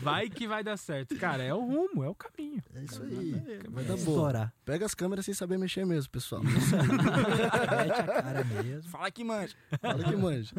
[0.02, 1.14] Vai que vai dar certo.
[1.16, 2.60] Cara, é o rumo, é o caminho.
[2.74, 3.40] É isso aí.
[3.69, 4.52] Vai dar boa.
[4.64, 6.43] Pega as câmeras sem saber mexer mesmo, pessoal.
[6.44, 8.90] Mete a cara mesmo.
[8.90, 9.55] Fala que manja.
[9.81, 10.55] Fala que manja.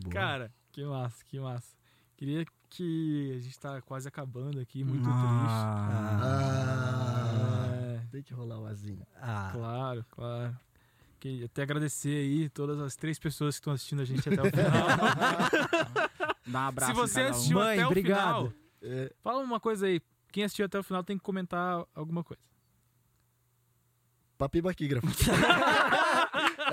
[0.00, 0.12] Boa.
[0.12, 1.68] Cara, que massa, que massa.
[2.16, 3.34] Queria que.
[3.36, 8.04] A gente tá quase acabando aqui, muito Ah, Ah, triste.
[8.06, 9.06] É, tem que rolar o azinho.
[9.20, 10.56] ah, claro, claro.
[11.24, 14.44] Que, até agradecer aí todas as três pessoas que estão assistindo a gente até o
[14.44, 14.70] final.
[16.46, 17.28] Dá um abraço Se você um.
[17.30, 18.50] assistiu Mãe, até o obrigado.
[18.50, 18.52] final,
[18.82, 20.02] É, fala uma coisa aí.
[20.30, 22.42] Quem assistiu até o final tem que comentar alguma coisa.
[24.36, 25.06] papibaquígrafo.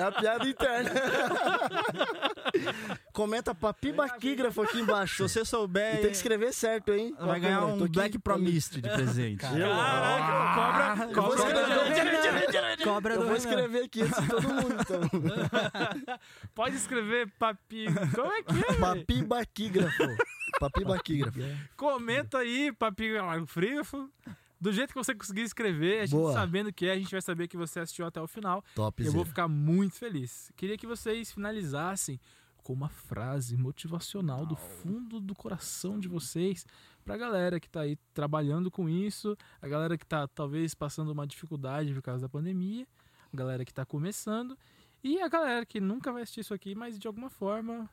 [0.02, 0.92] é a piada interna.
[3.14, 5.28] Comenta papibaquígrafo aqui Se embaixo.
[5.28, 7.14] você E souber, tem que escrever certo, hein?
[7.20, 8.18] vai ganhar um Black.
[8.20, 9.38] Promised de presente.
[9.40, 13.50] Caraca, cobra, Eu vou cobra, escrever- Cobra Eu do vou Renan.
[13.50, 15.02] escrever aqui antes de todo mundo, então.
[16.56, 17.86] Pode escrever papi.
[18.16, 18.74] Como é que é?
[18.80, 20.04] Papibaquígrafo.
[20.60, 21.40] Papibaquígrafo.
[21.76, 23.12] Comenta aí, papi
[23.48, 24.10] frígrafo.
[24.62, 26.34] Do jeito que você conseguir escrever, a gente Boa.
[26.34, 28.64] sabendo o que é, a gente vai saber que você assistiu até o final.
[28.76, 30.52] Top, Eu vou ficar muito feliz.
[30.56, 32.20] Queria que vocês finalizassem
[32.58, 36.64] com uma frase motivacional do fundo do coração de vocês
[37.04, 41.26] pra galera que tá aí trabalhando com isso, a galera que tá talvez passando uma
[41.26, 42.88] dificuldade por causa da pandemia,
[43.34, 44.56] a galera que tá começando
[45.04, 47.90] e a galera que nunca vai assistir isso aqui, mas de alguma forma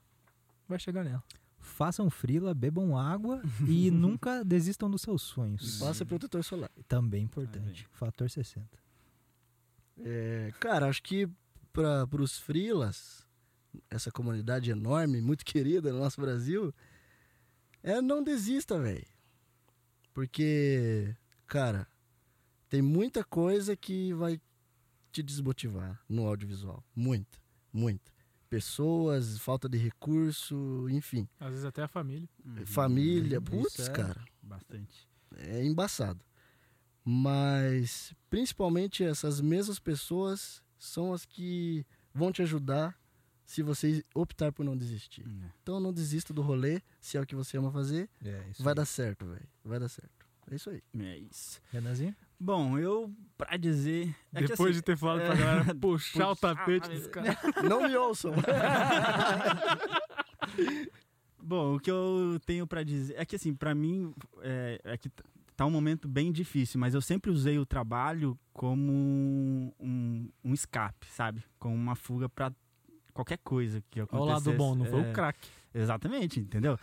[0.68, 1.24] vai chegar nela.
[1.68, 5.78] Façam frila, bebam água e nunca desistam dos seus sonhos.
[5.78, 6.70] Passa protetor solar.
[6.88, 7.86] Também importante.
[7.92, 8.66] Fator 60.
[10.00, 11.28] É, cara, acho que
[11.72, 13.26] para os frilas,
[13.90, 16.74] essa comunidade enorme, muito querida no nosso Brasil,
[17.82, 19.06] é não desista, velho.
[20.12, 21.14] Porque,
[21.46, 21.86] cara,
[22.68, 24.40] tem muita coisa que vai
[25.12, 26.82] te desmotivar no audiovisual.
[26.94, 27.38] Muita,
[27.72, 28.17] muita.
[28.48, 31.28] Pessoas, falta de recurso, enfim.
[31.38, 32.28] Às vezes até a família.
[32.64, 33.92] Família, Isso putz, é.
[33.92, 34.24] cara.
[34.42, 35.08] Bastante.
[35.36, 36.24] é embaçado.
[37.04, 42.98] Mas principalmente essas mesmas pessoas são as que vão te ajudar
[43.44, 45.26] se você optar por não desistir.
[45.62, 48.72] Então não desista do rolê, se é o que você ama fazer, É, isso vai
[48.72, 48.76] aí.
[48.76, 49.48] dar certo, velho.
[49.64, 50.26] Vai dar certo.
[50.50, 50.82] É isso aí.
[50.98, 51.60] É isso.
[51.70, 52.14] Renanzinho?
[52.40, 54.14] Bom, eu, pra dizer...
[54.32, 57.06] É que, Depois assim, de ter falado pra é, galera puxar o tapete mas- dos
[57.08, 57.36] caras.
[57.68, 58.32] Não me ouçam.
[61.40, 64.12] Bom, o que eu tenho pra dizer é que assim, pra mim
[64.42, 65.08] é, é que
[65.56, 68.92] tá um momento bem difícil, mas eu sempre usei o trabalho como
[69.80, 71.42] um, um escape, sabe?
[71.58, 72.52] Como uma fuga pra
[73.14, 74.48] qualquer coisa que Olha o acontecesse.
[74.48, 75.38] lado bom, não foi É, o crack.
[75.74, 76.78] Exatamente, entendeu?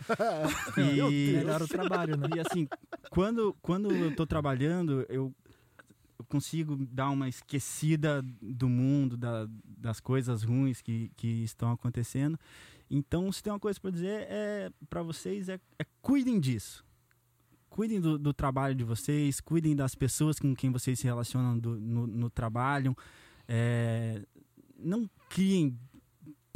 [0.76, 1.12] E, Deus.
[1.12, 2.28] Melhora o trabalho, né?
[2.36, 2.68] e assim,
[3.10, 5.34] quando, quando eu tô trabalhando, eu
[6.26, 12.38] consigo dar uma esquecida do mundo, da- das coisas ruins que, que estão acontecendo.
[12.90, 16.84] Então, se tem uma coisa para dizer é para vocês é, é cuidem disso.
[17.68, 21.78] Cuidem do, do trabalho de vocês, cuidem das pessoas com quem vocês se relacionam do-
[21.78, 22.96] no, no trabalho.
[23.48, 24.22] É,
[24.78, 25.78] não criem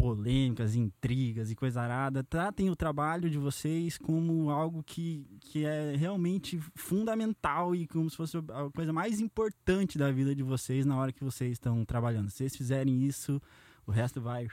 [0.01, 2.25] polêmicas, intrigas e coisa arada.
[2.25, 8.17] Tratem o trabalho de vocês como algo que, que é realmente fundamental e como se
[8.17, 12.31] fosse a coisa mais importante da vida de vocês na hora que vocês estão trabalhando.
[12.31, 13.41] Se vocês fizerem isso,
[13.87, 14.47] O resto vai,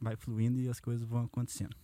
[0.00, 1.76] vai fluindo e as coisas vão acontecendo.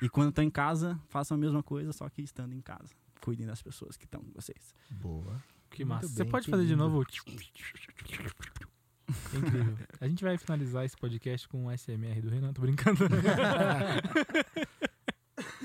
[0.00, 2.94] E quando estão em casa, façam a mesma coisa, só que estando em casa.
[3.20, 4.74] Cuidem das pessoas que estão com vocês.
[4.90, 5.42] Boa.
[5.70, 6.08] Que Muito massa.
[6.08, 7.04] Você bem, pode que fazer de lindo.
[9.12, 9.46] novo?
[9.46, 9.78] Incrível.
[10.00, 12.98] A gente vai finalizar esse podcast com o SMR do Renan, tô brincando.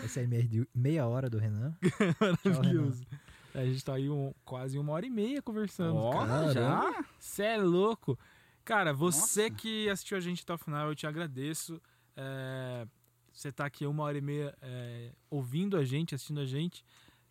[0.07, 1.75] SMR de meia hora do Renan.
[1.81, 3.05] Tchau, Maravilhoso.
[3.53, 5.95] A gente tá aí um- quase uma hora e meia conversando.
[5.95, 6.53] Ó, cara.
[6.53, 7.05] já?
[7.19, 8.17] Você é louco.
[8.63, 9.55] Cara, você Nossa.
[9.55, 11.81] que assistiu a gente até o final, eu te agradeço.
[12.15, 12.85] É,
[13.31, 16.83] você tá aqui uma hora e meia é, ouvindo a gente, assistindo a gente.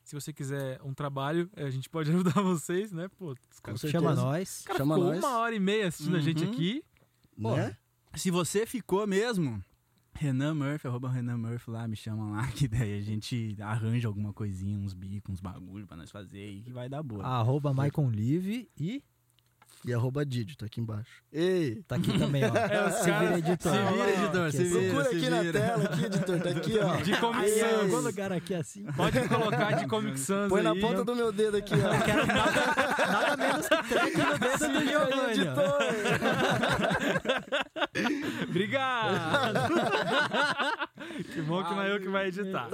[0.06, 3.08] Se você quiser um trabalho, a gente pode ajudar vocês, né?
[3.18, 4.62] Pô, os caras Com Chama nós.
[4.64, 5.18] cara Chama ficou nós.
[5.18, 6.50] uma hora e meia assistindo a gente Uhum.
[6.52, 6.84] aqui.
[7.36, 7.76] Né?
[8.14, 9.60] Se você ficou mesmo,
[10.14, 14.32] Renan Murphy, arroba Renan Murphy lá, me chama lá, que daí a gente arranja alguma
[14.32, 17.24] coisinha, uns bicos, uns bagulho pra nós fazer e que vai dar boa.
[17.26, 19.02] Arroba Maicon Live e
[19.84, 21.10] E arroba Didi, tá aqui embaixo.
[21.32, 21.82] Ei!
[21.86, 22.48] tá aqui também, ó.
[22.56, 23.72] É, se vira, editor.
[23.72, 24.80] se vira, editor, aqui se vira.
[24.80, 25.60] Procura aqui na vira.
[25.60, 26.96] tela, aqui, editor, tá aqui, ó.
[26.96, 27.60] De Comic Sans.
[27.60, 28.84] em algum lugar aqui assim.
[28.96, 30.80] Pode colocar de Comic Sans Põe na aí.
[30.80, 32.04] ponta do meu dedo aqui, ó.
[32.04, 32.74] Quero nada,
[33.10, 35.22] nada menos que no dedo do Giovanni.
[35.22, 35.30] ó.
[35.30, 35.78] Editor!
[38.48, 39.70] Obrigado!
[41.32, 42.68] que bom que não é eu que vai editar.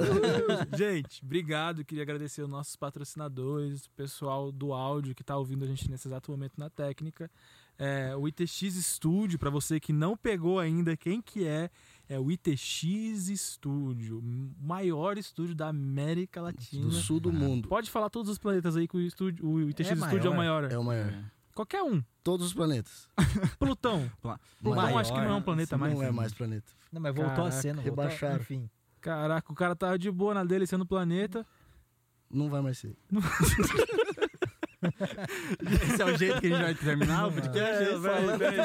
[0.76, 1.84] gente, obrigado.
[1.84, 6.08] Queria agradecer os nossos patrocinadores, o pessoal do áudio que tá ouvindo a gente nesse
[6.08, 7.30] exato momento na técnica.
[7.78, 11.70] É, o ITX Studio, para você que não pegou ainda quem que é,
[12.08, 16.84] é o ITX Studio, o maior estúdio da América Latina.
[16.84, 17.68] Do sul do mundo.
[17.68, 20.36] Pode falar todos os planetas aí que o, estúdio, o ITX É Studio é o
[20.36, 20.70] maior.
[20.70, 21.12] É o maior.
[21.54, 22.02] Qualquer um.
[22.22, 23.08] Todos os planetas.
[23.58, 24.10] Plutão.
[24.20, 25.00] Plutão Maior.
[25.00, 25.94] acho que não é um planeta mais.
[25.94, 26.72] Não é mais planeta.
[26.90, 28.40] Não, mas voltou Caraca, a cena, voltou, rebaixaram.
[28.40, 28.70] enfim.
[29.00, 31.46] Caraca, o cara tava de boa na dele sendo planeta.
[32.30, 32.96] Não vai mais ser.
[35.82, 37.84] Esse é o jeito que a gente vai terminar o podcast.
[37.84, 38.62] É, é velho, velho,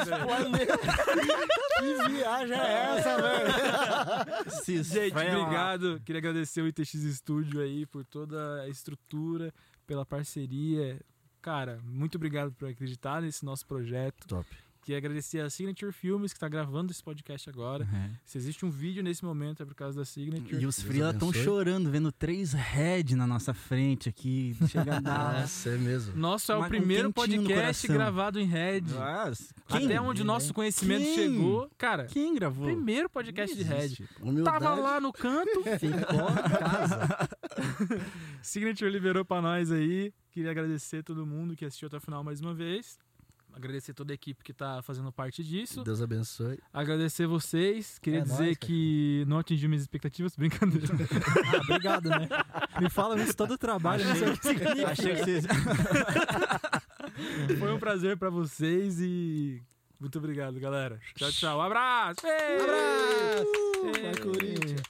[1.78, 4.84] que viagem é essa, velho?
[4.84, 5.40] Gente, vai lá.
[5.40, 6.00] obrigado.
[6.04, 9.52] Queria agradecer o ITX Studio aí por toda a estrutura,
[9.86, 11.00] pela parceria.
[11.48, 14.28] Cara, muito obrigado por acreditar nesse nosso projeto.
[14.28, 14.46] Top.
[14.82, 17.88] Queria agradecer a Signature Filmes, que está gravando esse podcast agora.
[17.90, 18.10] É.
[18.26, 20.62] Se existe um vídeo nesse momento, é por causa da Signature.
[20.62, 24.54] E os Frila estão chorando, vendo três Red na nossa frente aqui.
[24.68, 25.40] Chega a dar.
[25.40, 26.16] Nossa, é mesmo.
[26.16, 28.82] Nosso é o Mas primeiro no podcast gravado em Red.
[28.82, 31.14] Nossa, quem, Até onde o nosso conhecimento Quem?
[31.14, 31.70] chegou.
[31.78, 32.66] Cara, quem gravou?
[32.66, 33.84] primeiro podcast de Red.
[33.84, 34.08] Existe.
[34.20, 34.58] Humildade.
[34.58, 37.28] Tava lá no canto, Ficou em casa.
[38.42, 40.12] Signature liberou pra nós aí.
[40.38, 42.96] Queria agradecer todo mundo que assistiu até o final mais uma vez.
[43.52, 45.82] Agradecer toda a equipe que tá fazendo parte disso.
[45.82, 46.60] Deus abençoe.
[46.72, 47.98] Agradecer vocês.
[47.98, 50.36] Queria É dizer nóis, que não atingiu minhas expectativas.
[50.38, 50.86] Brincadeira.
[50.94, 52.28] Ah, obrigado, né?
[52.80, 54.14] Me falam isso todo o trabalho, que
[54.46, 54.90] significa.
[54.92, 55.44] Achei que vocês.
[57.58, 59.60] Foi um prazer pra vocês e
[59.98, 61.00] muito obrigado, galera.
[61.16, 61.58] Tchau, tchau.
[61.58, 62.24] Um abraço.
[62.24, 62.62] Ei!
[62.62, 63.44] Abraço!
[63.86, 64.02] Ei!
[64.02, 64.82] Vai, Corinthians.